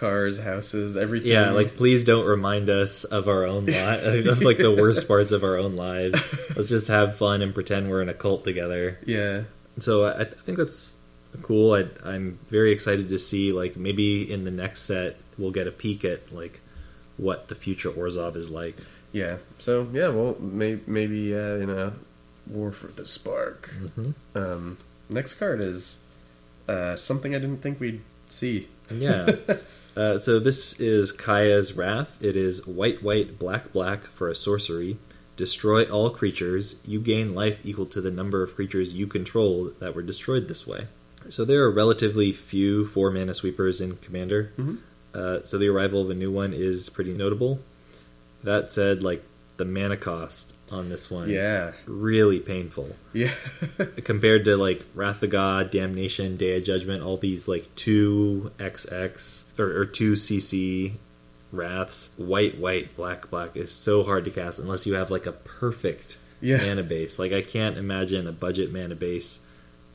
cars 0.00 0.40
houses 0.40 0.96
everything 0.96 1.30
yeah, 1.30 1.50
like 1.50 1.76
please 1.76 2.04
don't 2.04 2.26
remind 2.26 2.70
us 2.70 3.04
of 3.04 3.28
our 3.28 3.44
own 3.44 3.66
life, 3.66 4.02
of 4.26 4.40
like 4.42 4.56
the 4.56 4.74
worst 4.74 5.06
parts 5.06 5.30
of 5.30 5.44
our 5.44 5.58
own 5.58 5.76
lives. 5.76 6.18
Let's 6.56 6.70
just 6.70 6.88
have 6.88 7.16
fun 7.16 7.42
and 7.42 7.54
pretend 7.54 7.90
we're 7.90 8.02
in 8.02 8.08
a 8.08 8.14
cult 8.14 8.42
together. 8.44 8.98
yeah 9.04 9.42
So 9.78 10.06
I, 10.06 10.22
I 10.22 10.24
think 10.24 10.58
that's 10.58 10.96
cool. 11.42 11.74
I, 11.74 11.86
I'm 12.04 12.38
very 12.48 12.72
excited 12.72 13.08
to 13.10 13.18
see 13.18 13.52
like 13.52 13.76
maybe 13.76 14.30
in 14.30 14.44
the 14.44 14.50
next 14.50 14.82
set 14.82 15.16
we'll 15.38 15.50
get 15.50 15.66
a 15.66 15.72
peek 15.72 16.04
at 16.04 16.32
like 16.32 16.60
what 17.16 17.48
the 17.48 17.54
future 17.54 17.90
Orzhov 17.90 18.36
is 18.36 18.50
like. 18.50 18.76
Yeah. 19.12 19.36
So 19.58 19.88
yeah, 19.92 20.08
well, 20.08 20.36
may, 20.40 20.78
maybe 20.86 21.34
uh, 21.34 21.56
in 21.56 21.70
a 21.70 21.92
war 22.46 22.72
for 22.72 22.88
the 22.88 23.04
spark. 23.04 23.72
Um, 24.34 24.78
next 25.08 25.34
card 25.34 25.60
is 25.60 26.02
uh, 26.68 26.96
something 26.96 27.34
I 27.34 27.38
didn't 27.38 27.58
think 27.58 27.80
we'd 27.80 28.00
see. 28.28 28.68
Yeah. 28.90 29.30
Uh, 29.96 30.18
so 30.18 30.38
this 30.38 30.78
is 30.80 31.12
Kaya's 31.12 31.72
Wrath. 31.74 32.16
It 32.20 32.36
is 32.36 32.66
white, 32.66 33.02
white, 33.02 33.38
black, 33.38 33.72
black 33.72 34.04
for 34.04 34.28
a 34.28 34.34
sorcery. 34.34 34.96
Destroy 35.36 35.84
all 35.84 36.10
creatures. 36.10 36.80
You 36.86 37.00
gain 37.00 37.34
life 37.34 37.60
equal 37.64 37.86
to 37.86 38.00
the 38.00 38.10
number 38.10 38.42
of 38.42 38.54
creatures 38.54 38.94
you 38.94 39.06
control 39.06 39.72
that 39.80 39.94
were 39.94 40.02
destroyed 40.02 40.48
this 40.48 40.66
way. 40.66 40.86
So 41.28 41.44
there 41.44 41.62
are 41.64 41.70
relatively 41.70 42.32
few 42.32 42.86
four 42.86 43.10
mana 43.10 43.34
sweepers 43.34 43.80
in 43.80 43.96
Commander. 43.96 44.52
Mhm. 44.58 44.78
Uh, 45.14 45.42
so 45.44 45.58
the 45.58 45.68
arrival 45.68 46.02
of 46.02 46.10
a 46.10 46.14
new 46.14 46.30
one 46.30 46.52
is 46.54 46.88
pretty 46.88 47.12
notable. 47.12 47.60
That 48.44 48.72
said, 48.72 49.02
like 49.02 49.22
the 49.56 49.64
mana 49.64 49.96
cost 49.96 50.54
on 50.72 50.88
this 50.88 51.10
one, 51.10 51.28
Yeah. 51.28 51.72
really 51.86 52.38
painful 52.38 52.94
Yeah. 53.12 53.32
compared 54.04 54.44
to 54.46 54.56
like 54.56 54.84
Wrath 54.94 55.22
of 55.22 55.30
God, 55.30 55.70
Damnation, 55.70 56.36
Day 56.36 56.56
of 56.56 56.64
Judgment, 56.64 57.02
all 57.02 57.16
these 57.16 57.48
like 57.48 57.74
two 57.74 58.52
XX 58.58 59.42
or, 59.58 59.76
or 59.80 59.84
two 59.84 60.12
CC 60.12 60.92
wraths. 61.52 62.10
White, 62.16 62.58
white, 62.58 62.96
black, 62.96 63.28
black 63.30 63.56
is 63.56 63.72
so 63.72 64.02
hard 64.04 64.24
to 64.26 64.30
cast 64.30 64.58
unless 64.58 64.86
you 64.86 64.94
have 64.94 65.10
like 65.10 65.26
a 65.26 65.32
perfect 65.32 66.16
Yeah. 66.40 66.58
mana 66.58 66.82
base. 66.84 67.18
Like 67.18 67.32
I 67.32 67.42
can't 67.42 67.76
imagine 67.76 68.26
a 68.26 68.32
budget 68.32 68.72
mana 68.72 68.94
base 68.94 69.40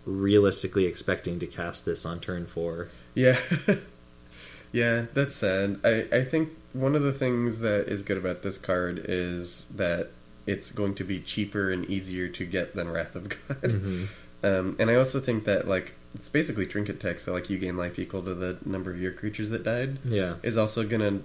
realistically 0.06 0.86
expecting 0.86 1.40
to 1.40 1.48
cast 1.48 1.86
this 1.86 2.06
on 2.06 2.20
turn 2.20 2.46
four. 2.46 2.90
Yeah. 3.16 3.40
yeah, 4.72 5.06
that's 5.14 5.36
sad. 5.36 5.80
I, 5.84 6.06
I 6.12 6.24
think 6.24 6.50
one 6.74 6.96
of 6.96 7.02
the 7.04 7.14
things 7.14 7.60
that 7.60 7.88
is 7.88 8.04
good 8.04 8.18
about 8.18 8.42
this 8.44 8.58
card 8.58 9.04
is 9.08 9.66
that 9.76 10.10
it's 10.48 10.72
going 10.72 10.94
to 10.96 11.04
be 11.04 11.20
cheaper 11.20 11.72
and 11.72 11.86
easier 11.90 12.28
to 12.30 12.46
get 12.46 12.76
than 12.76 12.90
Wrath 12.90 13.16
of 13.16 13.30
God. 13.30 13.62
Mhm. 13.62 14.08
Um, 14.44 14.76
and 14.78 14.92
I 14.92 14.96
also 14.96 15.20
think 15.20 15.46
that 15.46 15.68
like 15.68 15.94
it's 16.14 16.30
basically 16.30 16.68
trinket 16.68 17.00
text, 17.00 17.26
so 17.26 17.34
like 17.34 17.50
you 17.50 17.58
gain 17.58 17.78
life 17.78 17.98
equal 17.98 18.22
to 18.22 18.36
the 18.36 18.58
number 18.64 18.92
of 18.92 19.02
your 19.02 19.12
creatures 19.12 19.50
that 19.50 19.64
died, 19.64 19.98
Yeah. 20.06 20.36
is 20.44 20.56
also 20.56 20.84
gonna 20.84 21.22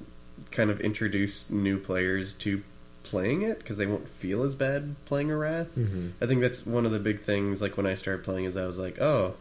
kind 0.51 0.71
of 0.71 0.81
introduce 0.81 1.51
new 1.51 1.77
players 1.77 2.33
to 2.35 2.63
playing 3.03 3.43
it 3.43 3.59
because 3.59 3.77
they 3.77 3.85
won't 3.87 4.09
feel 4.09 4.43
as 4.43 4.55
bad 4.55 4.95
playing 5.05 5.31
a 5.31 5.37
Wrath. 5.37 5.73
Mhm. 5.77 6.13
I 6.23 6.25
think 6.27 6.41
that's 6.41 6.65
one 6.65 6.87
of 6.87 6.93
the 6.93 6.99
big 6.99 7.21
things. 7.21 7.61
Like 7.61 7.77
when 7.77 7.85
I 7.85 7.93
started 7.95 8.25
playing, 8.25 8.47
is 8.47 8.57
I 8.57 8.65
was 8.67 8.79
like, 8.79 8.99
oh, 9.03 9.35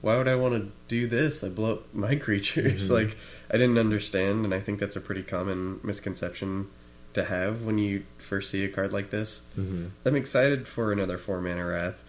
why 0.00 0.16
would 0.18 0.26
I 0.26 0.34
want 0.34 0.54
to 0.54 0.72
do 0.88 1.06
this? 1.06 1.44
I 1.44 1.50
blow 1.50 1.74
up 1.74 1.94
my 1.94 2.16
creatures. 2.26 2.88
Mhm. 2.88 2.92
Like 2.92 3.16
I 3.48 3.58
didn't 3.58 3.78
understand, 3.78 4.44
and 4.44 4.52
I 4.52 4.58
think 4.58 4.80
that's 4.80 4.96
a 4.96 5.00
pretty 5.00 5.22
common 5.22 5.78
misconception 5.84 6.66
to 7.14 7.24
have 7.24 7.64
when 7.64 7.78
you 7.78 8.02
first 8.18 8.50
see 8.50 8.64
a 8.64 8.68
card 8.68 8.92
like 8.92 9.10
this. 9.10 9.40
Mhm. 9.58 9.90
I'm 10.04 10.16
excited 10.16 10.68
for 10.68 10.92
another 10.92 11.18
four 11.18 11.40
mana 11.40 11.64
Wrath. 11.66 12.04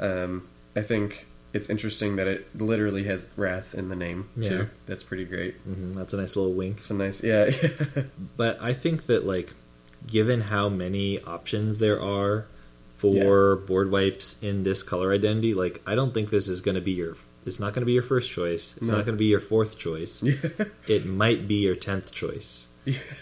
Um, 0.00 0.46
I 0.76 0.82
think 0.82 1.26
it's 1.52 1.70
interesting 1.70 2.16
that 2.16 2.26
it 2.28 2.46
literally 2.54 3.04
has 3.04 3.26
Wrath 3.36 3.74
in 3.74 3.88
the 3.88 3.96
name 3.96 4.26
Yeah. 4.36 4.48
too. 4.48 4.68
That's 4.86 5.02
pretty 5.02 5.24
great. 5.24 5.54
Mhm. 5.68 5.96
That's 5.96 6.12
a 6.12 6.18
nice 6.18 6.36
little 6.36 6.52
wink. 6.52 6.78
It's 6.78 6.90
a 6.90 6.94
nice, 6.94 7.22
yeah, 7.22 7.50
But 8.36 8.58
I 8.60 8.72
think 8.74 9.06
that 9.06 9.26
like 9.26 9.54
given 10.06 10.42
how 10.42 10.68
many 10.68 11.20
options 11.22 11.78
there 11.78 12.00
are 12.00 12.46
for 12.96 13.56
board 13.56 13.90
wipes 13.90 14.36
in 14.42 14.62
this 14.64 14.82
color 14.82 15.12
identity, 15.12 15.54
like 15.54 15.80
I 15.86 15.94
don't 15.94 16.12
think 16.12 16.30
this 16.30 16.48
is 16.48 16.60
going 16.60 16.74
to 16.74 16.80
be 16.80 16.92
your 16.92 17.16
it's 17.46 17.58
not 17.60 17.72
going 17.72 17.80
to 17.82 17.86
be 17.86 17.92
your 17.92 18.02
first 18.02 18.30
choice. 18.30 18.74
It's 18.76 18.88
No. 18.88 18.96
not 18.96 19.06
going 19.06 19.16
to 19.16 19.18
be 19.18 19.24
your 19.26 19.40
fourth 19.40 19.78
choice. 19.78 20.22
yeah, 20.22 20.34
It 20.88 21.06
might 21.06 21.48
be 21.48 21.54
your 21.62 21.76
10th 21.76 22.10
choice 22.12 22.66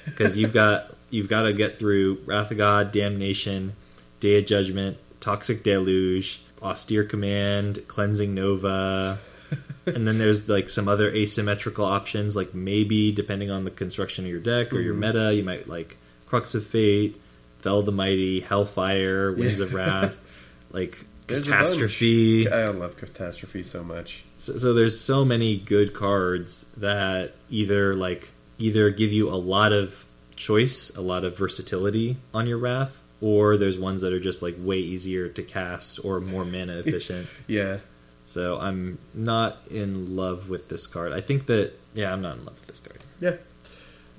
because 0.05 0.37
you've 0.37 0.53
got 0.53 0.96
you've 1.11 1.29
got 1.29 1.43
to 1.43 1.53
get 1.53 1.79
through 1.79 2.19
Wrath 2.27 2.51
of 2.51 2.57
God, 2.57 2.93
Damnation, 2.93 3.75
Day 4.21 4.39
of 4.39 4.47
Judgment, 4.47 4.97
Toxic 5.21 5.63
Deluge, 5.63 6.41
Austere 6.63 7.05
Command, 7.05 7.83
Cleansing 7.89 8.35
Nova, 8.35 9.19
and 9.87 10.07
then 10.07 10.19
there's 10.19 10.49
like 10.49 10.69
some 10.69 10.89
other 10.89 11.11
asymmetrical 11.13 11.85
options. 11.85 12.35
Like 12.35 12.55
maybe 12.55 13.13
depending 13.13 13.51
on 13.51 13.65
the 13.65 13.71
construction 13.71 14.25
of 14.25 14.31
your 14.31 14.41
deck 14.41 14.73
or 14.73 14.81
your 14.81 14.95
Mhm. 14.95 14.99
meta, 15.15 15.35
you 15.35 15.43
might 15.45 15.69
like 15.69 15.97
Crux 16.27 16.55
of 16.55 16.67
Fate, 16.67 17.21
Fell 17.61 17.83
the 17.83 17.93
Mighty, 17.93 18.41
Hellfire, 18.41 19.31
Winds 19.33 19.61
Yeah. 19.61 19.67
of 19.67 19.75
Wrath, 19.75 20.19
like 20.73 21.05
There's 21.29 21.47
Catastrophe. 21.47 22.49
I 22.49 22.67
love 22.67 22.97
Catastrophe 22.97 23.63
so 23.63 23.85
much. 23.85 24.25
So, 24.39 24.59
so 24.59 24.73
there's 24.75 24.99
so 24.99 25.25
many 25.25 25.57
good 25.57 25.93
cards 25.93 26.67
that 26.77 27.35
either 27.51 27.95
like 27.95 28.31
either 28.59 28.91
give 28.91 29.13
you 29.13 29.29
a 29.29 29.37
lot 29.37 29.73
of 29.73 30.05
choice, 30.37 30.91
a 30.97 31.01
lot 31.01 31.24
of 31.24 31.37
versatility 31.37 32.16
on 32.32 32.47
your 32.47 32.59
Wrath, 32.59 33.03
or 33.20 33.57
there's 33.57 33.78
ones 33.78 34.03
that 34.03 34.12
are 34.12 34.20
just 34.20 34.43
like 34.43 34.55
way 34.59 34.78
easier 34.78 35.28
to 35.28 35.43
cast 35.43 36.05
or 36.05 36.20
more 36.20 36.45
mana 36.45 36.76
efficient. 36.84 37.26
Yeah. 37.47 37.78
so 38.26 38.59
I'm 38.59 38.99
not 39.14 39.59
in 39.70 40.14
love 40.16 40.49
with 40.51 40.68
this 40.68 40.87
card. 40.87 41.12
I 41.12 41.20
think 41.20 41.47
that 41.47 41.72
yeah, 41.95 42.12
I'm 42.12 42.20
not 42.22 42.37
in 42.39 42.45
love 42.45 42.59
with 42.61 42.66
this 42.68 42.80
card. 42.80 42.99
Yeah. 43.20 43.37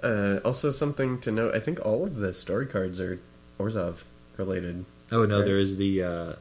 Uh, 0.02 0.40
also, 0.46 0.72
something 0.72 1.20
to 1.22 1.32
note: 1.32 1.56
I 1.56 1.60
think 1.60 1.80
all 1.86 2.04
of 2.04 2.16
the 2.18 2.34
story 2.34 2.66
cards 2.68 3.00
are 3.00 3.20
Orzhov 3.60 4.04
related. 4.38 4.86
Oh 5.12 5.26
no, 5.26 5.38
Right. 5.40 5.46
there 5.46 5.58
is 5.60 5.78
the 5.78 6.04
uh, 6.04 6.34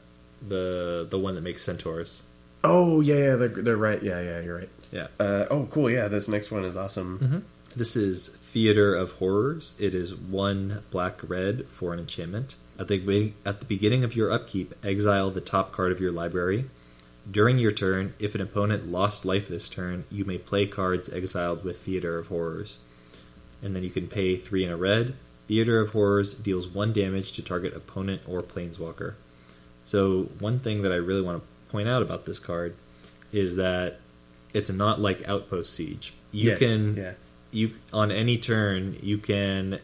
the 0.46 1.06
the 1.08 1.18
one 1.18 1.34
that 1.36 1.40
makes 1.40 1.62
centaurs. 1.62 2.22
Oh 2.64 3.00
yeah, 3.00 3.14
yeah, 3.16 3.36
they're 3.36 3.48
they're 3.48 3.76
right. 3.76 4.02
Yeah, 4.02 4.20
yeah, 4.20 4.40
you're 4.40 4.56
right. 4.58 4.68
Yeah. 4.92 5.06
Uh, 5.18 5.46
oh, 5.50 5.66
cool. 5.70 5.88
Yeah, 5.90 6.08
this 6.08 6.28
next 6.28 6.50
one 6.50 6.64
is 6.64 6.76
awesome. 6.76 7.18
Mm-hmm. 7.18 7.38
This 7.78 7.96
is 7.96 8.28
Theater 8.56 8.94
of 8.94 9.12
Horrors. 9.12 9.74
It 9.78 9.94
is 9.94 10.14
one 10.14 10.82
black 10.90 11.20
red 11.28 11.66
for 11.66 11.92
an 11.92 11.98
enchantment. 11.98 12.54
At 12.78 12.88
the 12.88 13.34
at 13.44 13.60
the 13.60 13.66
beginning 13.66 14.02
of 14.02 14.16
your 14.16 14.32
upkeep, 14.32 14.74
exile 14.82 15.30
the 15.30 15.42
top 15.42 15.72
card 15.72 15.92
of 15.92 16.00
your 16.00 16.10
library. 16.10 16.64
During 17.30 17.58
your 17.58 17.70
turn, 17.70 18.14
if 18.18 18.34
an 18.34 18.40
opponent 18.40 18.88
lost 18.88 19.26
life 19.26 19.46
this 19.46 19.68
turn, 19.68 20.04
you 20.10 20.24
may 20.24 20.38
play 20.38 20.64
cards 20.64 21.12
exiled 21.12 21.64
with 21.64 21.80
Theater 21.80 22.18
of 22.18 22.28
Horrors. 22.28 22.78
And 23.62 23.76
then 23.76 23.82
you 23.82 23.90
can 23.90 24.08
pay 24.08 24.36
three 24.36 24.64
in 24.64 24.70
a 24.70 24.76
red. 24.78 25.12
Theater 25.48 25.78
of 25.78 25.90
Horrors 25.90 26.32
deals 26.32 26.66
one 26.66 26.94
damage 26.94 27.32
to 27.32 27.42
target 27.42 27.76
opponent 27.76 28.22
or 28.26 28.42
planeswalker. 28.42 29.16
So 29.84 30.30
one 30.38 30.60
thing 30.60 30.80
that 30.80 30.92
I 30.92 30.96
really 30.96 31.20
want 31.20 31.42
to 31.42 31.70
point 31.70 31.90
out 31.90 32.00
about 32.00 32.24
this 32.24 32.38
card 32.38 32.74
is 33.32 33.56
that 33.56 34.00
it's 34.54 34.70
not 34.70 34.98
like 34.98 35.28
Outpost 35.28 35.74
Siege. 35.74 36.14
You 36.32 36.52
Yes, 36.52 36.58
can 36.58 36.96
Yeah. 36.96 37.12
You 37.50 37.72
on 37.92 38.10
any 38.10 38.38
turn 38.38 38.96
you 39.02 39.18
can 39.18 39.80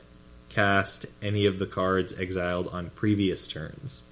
cast 0.49 1.07
any 1.23 1.47
of 1.47 1.59
the 1.59 1.67
cards 1.67 2.19
exiled 2.19 2.69
on 2.69 2.91
previous 2.91 3.47
turns. 3.49 4.03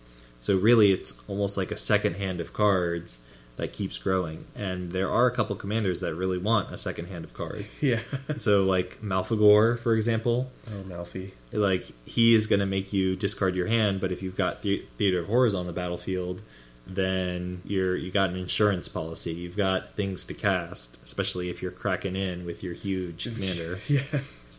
So 0.41 0.57
really 0.57 0.93
it's 0.93 1.23
almost 1.29 1.57
like 1.57 1.71
a 1.71 1.77
second 1.77 2.15
hand 2.17 2.41
of 2.41 2.53
cards 2.53 3.19
that 3.57 3.75
keeps 3.75 3.99
growing. 3.99 4.47
And 4.57 4.93
there 4.93 5.11
are 5.11 5.27
a 5.27 5.31
couple 5.31 5.55
commanders 5.55 6.01
that 6.01 6.15
really 6.15 6.39
want 6.39 6.73
a 6.73 6.79
second 6.79 7.09
hand 7.09 7.25
of 7.25 7.35
cards. 7.35 7.83
Yeah. 7.83 8.01
so 8.39 8.65
like 8.65 9.03
Malfegor, 9.03 9.79
for 9.79 9.95
example, 9.95 10.51
oh, 10.73 10.83
Malfi. 10.85 11.33
like 11.53 11.85
he 12.07 12.35
is 12.35 12.47
going 12.47 12.61
to 12.61 12.67
make 12.67 12.93
you 12.95 13.17
discard 13.17 13.55
your 13.55 13.67
hand, 13.67 14.01
but 14.01 14.13
if 14.13 14.23
you've 14.23 14.37
got 14.37 14.63
the- 14.63 14.87
Theater 14.97 15.21
of 15.21 15.27
Horrors 15.27 15.55
on 15.55 15.67
the 15.67 15.73
battlefield, 15.75 16.41
then 16.87 17.63
you're 17.65 17.97
you 17.97 18.11
got 18.11 18.31
an 18.31 18.37
insurance 18.37 18.89
policy. 18.89 19.33
You've 19.33 19.57
got 19.57 19.95
things 19.95 20.25
to 20.27 20.35
cast, 20.35 20.99
especially 21.05 21.51
if 21.51 21.63
you're 21.63 21.71
cracking 21.71 22.17
in 22.17 22.45
with 22.45 22.63
your 22.63 22.75
huge 22.75 23.25
commander. 23.35 23.79
Yeah. 23.89 24.03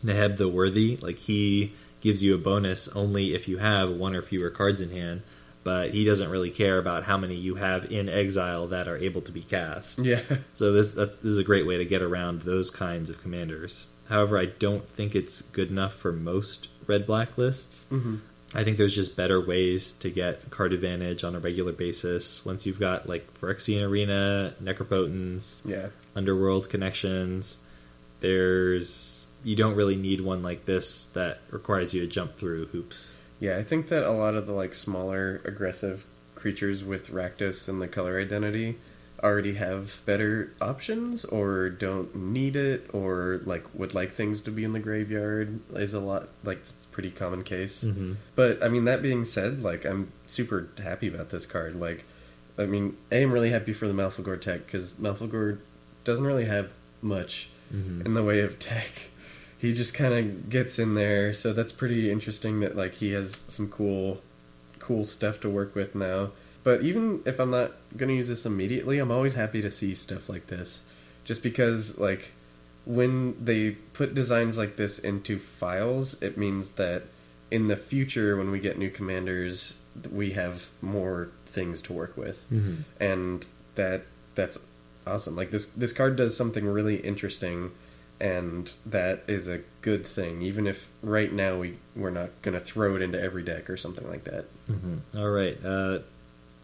Neheb 0.04 0.36
the 0.36 0.48
Worthy, 0.48 0.96
like 0.96 1.16
he 1.16 1.72
gives 2.00 2.22
you 2.24 2.34
a 2.34 2.38
bonus 2.38 2.88
only 2.88 3.34
if 3.34 3.46
you 3.46 3.58
have 3.58 3.90
one 3.90 4.16
or 4.16 4.22
fewer 4.22 4.50
cards 4.50 4.80
in 4.80 4.90
hand, 4.90 5.22
but 5.62 5.90
he 5.92 6.04
doesn't 6.04 6.28
really 6.28 6.50
care 6.50 6.78
about 6.78 7.04
how 7.04 7.16
many 7.16 7.36
you 7.36 7.54
have 7.54 7.90
in 7.92 8.08
exile 8.08 8.66
that 8.66 8.88
are 8.88 8.96
able 8.96 9.20
to 9.20 9.30
be 9.30 9.42
cast. 9.42 10.00
Yeah. 10.00 10.20
So 10.54 10.72
this 10.72 10.90
that's, 10.92 11.16
this 11.18 11.30
is 11.30 11.38
a 11.38 11.44
great 11.44 11.66
way 11.66 11.76
to 11.76 11.84
get 11.84 12.02
around 12.02 12.42
those 12.42 12.68
kinds 12.68 13.10
of 13.10 13.22
commanders. 13.22 13.86
However, 14.08 14.36
I 14.38 14.46
don't 14.46 14.88
think 14.88 15.14
it's 15.14 15.42
good 15.42 15.70
enough 15.70 15.94
for 15.94 16.12
most 16.12 16.66
red 16.88 17.06
black 17.06 17.38
lists. 17.38 17.84
hmm 17.90 18.16
I 18.54 18.64
think 18.64 18.76
there's 18.76 18.94
just 18.94 19.16
better 19.16 19.40
ways 19.40 19.92
to 19.94 20.10
get 20.10 20.50
card 20.50 20.72
advantage 20.72 21.24
on 21.24 21.34
a 21.34 21.38
regular 21.38 21.72
basis. 21.72 22.44
Once 22.44 22.66
you've 22.66 22.80
got 22.80 23.08
like 23.08 23.32
Phyrexian 23.40 23.86
Arena, 23.88 24.54
Necropotence, 24.62 25.60
Yeah. 25.64 25.88
Underworld 26.14 26.68
connections, 26.68 27.58
there's 28.20 29.26
you 29.44 29.56
don't 29.56 29.74
really 29.74 29.96
need 29.96 30.20
one 30.20 30.42
like 30.42 30.66
this 30.66 31.06
that 31.06 31.40
requires 31.50 31.94
you 31.94 32.00
to 32.02 32.06
jump 32.06 32.34
through 32.36 32.66
hoops. 32.66 33.14
Yeah, 33.40 33.56
I 33.58 33.62
think 33.62 33.88
that 33.88 34.04
a 34.04 34.12
lot 34.12 34.34
of 34.34 34.46
the 34.46 34.52
like 34.52 34.74
smaller 34.74 35.40
aggressive 35.44 36.04
creatures 36.34 36.84
with 36.84 37.08
Rakdos 37.08 37.68
and 37.68 37.80
the 37.80 37.88
color 37.88 38.20
identity 38.20 38.76
already 39.22 39.54
have 39.54 40.00
better 40.04 40.52
options 40.60 41.24
or 41.24 41.70
don't 41.70 42.14
need 42.14 42.56
it 42.56 42.88
or 42.92 43.40
like 43.44 43.64
would 43.74 43.94
like 43.94 44.10
things 44.12 44.40
to 44.42 44.50
be 44.50 44.64
in 44.64 44.72
the 44.72 44.80
graveyard 44.80 45.60
is 45.74 45.94
a 45.94 46.00
lot 46.00 46.28
like 46.44 46.60
pretty 46.92 47.10
common 47.10 47.42
case. 47.42 47.82
Mm-hmm. 47.84 48.12
But 48.36 48.62
I 48.62 48.68
mean 48.68 48.84
that 48.84 49.02
being 49.02 49.24
said, 49.24 49.62
like 49.62 49.84
I'm 49.84 50.12
super 50.26 50.68
happy 50.82 51.08
about 51.08 51.30
this 51.30 51.46
card. 51.46 51.74
Like 51.74 52.04
I 52.58 52.66
mean, 52.66 52.96
I 53.10 53.16
am 53.16 53.32
really 53.32 53.50
happy 53.50 53.72
for 53.72 53.88
the 53.88 53.94
Malfegor 53.94 54.40
tech 54.40 54.68
cuz 54.68 54.94
Malfegor 54.94 55.58
doesn't 56.04 56.24
really 56.24 56.44
have 56.46 56.70
much 57.00 57.48
Mm-hmm. 57.74 58.02
in 58.04 58.12
the 58.12 58.22
way 58.22 58.40
of 58.40 58.58
tech. 58.58 58.90
He 59.58 59.72
just 59.72 59.94
kind 59.94 60.12
of 60.12 60.50
gets 60.50 60.78
in 60.80 60.94
there, 60.94 61.32
so 61.32 61.52
that's 61.52 61.70
pretty 61.70 62.10
interesting 62.10 62.58
that 62.60 62.76
like 62.76 62.94
he 62.94 63.12
has 63.12 63.44
some 63.46 63.68
cool 63.68 64.20
cool 64.80 65.04
stuff 65.04 65.38
to 65.42 65.48
work 65.48 65.76
with 65.76 65.94
now. 65.94 66.32
But 66.64 66.82
even 66.82 67.22
if 67.24 67.38
I'm 67.38 67.52
not 67.52 67.70
going 67.96 68.08
to 68.08 68.14
use 68.16 68.26
this 68.26 68.44
immediately, 68.44 68.98
I'm 68.98 69.12
always 69.12 69.34
happy 69.34 69.62
to 69.62 69.70
see 69.70 69.94
stuff 69.94 70.28
like 70.28 70.48
this 70.48 70.84
just 71.24 71.44
because 71.44 71.96
like 71.96 72.32
when 72.84 73.42
they 73.44 73.72
put 73.92 74.14
designs 74.14 74.58
like 74.58 74.76
this 74.76 74.98
into 74.98 75.38
files, 75.38 76.20
it 76.22 76.36
means 76.36 76.72
that 76.72 77.04
in 77.50 77.68
the 77.68 77.76
future 77.76 78.36
when 78.36 78.50
we 78.50 78.58
get 78.58 78.78
new 78.78 78.90
commanders, 78.90 79.78
we 80.10 80.30
have 80.32 80.68
more 80.80 81.28
things 81.46 81.82
to 81.82 81.92
work 81.92 82.16
with 82.16 82.46
Mm-hmm. 82.50 82.74
and 82.98 83.46
that 83.74 84.02
that's 84.34 84.58
awesome. 85.06 85.36
Like 85.36 85.50
this 85.50 85.66
this 85.66 85.92
card 85.92 86.16
does 86.16 86.36
something 86.36 86.66
really 86.66 86.96
interesting, 86.96 87.70
and 88.20 88.72
that 88.86 89.22
is 89.26 89.48
a 89.48 89.60
good 89.82 90.06
thing. 90.06 90.42
Even 90.42 90.66
if 90.66 90.88
right 91.02 91.32
now 91.32 91.58
we 91.58 91.76
we're 91.94 92.10
not 92.10 92.30
gonna 92.42 92.60
throw 92.60 92.96
it 92.96 93.02
into 93.02 93.20
every 93.20 93.42
deck 93.42 93.68
or 93.68 93.76
something 93.76 94.08
like 94.08 94.24
that. 94.24 94.44
Mm-hmm. 94.70 95.18
All 95.18 95.28
right. 95.30 95.58
Uh, 95.64 95.98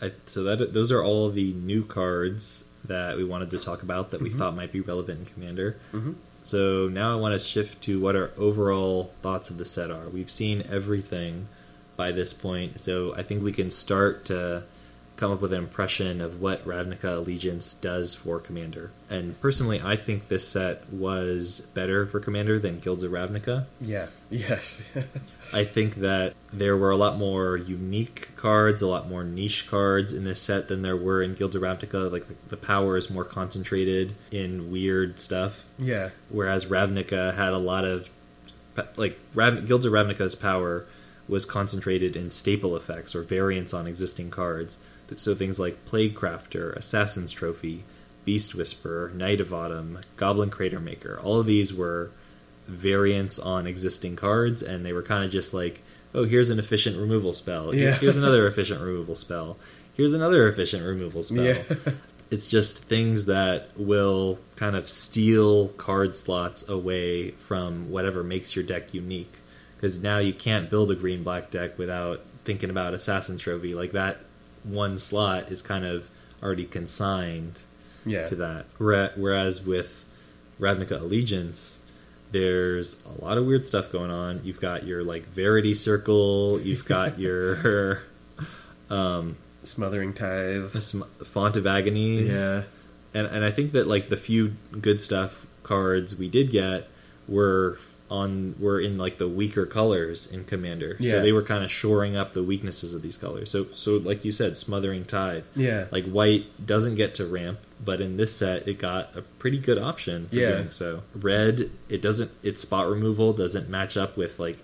I, 0.00 0.12
so 0.26 0.44
that 0.44 0.72
those 0.72 0.90
are 0.92 1.02
all 1.02 1.28
the 1.30 1.52
new 1.52 1.82
cards 1.84 2.64
that 2.84 3.16
we 3.16 3.24
wanted 3.24 3.50
to 3.50 3.58
talk 3.58 3.82
about 3.82 4.10
that 4.12 4.20
we 4.20 4.30
Mhm. 4.30 4.38
thought 4.38 4.56
might 4.56 4.72
be 4.72 4.80
relevant 4.80 5.20
in 5.20 5.26
Commander. 5.26 5.76
Mm-hmm. 5.92 6.12
So 6.42 6.88
now 6.88 7.12
I 7.12 7.16
want 7.20 7.34
to 7.34 7.38
shift 7.44 7.82
to 7.82 8.00
what 8.00 8.16
our 8.16 8.30
overall 8.38 9.12
thoughts 9.22 9.50
of 9.50 9.58
the 9.58 9.64
set 9.64 9.90
are. 9.90 10.08
We've 10.08 10.30
seen 10.30 10.62
everything 10.70 11.48
by 11.96 12.12
this 12.12 12.32
point, 12.32 12.80
so 12.80 13.12
I 13.16 13.22
think 13.22 13.42
we 13.42 13.52
can 13.52 13.70
start 13.70 14.24
to 14.26 14.62
come 15.18 15.32
up 15.32 15.40
with 15.40 15.52
an 15.52 15.58
impression 15.58 16.20
of 16.20 16.40
what 16.40 16.64
Ravnica 16.64 17.18
Allegiance 17.18 17.74
does 17.74 18.14
for 18.14 18.38
Commander. 18.38 18.92
And 19.10 19.38
personally, 19.40 19.80
I 19.84 19.96
think 19.96 20.28
this 20.28 20.46
set 20.46 20.90
was 20.92 21.60
better 21.74 22.06
for 22.06 22.20
Commander 22.20 22.58
than 22.58 22.78
Guilds 22.78 23.02
of 23.02 23.12
Ravnica. 23.12 23.66
Yeah. 23.80 24.06
Yes. 24.30 24.82
I 25.54 25.64
think 25.64 25.94
that 25.96 26.34
there 26.52 26.76
were 26.76 26.90
a 26.90 26.98
lot 26.98 27.16
more 27.16 27.56
unique 27.56 28.28
cards, 28.36 28.82
a 28.82 28.86
lot 28.86 29.08
more 29.08 29.24
niche 29.24 29.66
cards 29.66 30.12
in 30.12 30.24
this 30.24 30.38
set 30.38 30.68
than 30.68 30.82
there 30.82 30.98
were 30.98 31.22
in 31.22 31.32
Guilds 31.34 31.56
of 31.56 31.62
Ravnica. 31.62 32.12
Like 32.12 32.26
the 32.48 32.58
power 32.58 32.98
is 32.98 33.08
more 33.08 33.24
concentrated 33.24 34.14
in 34.30 34.70
weird 34.70 35.18
stuff, 35.18 35.64
yeah. 35.78 36.10
whereas 36.28 36.66
Ravnica 36.66 37.34
had 37.34 37.54
a 37.54 37.58
lot 37.58 37.86
of 37.86 38.10
like 38.96 39.18
Rav- 39.34 39.66
Guilds 39.66 39.86
of 39.86 39.94
Ravnica's 39.94 40.34
power 40.34 40.84
was 41.26 41.44
concentrated 41.44 42.16
in 42.16 42.30
staple 42.30 42.76
effects 42.76 43.14
or 43.14 43.22
variants 43.22 43.72
on 43.72 43.86
existing 43.86 44.30
cards. 44.30 44.78
So 45.16 45.34
things 45.34 45.58
like 45.58 45.84
Plague 45.84 46.14
Crafter, 46.14 46.74
Assassin's 46.76 47.32
Trophy, 47.32 47.84
Beast 48.24 48.54
Whisperer, 48.54 49.10
Knight 49.14 49.40
of 49.40 49.54
Autumn, 49.54 50.00
Goblin 50.16 50.50
Crater 50.50 50.80
Maker. 50.80 51.18
All 51.22 51.40
of 51.40 51.46
these 51.46 51.72
were 51.72 52.10
variants 52.66 53.38
on 53.38 53.66
existing 53.66 54.16
cards, 54.16 54.62
and 54.62 54.84
they 54.84 54.92
were 54.92 55.02
kind 55.02 55.24
of 55.24 55.30
just 55.30 55.54
like, 55.54 55.80
oh, 56.14 56.24
here's 56.24 56.50
an 56.50 56.58
efficient 56.58 56.98
removal 56.98 57.32
spell. 57.32 57.74
Yeah. 57.74 57.94
Here's 57.94 58.16
another 58.16 58.46
efficient 58.48 58.80
removal 58.80 59.14
spell. 59.14 59.56
Here's 59.94 60.12
another 60.12 60.46
efficient 60.46 60.84
removal 60.84 61.22
spell. 61.22 61.44
Yeah. 61.44 61.62
It's 62.30 62.46
just 62.46 62.84
things 62.84 63.24
that 63.24 63.70
will 63.74 64.38
kind 64.56 64.76
of 64.76 64.90
steal 64.90 65.68
card 65.68 66.14
slots 66.14 66.68
away 66.68 67.30
from 67.30 67.90
whatever 67.90 68.22
makes 68.22 68.54
your 68.54 68.66
deck 68.66 68.92
unique. 68.92 69.32
Because 69.76 70.02
now 70.02 70.18
you 70.18 70.34
can't 70.34 70.68
build 70.68 70.90
a 70.90 70.94
green 70.94 71.22
black 71.22 71.50
deck 71.50 71.78
without 71.78 72.20
thinking 72.44 72.68
about 72.68 72.92
Assassin's 72.92 73.40
Trophy. 73.40 73.74
Like 73.74 73.92
that 73.92 74.18
one 74.68 74.98
slot 74.98 75.50
is 75.50 75.62
kind 75.62 75.84
of 75.84 76.08
already 76.42 76.66
consigned 76.66 77.60
yeah. 78.04 78.26
to 78.26 78.34
that. 78.36 78.66
Where- 78.78 79.12
Whereas 79.16 79.62
with 79.64 80.04
Ravnica 80.60 81.00
Allegiance, 81.00 81.78
there's 82.30 82.96
a 83.06 83.24
lot 83.24 83.38
of 83.38 83.46
weird 83.46 83.66
stuff 83.66 83.90
going 83.90 84.10
on. 84.10 84.40
You've 84.44 84.60
got 84.60 84.84
your 84.86 85.02
like 85.02 85.24
Verity 85.26 85.74
Circle. 85.74 86.60
You've 86.60 86.84
got 86.84 87.18
your 87.24 88.02
um, 88.90 89.36
Smothering 89.62 90.12
tithe. 90.14 90.70
Sm- 90.80 91.02
Font 91.24 91.56
of 91.56 91.66
Agonies. 91.66 92.30
Yeah. 92.30 92.62
and 93.14 93.26
and 93.26 93.44
I 93.44 93.50
think 93.50 93.72
that 93.72 93.86
like 93.86 94.08
the 94.08 94.16
few 94.16 94.54
good 94.80 95.00
stuff 95.00 95.46
cards 95.62 96.16
we 96.16 96.28
did 96.28 96.50
get 96.50 96.88
were 97.26 97.78
on 98.10 98.54
were 98.58 98.80
in 98.80 98.96
like 98.98 99.18
the 99.18 99.28
weaker 99.28 99.66
colors 99.66 100.26
in 100.26 100.44
Commander. 100.44 100.96
Yeah. 100.98 101.12
So 101.12 101.22
they 101.22 101.32
were 101.32 101.42
kind 101.42 101.64
of 101.64 101.70
shoring 101.70 102.16
up 102.16 102.32
the 102.32 102.42
weaknesses 102.42 102.94
of 102.94 103.02
these 103.02 103.16
colors. 103.16 103.50
So 103.50 103.66
so 103.72 103.96
like 103.96 104.24
you 104.24 104.32
said, 104.32 104.56
Smothering 104.56 105.04
Tithe. 105.04 105.44
Yeah. 105.54 105.86
Like 105.90 106.06
white 106.06 106.66
doesn't 106.66 106.94
get 106.94 107.14
to 107.16 107.26
ramp, 107.26 107.58
but 107.84 108.00
in 108.00 108.16
this 108.16 108.34
set 108.34 108.66
it 108.66 108.78
got 108.78 109.14
a 109.16 109.22
pretty 109.22 109.58
good 109.58 109.78
option 109.78 110.28
for 110.28 110.36
Yeah. 110.36 110.52
doing 110.52 110.70
so. 110.70 111.02
Red, 111.14 111.70
it 111.88 112.00
doesn't 112.02 112.30
its 112.42 112.62
spot 112.62 112.88
removal 112.88 113.32
doesn't 113.32 113.68
match 113.68 113.96
up 113.96 114.16
with 114.16 114.38
like 114.38 114.58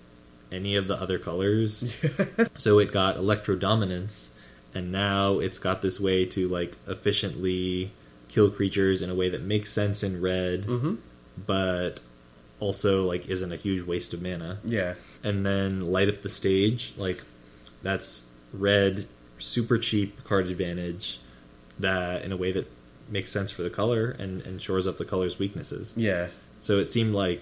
any 0.51 0.75
of 0.75 0.87
the 0.87 0.95
other 0.95 1.19
colors. 1.19 1.93
so 2.57 2.79
it 2.79 2.91
got 2.91 3.17
electro 3.17 3.55
dominance 3.55 4.31
and 4.73 4.91
now 4.91 5.39
it's 5.39 5.57
got 5.57 5.81
this 5.81 5.99
way 5.99 6.25
to 6.25 6.47
like 6.47 6.75
efficiently 6.87 7.91
kill 8.27 8.49
creatures 8.49 9.01
in 9.01 9.09
a 9.09 9.15
way 9.15 9.29
that 9.29 9.41
makes 9.41 9.71
sense 9.71 10.03
in 10.03 10.21
red 10.21 10.63
mm-hmm. 10.65 10.95
but 11.47 12.01
also 12.59 13.05
like 13.05 13.27
isn't 13.29 13.51
a 13.51 13.55
huge 13.57 13.85
waste 13.85 14.13
of 14.13 14.21
mana. 14.21 14.59
Yeah. 14.63 14.95
And 15.23 15.45
then 15.45 15.85
light 15.91 16.09
up 16.09 16.21
the 16.21 16.29
stage, 16.29 16.93
like 16.97 17.23
that's 17.83 18.25
red, 18.53 19.05
super 19.37 19.77
cheap 19.77 20.23
card 20.23 20.47
advantage 20.47 21.19
that 21.79 22.23
in 22.23 22.31
a 22.31 22.37
way 22.37 22.51
that 22.53 22.71
makes 23.09 23.31
sense 23.31 23.51
for 23.51 23.61
the 23.63 23.69
color 23.69 24.11
and, 24.17 24.41
and 24.43 24.61
shores 24.61 24.87
up 24.87 24.97
the 24.97 25.05
color's 25.05 25.37
weaknesses. 25.37 25.93
Yeah. 25.97 26.27
So 26.61 26.79
it 26.79 26.89
seemed 26.89 27.13
like 27.13 27.41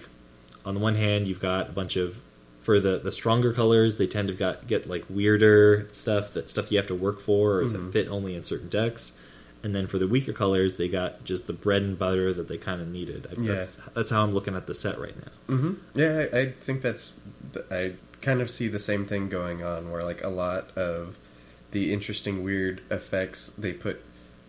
on 0.66 0.74
the 0.74 0.80
one 0.80 0.94
hand 0.96 1.26
you've 1.26 1.40
got 1.40 1.68
a 1.68 1.72
bunch 1.72 1.96
of 1.96 2.20
for 2.60 2.80
the, 2.80 2.98
the 2.98 3.12
stronger 3.12 3.52
colors 3.52 3.96
they 3.98 4.06
tend 4.06 4.28
to 4.28 4.34
got 4.34 4.66
get 4.66 4.88
like 4.88 5.04
weirder 5.10 5.86
stuff 5.92 6.32
that 6.32 6.48
stuff 6.50 6.72
you 6.72 6.78
have 6.78 6.86
to 6.86 6.94
work 6.94 7.20
for 7.20 7.58
or 7.60 7.64
Mhm. 7.64 7.72
that 7.72 7.92
fit 7.92 8.08
only 8.08 8.34
in 8.34 8.42
certain 8.42 8.68
decks. 8.68 9.12
And 9.64 9.74
then 9.74 9.86
for 9.88 9.98
the 9.98 10.06
weaker 10.06 10.32
colors 10.32 10.76
they 10.76 10.88
got 10.88 11.24
just 11.24 11.46
the 11.48 11.52
bread 11.52 11.82
and 11.82 11.98
butter 11.98 12.32
that 12.34 12.46
they 12.48 12.58
kind 12.58 12.80
of 12.80 12.88
needed. 12.88 13.26
I, 13.30 13.40
Yeah. 13.40 13.54
That's 13.54 13.76
that's 13.94 14.10
how 14.10 14.22
I'm 14.22 14.32
looking 14.34 14.54
at 14.54 14.66
the 14.66 14.74
set 14.74 14.98
right 15.00 15.16
now. 15.16 15.56
hmm 15.56 15.72
Yeah, 15.94 16.26
I, 16.32 16.38
I 16.38 16.46
think 16.50 16.82
that's. 16.82 17.18
I 17.70 17.94
kind 18.20 18.40
of 18.40 18.50
see 18.50 18.68
the 18.68 18.78
same 18.78 19.04
thing 19.06 19.28
going 19.28 19.62
on, 19.64 19.90
where 19.90 20.04
like 20.04 20.22
a 20.22 20.28
lot 20.28 20.76
of 20.76 21.18
the 21.72 21.92
interesting, 21.92 22.44
weird 22.44 22.82
effects 22.90 23.48
they 23.48 23.72
put 23.72 24.00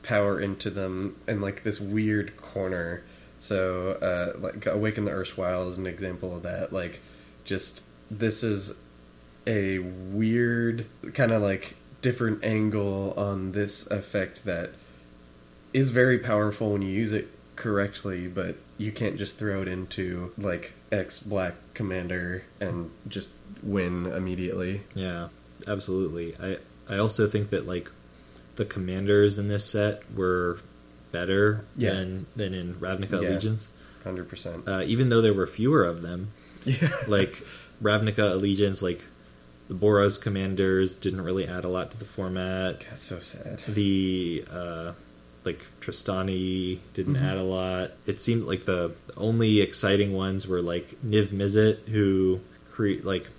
power 0.03 0.39
into 0.39 0.69
them 0.69 1.15
in 1.27 1.41
like 1.41 1.63
this 1.63 1.79
weird 1.79 2.37
corner. 2.37 3.01
So, 3.39 3.91
uh, 4.01 4.39
like 4.39 4.65
Awaken 4.65 5.05
the 5.05 5.11
Erstwhile 5.11 5.67
is 5.67 5.77
an 5.77 5.87
example 5.87 6.35
of 6.35 6.43
that. 6.43 6.71
Like, 6.73 7.01
just 7.45 7.83
this 8.11 8.43
is 8.43 8.79
a 9.47 9.79
weird 9.79 10.85
kind 11.13 11.31
of 11.31 11.41
like 11.41 11.75
different 12.01 12.43
angle 12.43 13.13
on 13.17 13.51
this 13.53 13.87
effect 13.87 14.45
that 14.45 14.71
is 15.75 15.89
very 15.89 16.17
powerful 16.17 16.71
when 16.71 16.81
you 16.81 16.87
use 16.89 17.11
it 17.13 17.27
correctly, 17.55 18.27
but 18.27 18.55
you 18.77 18.91
can't 18.91 19.17
just 19.17 19.37
throw 19.37 19.61
it 19.61 19.67
into 19.67 20.31
like 20.37 20.73
X 20.91 21.19
black 21.19 21.53
commander 21.73 22.43
and 22.59 22.89
just 23.07 23.29
win 23.61 24.05
immediately. 24.05 24.81
Yeah, 24.93 25.27
absolutely. 25.67 26.33
I 26.41 26.57
I 26.87 26.97
also 26.97 27.27
think 27.27 27.49
that 27.49 27.65
like 27.67 27.89
the 28.55 28.65
commanders 28.65 29.37
in 29.37 29.47
this 29.49 29.65
set 29.65 30.01
were 30.15 30.59
better 31.11 31.65
Yeah. 31.75 31.91
than 31.93 32.25
than 32.35 32.53
in 32.53 32.75
Ravnica 32.75 33.21
Yeah. 33.21 33.29
Allegiance. 33.29 33.71
Hundred 34.03 34.29
percent. 34.29 34.67
Uh, 34.67 34.83
even 34.85 35.09
though 35.09 35.21
there 35.21 35.33
were 35.33 35.47
fewer 35.47 35.83
of 35.83 36.01
them, 36.01 36.29
Yeah. 36.65 36.89
like 37.07 37.43
Ravnica 37.81 38.31
Allegiance, 38.31 38.81
like 38.81 39.03
the 39.67 39.73
Boros 39.75 40.21
commanders 40.21 40.95
didn't 40.95 41.21
really 41.21 41.47
add 41.47 41.63
a 41.63 41.69
lot 41.69 41.89
to 41.91 41.97
the 41.97 42.05
format. 42.05 42.81
That's 42.89 43.03
so 43.03 43.19
sad. 43.19 43.63
The 43.67 44.45
uh, 44.51 44.91
like 45.45 45.65
Trostani 45.81 46.79
didn't 46.93 47.15
Mhm. 47.15 47.21
add 47.23 47.37
a 47.37 47.43
lot. 47.43 47.91
It 48.05 48.21
seemed 48.21 48.43
like 48.45 48.65
the 48.65 48.91
only 49.17 49.61
exciting 49.61 50.13
ones 50.13 50.47
were 50.47 50.61
like 50.61 50.95
Niv 51.05 51.27
Mizzet, 51.27 51.77
who 51.89 52.39
create 52.71 53.05
like 53.05 53.29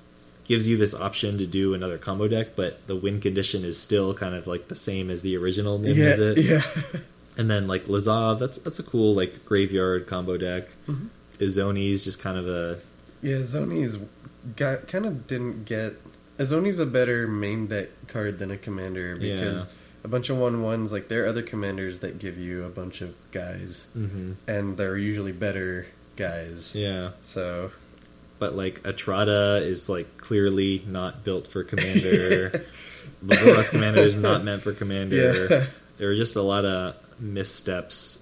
gives 0.44 0.68
you 0.68 0.76
this 0.76 0.94
option 0.94 1.36
to 1.38 1.46
do 1.46 1.74
another 1.74 1.98
combo 1.98 2.28
deck, 2.28 2.54
but 2.54 2.78
the 2.86 2.94
win 2.94 3.20
condition 3.20 3.64
is 3.64 3.76
still 3.76 4.14
kind 4.14 4.34
of 4.34 4.46
like 4.46 4.68
the 4.68 4.76
same 4.76 5.10
as 5.10 5.22
the 5.22 5.36
original 5.36 5.78
Niv 5.78 5.96
Yeah. 5.96 6.16
Mizzet. 6.16 6.44
Yeah. 6.44 7.00
And 7.38 7.50
then 7.50 7.66
like 7.66 7.84
Lazav, 7.86 8.38
that's 8.38 8.56
that's 8.58 8.78
a 8.78 8.82
cool 8.82 9.14
like 9.14 9.44
graveyard 9.44 10.06
combo 10.06 10.38
deck. 10.38 10.68
Mhm. 10.88 11.08
Izoni's 11.38 12.02
just 12.02 12.18
kind 12.18 12.38
of 12.38 12.48
a 12.48 12.78
Yeah. 13.22 13.40
Zoni's 13.40 13.98
got 14.56 14.88
kind 14.88 15.04
of 15.04 15.26
didn't 15.26 15.64
get. 15.66 15.94
Zoni's 16.38 16.78
a 16.78 16.86
better 16.86 17.28
main 17.28 17.66
deck 17.66 17.88
card 18.08 18.38
than 18.38 18.50
a 18.50 18.56
commander 18.56 19.16
because 19.16 19.64
Yeah. 19.66 19.72
A 20.06 20.08
bunch 20.08 20.30
of 20.30 20.38
one 20.38 20.62
ones 20.62 20.92
like 20.92 21.08
there 21.08 21.24
are 21.24 21.26
other 21.26 21.42
commanders 21.42 21.98
that 21.98 22.20
give 22.20 22.38
you 22.38 22.62
a 22.64 22.68
bunch 22.70 23.00
of 23.00 23.12
guys, 23.32 23.88
hmm 23.92 24.32
and 24.46 24.76
they're 24.76 24.96
usually 24.96 25.32
better 25.32 25.86
guys. 26.14 26.74
yeah. 26.76 27.10
So 27.22 27.72
But 28.38 28.54
like 28.54 28.82
Atrada 28.84 29.60
is 29.60 29.88
like 29.88 30.16
clearly 30.16 30.84
not 30.86 31.24
built 31.24 31.48
for 31.48 31.64
commander. 31.64 32.50
the 33.22 33.34
Boros 33.36 33.70
commander 33.70 34.02
is 34.02 34.16
not 34.16 34.44
meant 34.44 34.62
for 34.62 34.72
commander. 34.72 35.48
Yeah. 35.50 35.66
There 35.98 36.10
are 36.10 36.14
just 36.14 36.36
a 36.36 36.42
lot 36.42 36.64
of 36.64 36.94
missteps 37.18 38.18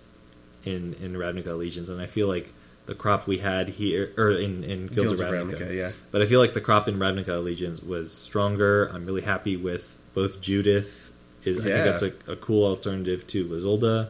in 0.64 0.94
in 1.02 1.12
Ravnica 1.14 1.48
Allegiance, 1.48 1.88
and 1.90 2.00
I 2.00 2.06
feel 2.06 2.28
like 2.28 2.52
the 2.86 2.94
crop 2.94 3.26
we 3.26 3.38
had 3.38 3.68
here 3.68 4.12
or 4.16 4.30
in 4.30 4.64
in 4.64 4.86
Guilds, 4.86 4.94
Guilds 4.94 5.20
of 5.20 5.28
of 5.28 5.34
Ravnica, 5.34 5.60
Ravnica, 5.60 5.76
yeah. 5.76 5.92
But 6.10 6.22
I 6.22 6.26
feel 6.26 6.40
like 6.40 6.54
the 6.54 6.60
crop 6.60 6.88
in 6.88 6.96
Ravnica 6.98 7.28
Allegiance 7.36 7.82
was 7.82 8.12
stronger. 8.12 8.86
I'm 8.86 9.04
really 9.04 9.22
happy 9.22 9.56
with 9.56 9.96
both 10.14 10.40
Judith. 10.40 11.03
Is 11.44 11.58
I 11.58 11.62
think 11.62 11.74
that's 11.74 12.02
a, 12.02 12.12
a 12.32 12.36
cool 12.36 12.66
alternative 12.66 13.26
to 13.28 13.44
Lazulda. 13.46 14.08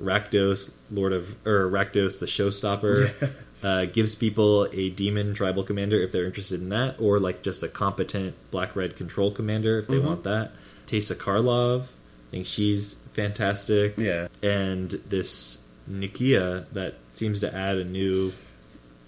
Rakdos, 0.00 0.74
Lord 0.90 1.12
of 1.12 1.36
or 1.46 1.70
Rakdos, 1.70 2.18
the 2.18 2.26
Showstopper, 2.26 3.32
uh, 3.62 3.84
gives 3.86 4.14
people 4.14 4.68
a 4.72 4.90
demon 4.90 5.34
tribal 5.34 5.62
commander 5.62 6.00
if 6.00 6.10
they're 6.12 6.24
interested 6.26 6.60
in 6.60 6.68
that, 6.70 6.96
or 7.00 7.18
like 7.20 7.42
just 7.42 7.62
a 7.62 7.68
competent 7.68 8.34
black 8.50 8.74
red 8.76 8.96
control 8.96 9.30
commander 9.30 9.78
if 9.78 9.86
they 9.86 9.96
Mhm. 9.96 10.04
want 10.04 10.24
that. 10.24 10.50
Teysa 10.88 11.14
Karlov, 11.16 11.82
I 11.82 11.86
think 12.32 12.46
she's 12.46 12.94
fantastic. 13.14 13.94
Yeah. 13.96 14.26
And 14.42 14.90
this 15.08 15.58
Nikya 15.90 16.64
that 16.72 16.94
seems 17.14 17.40
to 17.40 17.54
add 17.54 17.76
a 17.78 17.84
new 17.84 18.32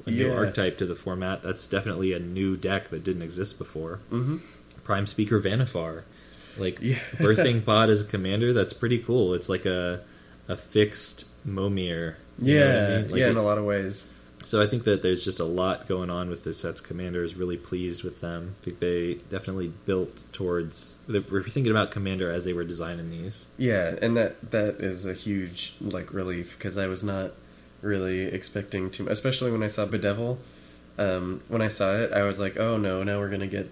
a 0.06 0.10
new 0.12 0.28
Yeah. 0.28 0.34
archetype 0.36 0.78
to 0.78 0.86
the 0.86 0.94
format. 0.94 1.42
That's 1.42 1.66
definitely 1.66 2.12
a 2.12 2.20
new 2.20 2.56
deck 2.56 2.90
that 2.90 3.02
didn't 3.02 3.22
exist 3.22 3.58
before. 3.58 3.98
Mm-hmm. 4.12 4.36
Prime 4.84 5.04
Speaker 5.06 5.40
Vannifar. 5.40 6.02
Like 6.58 6.78
Yeah. 6.80 6.96
birthing 7.16 7.64
pod 7.64 7.90
as 7.90 8.00
a 8.00 8.04
commander, 8.04 8.52
that's 8.52 8.72
pretty 8.72 8.98
cool. 8.98 9.34
It's 9.34 9.48
like 9.48 9.66
a 9.66 10.00
a 10.48 10.56
fixed 10.56 11.24
Momir. 11.46 12.14
what 12.38 12.48
I 12.48 12.52
Yeah, 12.52 12.88
mean? 13.00 13.10
Like 13.10 13.18
yeah, 13.20 13.26
it- 13.26 13.30
in 13.32 13.36
a 13.36 13.42
lot 13.42 13.58
of 13.58 13.64
ways. 13.64 14.06
so 14.44 14.62
I 14.62 14.66
think 14.68 14.84
that 14.84 15.02
there's 15.02 15.24
just 15.24 15.40
a 15.40 15.44
lot 15.44 15.88
going 15.88 16.08
on 16.08 16.28
with 16.30 16.44
this 16.44 16.58
set's 16.58 16.80
commander. 16.80 17.24
Is 17.24 17.34
Really 17.34 17.56
pleased 17.56 18.04
with 18.04 18.20
them. 18.20 18.54
I 18.60 18.64
think 18.64 18.78
they 18.80 19.14
definitely 19.30 19.72
built 19.86 20.26
towards. 20.32 20.98
They 21.08 21.18
were 21.18 21.42
thinking 21.42 21.70
about 21.72 21.90
commander 21.90 22.30
as 22.30 22.44
they 22.44 22.52
were 22.52 22.62
designing 22.64 23.10
these. 23.10 23.46
Yeah, 23.58 23.96
and 24.00 24.16
that 24.16 24.50
that 24.52 24.76
is 24.80 25.04
a 25.06 25.14
huge 25.14 25.74
like 25.80 26.12
relief 26.14 26.56
because 26.56 26.78
I 26.78 26.86
was 26.86 27.02
not 27.02 27.32
really 27.82 28.20
expecting 28.22 28.90
to, 28.92 29.08
especially 29.08 29.50
when 29.50 29.62
I 29.62 29.66
saw 29.68 29.84
Bedevil. 29.84 30.38
Um, 30.98 31.40
when 31.48 31.60
I 31.60 31.68
saw 31.68 31.94
it, 31.94 32.12
I 32.12 32.22
was 32.22 32.38
like, 32.40 32.56
"Oh 32.58 32.78
no, 32.78 33.02
now 33.02 33.18
we're 33.18 33.28
gonna 33.30 33.46
get 33.48 33.68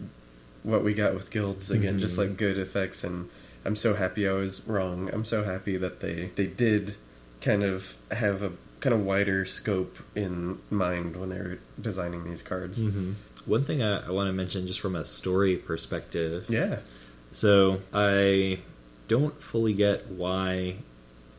what 0.65 0.83
we 0.83 0.93
got 0.95 1.15
with 1.15 1.31
guilds 1.31 1.71
again, 1.71 1.99
just 2.01 2.17
Mhm. 2.17 2.19
like 2.19 2.37
good 2.37 2.59
effects." 2.59 3.05
And 3.05 3.29
I'm 3.65 3.77
so 3.77 3.95
happy 3.95 4.29
I 4.29 4.33
was 4.33 4.61
wrong. 4.67 5.09
I'm 5.13 5.25
so 5.25 5.45
happy 5.45 5.77
that 5.77 6.01
they 6.01 6.31
they 6.35 6.47
did 6.49 6.97
kind 7.41 7.63
of 7.63 7.95
have 8.11 8.43
a 8.43 8.51
kind 8.81 8.93
of 8.95 9.01
wider 9.05 9.45
scope 9.47 9.99
in 10.15 10.59
mind 10.71 11.17
when 11.17 11.29
they 11.31 11.39
were 11.39 11.59
designing 11.81 12.25
these 12.25 12.43
cards. 12.43 12.83
Mm-hmm. 12.83 13.13
One 13.47 13.65
thing 13.65 13.83
I, 13.83 14.07
I 14.07 14.11
want 14.11 14.29
to 14.29 14.33
mention, 14.33 14.67
just 14.67 14.81
from 14.81 14.95
a 14.97 15.05
story 15.05 15.57
perspective, 15.57 16.47
Yeah, 16.49 16.79
So 17.33 17.81
I 17.93 18.61
don't 19.09 19.41
fully 19.43 19.73
get 19.75 20.07
why 20.09 20.77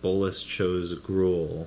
Bolas 0.03 0.43
chose 0.43 0.93
Gruul 0.95 1.65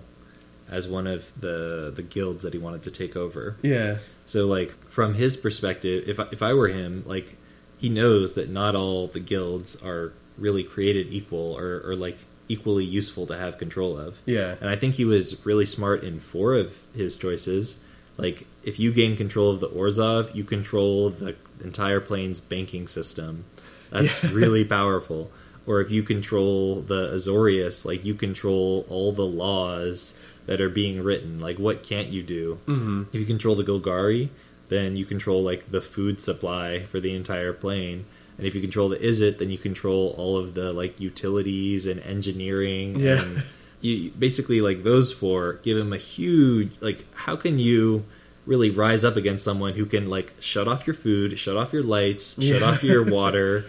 as 0.71 0.87
one 0.87 1.07
of 1.07 1.31
the 1.39 1.93
the 1.95 2.03
guilds 2.03 2.43
that 2.45 2.53
he 2.53 2.59
wanted 2.59 2.83
to 2.85 2.91
take 2.91 3.17
over. 3.17 3.57
yeah, 3.63 3.99
So 4.27 4.47
like 4.47 4.71
from 4.91 5.15
his 5.15 5.37
perspective, 5.37 6.09
if 6.09 6.21
I, 6.21 6.27
if 6.33 6.43
I 6.43 6.55
were 6.55 6.69
him, 6.69 7.03
like 7.07 7.37
he 7.79 7.89
knows 7.89 8.35
that 8.35 8.49
not 8.51 8.75
all 8.75 9.07
the 9.07 9.21
guilds 9.21 9.81
are 9.83 10.13
really 10.37 10.63
created 10.63 11.13
equal 11.13 11.57
or, 11.59 11.81
or 11.85 11.97
like 11.97 12.19
equally 12.49 12.85
useful 12.85 13.27
to 13.27 13.37
have 13.37 13.59
control 13.59 13.99
of. 13.99 14.19
yeah, 14.25 14.55
And 14.61 14.71
I 14.71 14.77
think 14.77 14.95
he 14.95 15.05
was 15.05 15.45
really 15.45 15.67
smart 15.67 16.03
in 16.03 16.19
four 16.21 16.55
of 16.55 16.77
his 16.95 17.15
choices. 17.17 17.77
Like, 18.17 18.47
if 18.65 18.79
you 18.81 18.93
gain 18.93 19.17
control 19.17 19.51
of 19.51 19.61
the 19.61 19.69
Orzhov, 19.69 20.35
you 20.35 20.45
control 20.45 21.11
the 21.11 21.37
entire 21.63 22.01
plane's 22.01 22.41
banking 22.41 22.89
system. 22.89 23.45
That's 23.91 24.23
Yeah. 24.25 24.31
really 24.33 24.65
powerful. 24.65 25.31
Or 25.67 25.81
if 25.83 25.91
you 25.91 26.03
control 26.03 26.81
the 26.81 27.09
Azorius, 27.13 27.85
like, 27.85 28.05
you 28.05 28.15
control 28.15 28.87
all 28.89 29.13
the 29.13 29.27
laws 29.27 30.19
that 30.47 30.61
are 30.63 30.71
being 30.71 31.03
written. 31.03 31.41
Like, 31.41 31.59
what 31.59 31.83
can't 31.83 32.09
you 32.09 32.23
do? 32.23 32.59
mm-hmm. 32.67 33.03
If 33.13 33.21
you 33.21 33.27
control 33.27 33.55
the 33.55 33.65
Golgari, 33.65 34.31
then 34.69 34.97
you 34.97 35.05
control, 35.05 35.43
like, 35.43 35.71
the 35.71 35.81
food 35.81 36.21
supply 36.21 36.81
for 36.81 37.01
the 37.01 37.15
entire 37.15 37.53
plane. 37.53 38.05
And 38.37 38.47
if 38.47 38.55
you 38.55 38.61
control 38.61 38.89
the 38.89 38.97
Izzet, 38.99 39.39
then 39.39 39.51
you 39.51 39.59
control 39.59 40.15
all 40.17 40.37
of 40.37 40.55
the, 40.55 40.73
like, 40.73 41.01
utilities 41.01 41.87
and 41.87 42.01
engineering 42.01 42.99
Yeah. 42.99 43.23
and 43.23 43.43
you 43.81 44.11
basically 44.11 44.61
like 44.61 44.83
those 44.83 45.13
four 45.13 45.53
give 45.63 45.79
him 45.79 45.93
a 45.93 45.97
huge 45.97 46.73
like 46.81 47.05
how 47.15 47.37
can 47.37 47.61
you 47.61 48.05
really 48.45 48.71
rise 48.71 49.05
up 49.05 49.15
against 49.15 49.45
someone 49.45 49.75
who 49.75 49.87
can 49.87 50.11
like 50.11 50.33
shut 50.41 50.67
off 50.67 50.85
your 50.85 50.95
food, 50.95 51.39
shut 51.39 51.57
off 51.57 51.73
your 51.73 51.85
lights, 51.85 52.43
shut 52.43 52.61
off 52.61 52.83
your 52.83 53.05
water, 53.19 53.67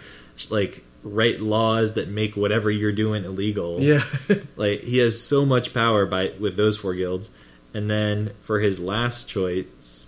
like 0.50 0.82
write 1.04 1.38
laws 1.40 1.92
that 1.92 2.08
make 2.08 2.36
whatever 2.36 2.70
you're 2.72 2.90
doing 2.90 3.24
illegal. 3.24 3.80
Yeah. 3.80 4.02
Like 4.56 4.80
he 4.80 4.98
has 4.98 5.20
so 5.22 5.44
much 5.46 5.72
power 5.72 6.06
by 6.06 6.32
with 6.40 6.56
those 6.56 6.76
four 6.76 6.94
guilds. 6.94 7.30
And 7.72 7.88
then 7.88 8.32
for 8.40 8.58
his 8.58 8.80
last 8.80 9.28
choice, 9.28 9.66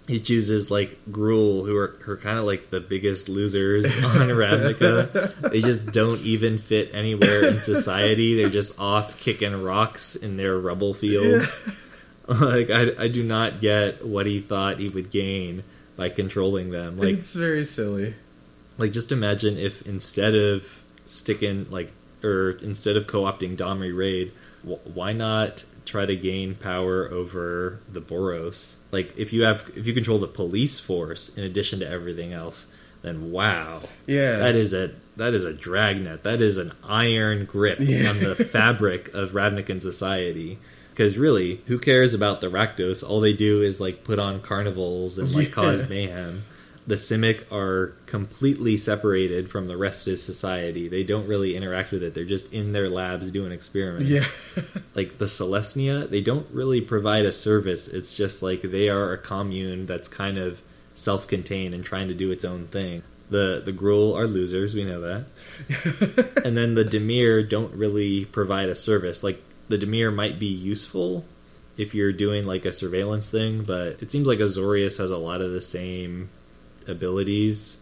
he 0.09 0.19
chooses 0.21 0.71
like 0.71 0.99
Gruul, 1.11 1.65
who 1.65 1.77
are, 1.77 1.97
who 2.01 2.13
are 2.13 2.17
kind 2.17 2.39
of 2.39 2.45
like 2.45 2.71
the 2.71 2.81
biggest 2.81 3.29
losers 3.29 3.85
on 4.05 4.29
Ravnica. 4.29 5.51
they 5.51 5.61
just 5.61 5.87
don't 5.93 6.21
even 6.23 6.59
fit 6.59 6.91
anywhere 6.93 7.47
in 7.47 7.61
society. 7.61 8.35
They're 8.35 8.51
just 8.51 8.79
off 8.81 9.19
kicking 9.21 9.63
rocks 9.63 10.17
in 10.17 10.37
their 10.37 10.59
rubble 10.59 10.93
fields. 10.95 11.63
like 12.27 12.71
I, 12.71 12.93
I 12.99 13.09
do 13.09 13.23
not 13.23 13.61
get 13.61 14.05
what 14.05 14.27
he 14.27 14.41
thought 14.41 14.79
he 14.79 14.89
would 14.89 15.11
gain 15.11 15.63
by 15.97 16.09
controlling 16.09 16.71
them. 16.71 16.97
Like 16.99 17.19
it's 17.19 17.35
very 17.35 17.65
silly. 17.65 18.15
like 18.79 18.93
just 18.93 19.13
imagine 19.13 19.59
if 19.59 19.83
instead 19.87 20.35
of 20.35 20.83
sticking 21.07 21.71
like 21.71 21.93
or 22.25 22.53
instead 22.63 22.97
of 22.97 23.07
co-opting 23.07 23.57
Domri 23.57 23.97
Rade, 23.97 24.33
wh- 24.63 24.97
why 24.97 25.13
not 25.13 25.65
try 25.85 26.07
to 26.07 26.17
gain 26.17 26.55
power 26.55 27.09
over 27.11 27.81
the 27.91 28.01
Boros? 28.01 28.77
Like 28.91 29.17
if 29.17 29.33
you 29.33 29.43
have 29.43 29.71
if 29.77 29.87
you 29.87 29.95
control 29.95 30.19
the 30.19 30.27
police 30.29 30.79
force 30.79 31.29
in 31.37 31.45
addition 31.45 31.81
to 31.81 31.89
everything 31.89 32.33
else, 32.33 32.67
then 33.03 33.31
wow, 33.33 33.83
Yeah. 34.07 34.39
that 34.39 34.55
is 34.57 34.73
a 34.75 34.91
that 35.17 35.35
is 35.35 35.45
a 35.45 35.53
dragnet. 35.53 36.23
That 36.23 36.41
is 36.41 36.57
an 36.57 36.73
iron 36.87 37.45
grip 37.45 37.79
Yeah. 37.81 38.09
on 38.11 38.21
the 38.21 38.35
fabric 38.57 39.13
of 39.15 39.31
Ravnican 39.33 39.81
society. 39.81 40.59
Because 40.91 41.17
really, 41.17 41.61
who 41.69 41.79
cares 41.79 42.13
about 42.15 42.41
the 42.43 42.49
Rakdos? 42.51 43.03
All 43.07 43.21
they 43.21 43.33
do 43.33 43.63
is 43.63 43.81
like 43.81 44.05
put 44.05 44.19
on 44.19 44.41
carnivals 44.43 45.17
and 45.19 45.33
like 45.35 45.49
Yeah. 45.49 45.55
cause 45.55 45.89
mayhem. 45.89 46.45
The 46.87 46.97
Simic 46.97 47.51
are 47.53 47.95
completely 48.07 48.77
separated 48.77 49.49
from 49.49 49.69
the 49.69 49.77
rest 49.77 50.09
of 50.09 50.19
society. 50.19 50.89
They 50.89 51.05
don't 51.05 51.29
really 51.29 51.55
interact 51.57 51.93
with 51.93 52.03
it. 52.03 52.15
They're 52.15 52.25
just 52.25 52.53
in 52.53 52.73
their 52.73 52.89
labs 52.89 53.31
doing 53.31 53.53
experiments. 53.53 54.11
yeah. 54.11 54.25
Like 54.95 55.17
the 55.19 55.25
Selesnya, 55.25 56.11
they 56.11 56.21
don't 56.21 56.47
really 56.53 56.81
provide 56.81 57.25
a 57.25 57.33
service. 57.33 57.89
It's 57.89 58.15
just 58.15 58.43
like 58.43 58.61
they 58.61 58.89
are 58.91 59.13
a 59.13 59.19
commune 59.19 59.87
that's 59.87 60.07
kind 60.09 60.37
of 60.37 60.61
self-contained 60.95 61.73
and 61.75 61.83
trying 61.85 62.09
to 62.09 62.15
do 62.15 62.31
its 62.31 62.45
own 62.45 62.67
thing. 62.67 63.03
The 63.31 63.63
the 63.65 63.73
Gruul 63.73 64.15
are 64.15 64.27
losers, 64.27 64.75
we 64.75 64.85
know 64.85 65.01
that. 65.01 66.43
and 66.45 66.57
then 66.57 66.75
the 66.75 66.85
Dimir 66.85 67.49
don't 67.49 67.73
really 67.73 68.27
provide 68.27 68.69
a 68.69 68.75
service. 68.75 69.23
Like 69.23 69.43
the 69.69 69.79
Dimir 69.79 70.15
might 70.15 70.39
be 70.39 70.47
useful 70.47 71.25
if 71.79 71.95
you're 71.95 72.13
doing 72.13 72.45
like 72.45 72.67
a 72.67 72.73
surveillance 72.73 73.29
thing, 73.29 73.63
but 73.63 74.03
it 74.03 74.11
seems 74.11 74.27
like 74.27 74.41
Azorius 74.41 74.99
has 74.99 75.11
a 75.11 75.17
lot 75.17 75.41
of 75.41 75.53
the 75.53 75.63
same 75.63 76.29
abilities. 76.89 77.79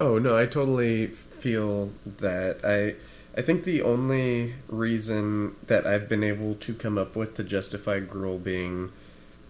Oh 0.00 0.18
no, 0.18 0.36
I 0.36 0.46
totally 0.46 1.06
feel 1.06 1.90
that. 2.18 2.60
I 2.64 2.94
I 3.38 3.42
think 3.42 3.64
the 3.64 3.82
only 3.82 4.54
reason 4.68 5.54
that 5.66 5.86
I've 5.86 6.08
been 6.08 6.24
able 6.24 6.54
to 6.56 6.74
come 6.74 6.98
up 6.98 7.14
with 7.14 7.34
to 7.36 7.44
justify 7.44 8.00
Gruul 8.00 8.42
being 8.42 8.92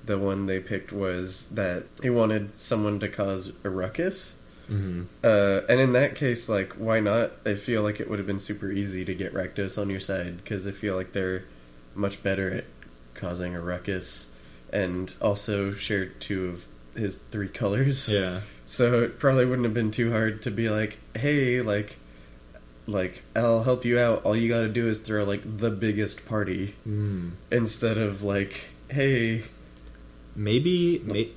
the 0.04 0.18
one 0.18 0.46
they 0.46 0.60
picked 0.60 0.92
was 0.92 1.50
that 1.50 1.84
he 2.02 2.10
wanted 2.10 2.58
someone 2.58 2.98
to 3.00 3.08
cause 3.08 3.52
a 3.64 3.70
ruckus. 3.70 4.36
Mm-hmm. 4.70 5.02
Uh, 5.24 5.60
and 5.68 5.80
in 5.80 5.92
that 5.94 6.14
case, 6.14 6.48
like, 6.48 6.74
why 6.74 7.00
not? 7.00 7.32
I 7.44 7.54
feel 7.54 7.82
like 7.82 8.00
it 8.00 8.08
would 8.08 8.18
have 8.18 8.26
been 8.26 8.40
super 8.40 8.70
easy 8.70 9.04
to 9.04 9.14
get 9.14 9.34
Rakdos 9.34 9.80
on 9.80 9.90
your 9.90 10.00
side 10.00 10.38
because 10.38 10.66
I 10.66 10.70
feel 10.70 10.94
like 10.94 11.12
they're 11.12 11.44
much 11.94 12.22
better 12.22 12.52
at 12.52 12.64
causing 13.14 13.54
a 13.54 13.60
ruckus 13.60 14.32
and 14.72 15.12
also 15.20 15.72
shared 15.72 16.20
two 16.20 16.48
of 16.48 16.66
his 16.94 17.16
three 17.18 17.48
colors. 17.48 18.08
Yeah. 18.08 18.40
So 18.70 19.02
it 19.02 19.18
probably 19.18 19.46
wouldn't 19.46 19.64
have 19.64 19.74
been 19.74 19.90
too 19.90 20.12
hard 20.12 20.42
to 20.42 20.50
be 20.52 20.70
like, 20.70 20.96
hey, 21.16 21.60
like, 21.60 21.96
like 22.86 23.20
I'll 23.34 23.64
help 23.64 23.84
you 23.84 23.98
out. 23.98 24.24
All 24.24 24.36
you 24.36 24.48
got 24.48 24.60
to 24.60 24.68
do 24.68 24.86
is 24.86 25.00
throw 25.00 25.24
like 25.24 25.42
the 25.58 25.70
biggest 25.70 26.24
party 26.24 26.76
Mm. 26.88 27.32
instead 27.50 27.98
of 27.98 28.22
like, 28.22 28.70
hey, 28.88 29.42
maybe 30.36 31.00
may, 31.04 31.30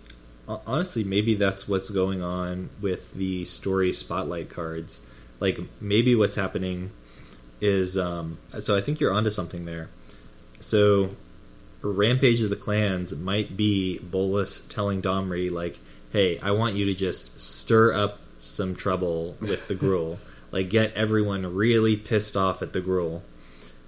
honestly 0.48 1.04
maybe 1.04 1.34
that's 1.34 1.68
what's 1.68 1.90
going 1.90 2.22
on 2.22 2.70
with 2.80 3.14
the 3.16 3.44
story 3.46 3.92
spotlight 3.92 4.48
cards 4.50 5.02
like 5.40 5.58
maybe 5.82 6.16
what's 6.16 6.36
happening 6.36 6.92
is 7.60 7.98
um 7.98 8.38
so 8.62 8.78
i 8.78 8.82
think 8.82 9.00
you're 9.00 9.12
onto 9.12 9.32
something 9.32 9.66
there 9.66 9.90
so 10.60 11.10
rampage 11.82 12.42
of 12.42 12.50
the 12.52 12.56
clans 12.56 13.16
might 13.16 13.58
be 13.58 13.98
Bolas 14.00 14.60
telling 14.70 15.02
domri 15.02 15.50
like 15.50 15.80
hey 16.14 16.40
i 16.40 16.52
want 16.52 16.76
you 16.76 16.86
to 16.86 16.94
just 16.94 17.40
stir 17.40 17.94
up 17.94 18.20
some 18.40 18.76
trouble 18.76 19.36
with 19.42 19.68
the 19.68 19.76
Gruul 19.84 20.18
like 20.52 20.70
get 20.70 20.94
everyone 20.94 21.54
really 21.54 21.98
pissed 21.98 22.38
off 22.38 22.62
at 22.62 22.72
the 22.72 22.82
Gruul 22.82 23.22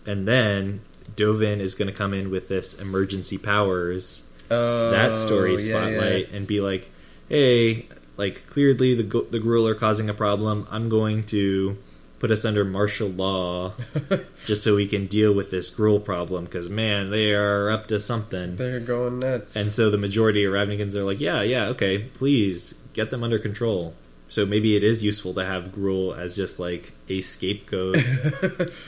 and 0.06 0.28
then 0.28 0.82
dovin 1.16 1.60
is 1.60 1.76
going 1.76 1.88
to 1.88 1.94
come 1.94 2.14
in 2.14 2.30
with 2.30 2.50
this 2.50 2.74
emergency 2.74 3.38
powers 3.38 4.26
oh, 4.52 4.92
that 4.92 5.18
story 5.18 5.56
yeah, 5.56 5.60
yeah. 5.60 5.80
spotlight 5.80 6.32
and 6.32 6.48
be 6.48 6.62
like, 6.62 6.90
hey, 7.30 7.88
like 8.18 8.48
clearly 8.48 8.96
the 8.96 9.04
the 9.04 9.40
Gruul 9.40 9.70
are 9.70 9.76
causing 9.76 10.10
a 10.10 10.14
problem. 10.14 10.68
I'm 10.70 10.90
going 10.90 11.24
to 11.28 11.78
put 12.20 12.32
us 12.32 12.46
under 12.46 12.64
martial 12.64 13.10
law 13.10 13.74
just 14.46 14.64
so 14.64 14.76
we 14.76 14.88
can 14.88 15.06
deal 15.08 15.34
with 15.34 15.52
this 15.52 15.70
Gruul 15.70 16.04
problem 16.04 16.46
because 16.46 16.70
man, 16.70 17.10
they 17.10 17.32
are 17.34 17.70
up 17.70 17.88
to 17.88 18.00
something. 18.00 18.56
They're 18.56 18.80
going 18.80 19.20
nuts. 19.20 19.56
And 19.56 19.72
so 19.72 19.90
the 19.90 19.98
majority 19.98 20.44
of 20.46 20.54
Ravnicans 20.54 20.96
are 20.96 21.04
like, 21.04 21.20
yeah, 21.20 21.42
yeah, 21.42 21.66
okay, 21.68 22.00
please 22.00 22.74
get 22.94 23.10
them 23.12 23.24
under 23.24 23.38
control. 23.40 23.94
So 24.28 24.46
maybe 24.46 24.76
it 24.76 24.84
is 24.84 25.04
useful 25.04 25.34
to 25.36 25.46
have 25.46 25.68
Gruul 25.68 26.18
as 26.18 26.36
just 26.36 26.60
like 26.60 26.94
a 27.10 27.22
scapegoat 27.22 27.96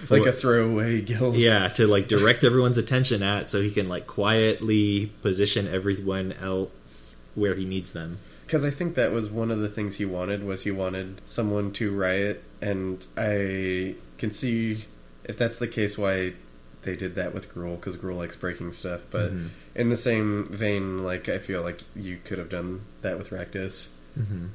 like 0.10 0.24
for- 0.24 0.28
a 0.28 0.32
throwaway 0.32 1.02
guild. 1.02 1.36
yeah, 1.36 1.68
to 1.70 1.86
like 1.86 2.08
direct 2.08 2.44
everyone's 2.44 2.78
attention 2.80 3.22
at 3.22 3.52
so 3.52 3.62
he 3.62 3.70
can 3.72 3.88
like 3.88 4.08
quietly 4.08 5.12
position 5.22 5.68
everyone 5.68 6.32
else 6.34 7.16
where 7.36 7.54
he 7.54 7.66
needs 7.66 7.92
them. 7.92 8.18
Because 8.48 8.64
I 8.66 8.70
think 8.72 8.96
that 8.96 9.12
was 9.12 9.30
one 9.30 9.52
of 9.52 9.60
the 9.60 9.68
things 9.70 9.98
he 9.98 10.06
wanted 10.06 10.42
was 10.44 10.64
he 10.64 10.72
wanted 10.72 11.22
someone 11.26 11.72
to 11.74 11.94
riot, 11.96 12.42
and 12.62 13.06
I 13.18 13.96
can 14.18 14.32
see 14.32 14.86
if 15.26 15.38
that's 15.38 15.60
the 15.60 15.68
case 15.68 15.98
why 15.98 16.34
they 16.84 16.96
did 16.96 17.16
that 17.16 17.34
with 17.34 17.54
Gruul 17.54 17.76
because 17.76 17.98
Gruul 17.98 18.18
likes 18.18 18.36
breaking 18.38 18.72
stuff. 18.72 19.06
But 19.12 19.34
Mhm. 19.34 19.48
in 19.76 19.90
the 19.90 19.98
same 19.98 20.46
vein, 20.46 21.04
like 21.04 21.28
I 21.28 21.38
feel 21.40 21.62
like 21.62 21.82
you 21.96 22.18
could 22.24 22.38
have 22.38 22.48
done 22.50 22.82
that 23.02 23.18
with 23.18 23.30
Rakdos 23.32 23.90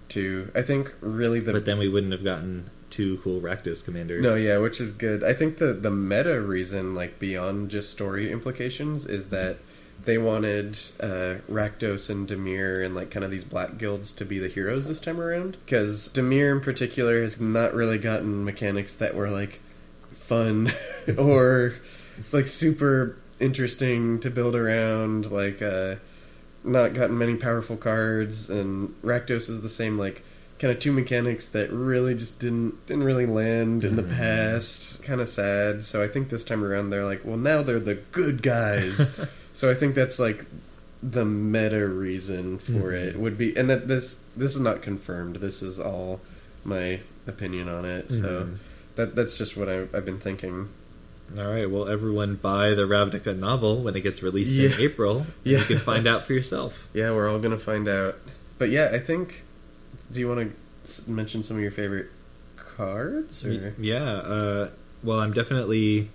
too. 0.08 0.50
I 0.54 0.62
think 0.62 0.92
really 1.00 1.38
the 1.38 1.52
But 1.52 1.66
then 1.66 1.78
we 1.78 1.88
wouldn't 1.88 2.12
have 2.12 2.24
gotten 2.24 2.70
two 2.90 3.18
cool 3.22 3.40
Rakdos 3.40 3.84
commanders. 3.84 4.22
No, 4.22 4.34
yeah, 4.34 4.58
which 4.58 4.80
is 4.80 4.90
good. 4.92 5.22
I 5.22 5.34
think 5.34 5.58
the 5.58 5.72
the 5.74 5.90
meta 5.90 6.40
reason, 6.40 6.94
like 6.94 7.18
beyond 7.18 7.70
just 7.70 7.90
story 7.90 8.32
implications, 8.32 9.06
is 9.06 9.28
that 9.28 9.58
they 10.04 10.18
wanted 10.18 10.78
uh, 11.00 11.36
Rakdos 11.50 12.10
and 12.10 12.26
Dimir 12.28 12.84
and 12.84 12.94
like 12.94 13.10
kind 13.10 13.24
of 13.24 13.30
these 13.30 13.44
black 13.44 13.78
guilds 13.78 14.12
to 14.12 14.24
be 14.24 14.38
the 14.38 14.48
heroes 14.48 14.88
this 14.88 15.00
time 15.00 15.20
around. 15.20 15.56
Because 15.64 16.08
Dimir 16.08 16.50
in 16.52 16.60
particular 16.60 17.22
has 17.22 17.40
not 17.40 17.74
really 17.74 17.98
gotten 17.98 18.44
mechanics 18.44 18.94
that 18.96 19.14
were 19.14 19.30
like 19.30 19.60
fun 20.12 20.72
or 21.18 21.74
like 22.32 22.46
super 22.46 23.16
interesting 23.40 24.18
to 24.20 24.30
build 24.30 24.54
around. 24.54 25.30
Like, 25.30 25.60
uh, 25.62 25.96
not 26.64 26.94
gotten 26.94 27.18
many 27.18 27.34
powerful 27.36 27.76
cards, 27.76 28.48
and 28.50 28.94
Rakdos 29.02 29.48
is 29.50 29.62
the 29.62 29.68
same. 29.68 29.98
Like, 29.98 30.22
kind 30.60 30.70
of 30.72 30.78
two 30.78 30.92
mechanics 30.92 31.48
that 31.48 31.70
really 31.72 32.14
just 32.14 32.38
didn't 32.38 32.86
didn't 32.86 33.02
really 33.02 33.26
land 33.26 33.84
in 33.84 33.96
the 33.96 34.02
Mhm. 34.04 34.16
past. 34.16 35.02
Kind 35.02 35.20
of 35.20 35.28
sad. 35.28 35.82
So 35.82 36.02
I 36.02 36.06
think 36.08 36.28
this 36.28 36.44
time 36.44 36.64
around 36.64 36.90
they're 36.90 37.04
like, 37.04 37.22
well, 37.24 37.36
now 37.36 37.62
they're 37.62 37.80
the 37.80 37.96
good 38.12 38.42
guys. 38.42 39.18
so 39.52 39.70
I 39.70 39.74
think 39.74 39.94
that's 39.94 40.18
like 40.18 40.44
the 41.02 41.24
meta 41.24 41.86
reason 41.88 42.58
for 42.58 42.92
Mhm. 42.92 43.06
it 43.08 43.16
would 43.18 43.36
be, 43.36 43.56
and 43.56 43.68
that 43.70 43.88
this 43.88 44.20
this 44.36 44.54
is 44.54 44.60
not 44.60 44.82
confirmed. 44.82 45.36
This 45.36 45.62
is 45.62 45.80
all 45.80 46.20
my 46.64 47.00
opinion 47.26 47.68
on 47.68 47.84
it. 47.84 48.10
So 48.10 48.22
Mhm. 48.46 48.54
that 48.96 49.14
that's 49.16 49.36
just 49.36 49.56
what 49.56 49.68
I, 49.68 49.82
I've 49.94 50.04
been 50.04 50.18
thinking. 50.20 50.68
All 51.38 51.46
right, 51.46 51.68
well, 51.70 51.88
everyone 51.88 52.34
buy 52.36 52.74
the 52.74 52.82
Ravnica 52.86 53.36
novel 53.36 53.82
when 53.82 53.96
it 53.96 54.00
gets 54.02 54.22
released 54.22 54.56
in 54.58 54.72
April. 54.80 55.26
Yeah. 55.44 55.58
You 55.60 55.64
can 55.64 55.78
find 55.78 56.06
out 56.06 56.26
for 56.26 56.34
yourself. 56.34 56.88
Yeah, 56.94 57.10
we're 57.12 57.28
all 57.28 57.38
gonna 57.38 57.58
find 57.58 57.88
out. 57.88 58.16
But 58.58 58.70
yeah, 58.70 58.90
I 58.92 58.98
think. 58.98 59.44
Do 60.12 60.20
you 60.20 60.28
want 60.28 60.52
to 60.84 61.10
mention 61.10 61.42
some 61.42 61.56
of 61.56 61.62
your 61.62 61.70
favorite 61.72 62.08
cards? 62.56 63.44
Or? 63.46 63.74
Yeah, 63.78 64.04
uh, 64.04 64.68
well, 65.02 65.20
I'm 65.20 65.32
definitely 65.32 66.10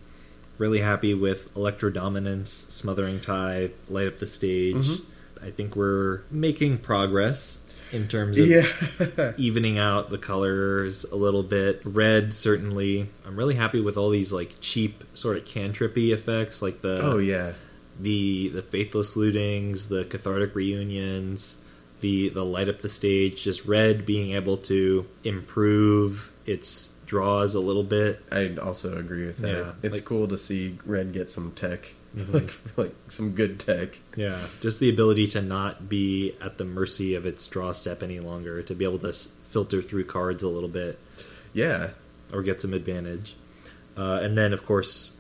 really 0.57 0.79
happy 0.79 1.13
with 1.13 1.55
Electro 1.55 1.89
Dominance, 1.89 2.65
Smothering 2.69 3.19
Tithe, 3.19 3.71
Light 3.89 4.07
Up 4.07 4.19
the 4.19 4.27
Stage. 4.27 4.75
Mhm. 4.87 5.01
I 5.41 5.51
think 5.51 5.75
we're 5.75 6.21
making 6.31 6.79
progress 6.79 7.59
in 7.93 8.07
terms 8.07 8.37
of 8.37 8.47
Yeah. 8.47 9.33
evening 9.37 9.77
out 9.77 10.09
the 10.09 10.17
colors 10.17 11.05
a 11.05 11.15
little 11.15 11.43
bit. 11.43 11.81
Red, 11.85 12.33
certainly. 12.33 13.07
I'm 13.25 13.35
really 13.37 13.55
happy 13.55 13.79
with 13.79 13.97
all 13.97 14.09
these 14.09 14.31
like 14.33 14.55
cheap 14.61 15.03
sort 15.13 15.37
of 15.37 15.45
cantrippy 15.45 16.11
effects, 16.11 16.61
like 16.61 16.81
the 16.81 16.99
oh 17.01 17.17
yeah. 17.19 17.53
the 17.99 18.49
the 18.49 18.61
faithless 18.63 19.15
lootings, 19.15 19.87
the 19.89 20.05
cathartic 20.05 20.55
reunions, 20.55 21.57
the 22.01 22.29
the 22.29 22.43
light 22.43 22.67
up 22.67 22.81
the 22.81 22.89
stage, 22.89 23.43
just 23.43 23.65
red 23.65 24.05
being 24.05 24.31
able 24.31 24.57
to 24.57 25.05
improve 25.23 26.31
its 26.45 26.89
draws 27.07 27.55
a 27.55 27.59
little 27.59 27.83
bit. 27.83 28.21
I'd 28.31 28.59
also 28.59 28.97
agree 28.97 29.25
with 29.25 29.39
that. 29.39 29.47
Yeah, 29.55 29.71
it's 29.81 29.95
like- 29.95 30.05
cool 30.05 30.27
to 30.27 30.37
see 30.37 30.77
Red 30.85 31.13
get 31.13 31.31
some 31.31 31.51
tech, 31.53 31.93
Mhm. 32.15 32.33
like 32.33 32.53
like 32.77 32.95
some 33.09 33.31
good 33.31 33.59
tech. 33.59 33.97
Yeah, 34.15 34.39
just 34.61 34.79
the 34.79 34.89
ability 34.89 35.25
to 35.27 35.41
not 35.41 35.89
be 35.89 36.35
at 36.41 36.57
the 36.59 36.65
mercy 36.65 37.15
of 37.15 37.25
its 37.25 37.47
draw 37.47 37.71
step 37.71 38.03
any 38.03 38.19
longer, 38.19 38.61
to 38.61 38.75
be 38.75 38.83
able 38.85 38.99
to 38.99 39.09
s- 39.09 39.29
filter 39.49 39.81
through 39.81 40.03
cards 40.03 40.43
a 40.43 40.47
little 40.49 40.69
bit 40.69 40.99
Yeah, 41.53 41.91
or 42.31 42.43
get 42.43 42.61
some 42.61 42.73
advantage. 42.73 43.33
Uh, 43.97 44.19
and 44.21 44.37
then, 44.37 44.53
of 44.53 44.63
course, 44.65 45.17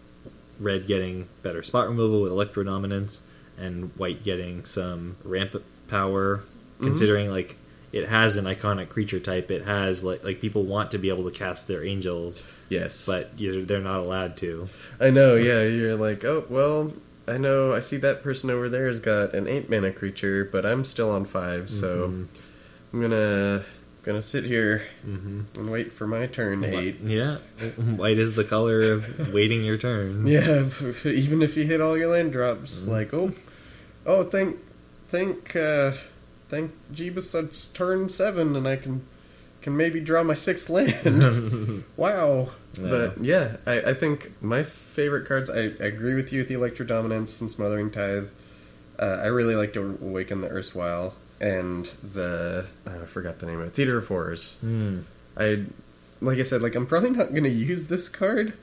red 0.59 0.85
getting 0.85 1.27
better 1.41 1.63
spot 1.63 1.87
removal 1.87 2.21
with 2.21 2.31
electro 2.31 2.63
dominance, 2.63 3.21
and 3.57 3.91
white 3.95 4.23
getting 4.23 4.65
some 4.65 5.15
ramp 5.23 5.55
power. 5.87 6.43
Considering 6.79 7.31
like 7.31 7.55
it 7.97 8.07
has 8.07 8.35
an 8.37 8.45
iconic 8.45 8.89
creature 8.89 9.19
type, 9.19 9.51
it 9.51 9.65
has 9.65 10.03
like 10.03 10.23
like 10.23 10.39
people 10.39 10.63
want 10.63 10.91
to 10.91 10.97
be 10.97 11.09
able 11.09 11.29
to 11.29 11.37
cast 11.37 11.67
their 11.67 11.83
angels, 11.83 12.43
yes, 12.69 13.05
but 13.05 13.31
you're, 13.37 13.61
they're 13.63 13.81
not 13.81 13.99
allowed 14.05 14.37
to. 14.37 14.67
I 14.99 15.09
know. 15.09 15.35
Yeah, 15.35 15.63
you're 15.63 15.95
like, 15.97 16.23
oh 16.25 16.45
well. 16.49 16.93
I 17.29 17.37
know. 17.37 17.75
I 17.75 17.81
see 17.81 17.97
that 17.97 18.23
person 18.23 18.49
over 18.49 18.69
there 18.69 18.87
has 18.87 19.01
got 19.01 19.33
an 19.33 19.47
eight 19.49 19.69
mana 19.69 19.91
creature, 19.91 20.47
but 20.49 20.65
I'm 20.65 20.85
still 20.85 21.11
on 21.11 21.25
five, 21.25 21.69
so 21.69 22.07
Mhm. 22.07 22.27
I'm 22.93 23.01
gonna 23.01 23.63
gonna 24.05 24.21
sit 24.21 24.45
here 24.45 24.83
Mm-hmm. 25.05 25.41
and 25.59 25.69
wait 25.69 25.91
for 25.91 26.07
my 26.07 26.27
turn. 26.27 26.63
Eight. 26.63 27.01
Yeah, 27.03 27.39
white 27.97 28.17
is 28.17 28.37
the 28.37 28.45
color 28.45 28.93
of 28.93 29.33
waiting 29.33 29.65
your 29.65 29.77
turn. 29.77 30.25
Yeah, 30.35 30.69
even 31.03 31.41
if 31.41 31.57
you 31.57 31.65
hit 31.65 31.81
all 31.81 31.97
your 31.97 32.07
land 32.11 32.31
drops, 32.31 32.87
like 32.87 33.13
oh, 33.13 33.33
oh, 34.05 34.23
thank, 34.23 34.55
thank, 35.09 35.53
uh, 35.53 35.91
thank 36.49 36.71
Jeebus, 36.93 37.33
it's 37.43 37.67
turn 37.67 38.09
seven, 38.09 38.55
and 38.55 38.67
I 38.67 38.75
can 38.77 39.05
can 39.61 39.75
maybe 39.75 39.99
draw 39.99 40.23
my 40.23 40.33
sixth 40.33 40.69
land. 40.77 41.83
wow. 41.97 42.49
Yeah. 42.79 42.89
But 42.89 43.23
yeah, 43.23 43.57
I, 43.65 43.81
I 43.81 43.93
think 43.93 44.31
my 44.41 44.63
favorite 44.63 45.27
cards. 45.27 45.49
I, 45.49 45.59
I 45.79 45.85
agree 45.87 46.13
with 46.15 46.31
you 46.31 46.39
with 46.39 46.47
the 46.47 46.53
Electro 46.55 46.85
Dominance 46.85 47.41
and 47.41 47.49
Smothering 47.49 47.91
Tithe. 47.91 48.27
Uh, 48.99 49.19
I 49.23 49.27
really 49.27 49.55
like 49.55 49.73
to 49.73 49.97
Awaken 50.01 50.41
the 50.41 50.49
Erstwhile 50.49 51.13
and 51.39 51.85
the 51.85 52.65
uh, 52.85 52.89
I 53.03 53.05
forgot 53.05 53.39
the 53.39 53.45
name 53.45 53.59
of 53.59 53.67
it. 53.67 53.71
Theater 53.73 53.97
of 53.97 54.07
Horrors. 54.07 54.53
Hmm. 54.61 54.99
I 55.35 55.65
like 56.21 56.39
I 56.39 56.43
said, 56.43 56.61
like 56.63 56.75
I'm 56.75 56.87
probably 56.87 57.11
not 57.11 57.29
going 57.31 57.43
to 57.43 57.49
use 57.49 57.87
this 57.87 58.09
card 58.09 58.53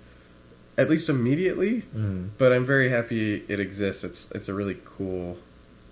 at 0.76 0.91
least 0.91 1.09
immediately, 1.09 1.82
Mm. 1.97 2.30
but 2.37 2.53
I'm 2.53 2.66
very 2.66 2.89
happy 2.89 3.45
it 3.47 3.61
exists. 3.61 4.03
It's 4.03 4.30
it's 4.32 4.49
a 4.49 4.55
really 4.55 4.76
cool 4.85 5.39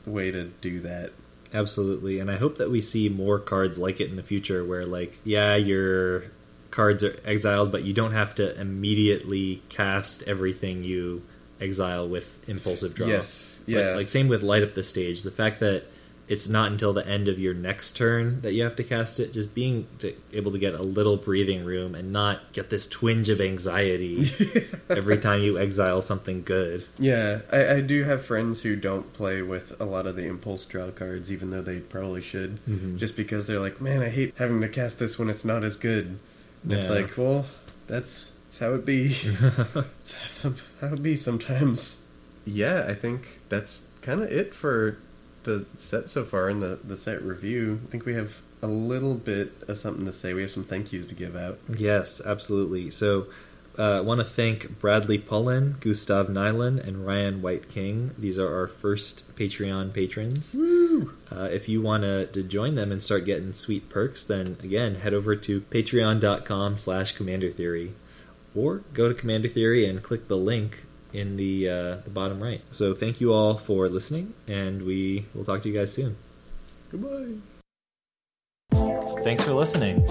way 0.07 0.33
to 0.33 0.45
do 0.61 0.81
that. 0.81 1.11
Absolutely, 1.55 2.19
and 2.19 2.31
I 2.31 2.37
hope 2.37 2.57
that 2.59 2.71
we 2.71 2.81
see 2.81 3.09
more 3.09 3.39
cards 3.39 3.79
like 3.79 4.01
it 4.01 4.09
in 4.11 4.17
the 4.17 4.23
future, 4.23 4.65
where 4.65 4.87
like, 4.87 5.19
yeah, 5.25 5.55
your 5.57 6.25
cards 6.71 7.05
are 7.05 7.17
exiled, 7.25 7.71
but 7.71 7.85
you 7.85 7.93
don't 7.93 8.13
have 8.13 8.35
to 8.37 8.59
immediately 8.61 9.63
cast 9.69 10.23
everything 10.23 10.85
you 10.85 11.23
exile 11.61 12.09
with 12.09 12.39
impulsive 12.49 12.95
draw. 12.95 13.07
Yes, 13.07 13.63
Like- 13.67 13.77
yeah. 13.77 13.95
Like, 13.95 14.09
same 14.09 14.29
with 14.29 14.43
light 14.43 14.63
up 14.63 14.75
the 14.75 14.83
stage. 14.83 15.23
The 15.23 15.31
fact 15.31 15.61
that 15.61 15.85
it's 16.33 16.49
not 16.49 16.73
until 16.73 16.93
the 16.95 17.07
end 17.07 17.29
of 17.29 17.39
your 17.39 17.53
next 17.53 17.95
turn 17.97 18.41
that 18.41 18.53
you 18.55 18.63
have 18.63 18.75
to 18.77 18.83
cast 18.85 19.21
it, 19.21 19.33
just 19.35 19.53
being 19.55 19.87
to, 19.99 20.15
able 20.33 20.51
to 20.51 20.59
get 20.59 20.73
a 20.75 20.83
little 20.83 21.17
breathing 21.19 21.63
room 21.65 21.95
and 21.95 22.11
not 22.11 22.53
get 22.53 22.71
this 22.71 22.87
twinge 22.87 23.29
of 23.29 23.39
anxiety 23.41 24.31
every 24.89 25.19
time 25.19 25.43
you 25.43 25.59
exile 25.59 26.01
something 26.01 26.43
good. 26.43 26.85
Yeah, 26.99 27.41
I, 27.53 27.75
I 27.75 27.81
do 27.83 28.05
have 28.05 28.25
friends 28.25 28.63
who 28.63 28.77
don't 28.77 29.13
play 29.13 29.43
with 29.43 29.79
a 29.81 29.85
lot 29.85 30.07
of 30.07 30.17
the 30.17 30.25
impulse 30.27 30.65
draw 30.65 30.91
cards, 30.91 31.31
even 31.31 31.51
though 31.51 31.63
they 31.63 31.81
probably 31.81 32.23
should, 32.23 32.59
Mhm. 32.67 32.97
just 32.97 33.17
because 33.17 33.47
they're 33.47 33.61
like, 33.61 33.81
man, 33.81 34.01
I 34.03 34.09
hate 34.09 34.33
having 34.39 34.61
to 34.63 34.69
cast 34.69 34.99
this 34.99 35.19
when 35.19 35.29
it's 35.29 35.45
not 35.45 35.65
as 35.65 35.77
good. 35.77 36.19
And 36.65 36.73
It's 36.73 36.89
like, 36.89 37.19
well, 37.19 37.45
that's, 37.89 38.33
that's 38.47 38.59
how 38.61 38.73
it 38.75 38.87
be. 38.87 39.13
some, 40.03 40.57
how 40.81 40.95
it 40.95 41.03
be 41.03 41.17
sometimes. 41.17 42.09
Yeah, 42.47 42.87
I 42.89 42.95
think 42.95 43.41
that's 43.49 43.87
kind 44.01 44.23
of 44.23 44.33
it 44.33 44.55
for 44.55 44.97
the 45.45 45.67
set 45.77 46.11
so 46.11 46.25
far 46.25 46.49
and 46.49 46.63
the, 46.63 46.79
the 46.83 46.97
set 46.97 47.23
review. 47.23 47.81
I 47.87 47.91
think 47.91 48.05
we 48.05 48.15
have 48.15 48.41
a 48.63 48.67
little 48.67 49.15
bit 49.15 49.53
of 49.69 49.79
something 49.79 50.05
to 50.07 50.13
say. 50.13 50.35
We 50.35 50.43
have 50.43 50.51
some 50.51 50.65
thank 50.65 50.93
yous 50.93 51.07
to 51.07 51.15
give 51.15 51.35
out. 51.37 51.59
Yes, 51.69 52.21
absolutely. 52.25 52.91
So, 52.91 53.27
uh, 53.79 53.99
I 53.99 54.01
want 54.01 54.21
to 54.21 54.25
thank 54.27 54.79
Bradley 54.81 55.17
Pullen, 55.17 55.77
Gustav 55.81 56.29
Nyland, 56.29 56.81
and 56.81 57.07
Ryan 57.07 57.41
White 57.41 57.71
King. 57.71 58.11
These 58.19 58.39
are 58.39 58.55
our 58.55 58.67
first 58.67 59.35
Patreon 59.35 59.95
patrons. 59.95 60.55
Woo! 60.55 61.15
Uh, 61.31 61.45
if 61.45 61.71
you 61.71 61.81
want 61.81 62.03
to, 62.03 62.27
to 62.27 62.43
join 62.43 62.75
them 62.75 62.93
and 62.93 63.03
start 63.03 63.25
getting 63.25 63.55
sweet 63.55 63.89
perks, 63.89 64.23
then 64.23 64.59
again, 64.63 64.97
head 64.97 65.15
over 65.15 65.35
to 65.37 65.63
patreon.com 65.63 66.77
slash 66.77 67.13
commander 67.13 67.51
theory. 67.51 67.93
Or 68.55 68.83
go 68.93 69.09
to 69.09 69.15
Commander 69.15 69.49
Theory 69.49 69.87
and 69.87 70.03
click 70.03 70.29
the 70.29 70.37
link 70.37 70.85
in 71.13 71.37
the, 71.37 71.69
uh, 71.69 71.97
the 72.05 72.11
bottom 72.11 72.43
right. 72.43 72.63
So 72.71 72.95
thank 72.95 73.21
you 73.21 73.33
all 73.33 73.55
for 73.55 73.89
listening, 73.89 74.35
and 74.47 74.83
we 74.83 75.27
will 75.35 75.45
talk 75.45 75.63
to 75.63 75.69
you 75.69 75.75
guys 75.75 75.93
soon. 75.93 76.17
Goodbye. 76.91 77.41
Thanks 79.23 79.45
for 79.45 79.53
listening. 79.53 80.05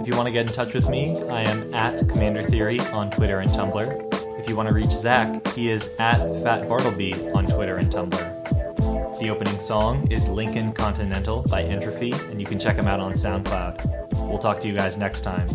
If 0.00 0.06
you 0.06 0.16
want 0.16 0.26
to 0.26 0.32
get 0.32 0.46
in 0.46 0.52
touch 0.52 0.74
with 0.74 0.88
me, 0.88 1.20
I 1.24 1.42
am 1.42 1.74
at 1.74 2.08
Commander 2.08 2.42
Theory 2.42 2.80
on 2.80 3.10
Twitter 3.10 3.40
and 3.40 3.50
Tumblr. 3.50 4.38
If 4.38 4.48
you 4.48 4.56
want 4.56 4.68
to 4.68 4.74
reach 4.74 4.90
Zach, 4.90 5.46
he 5.48 5.70
is 5.70 5.88
at 5.98 6.18
Fat 6.42 6.68
Bartleby 6.68 7.14
on 7.30 7.46
Twitter 7.46 7.76
and 7.76 7.90
Tumblr. 7.90 9.18
The 9.20 9.30
opening 9.30 9.60
song 9.60 10.10
is 10.10 10.28
Lincoln 10.28 10.72
Continental 10.72 11.42
by 11.42 11.62
Entropy, 11.62 12.12
and 12.12 12.40
you 12.40 12.46
can 12.46 12.58
check 12.58 12.76
him 12.76 12.88
out 12.88 12.98
on 12.98 13.12
SoundCloud. 13.12 14.28
We'll 14.28 14.38
talk 14.38 14.60
to 14.62 14.68
you 14.68 14.74
guys 14.74 14.96
next 14.96 15.20
time. 15.22 15.48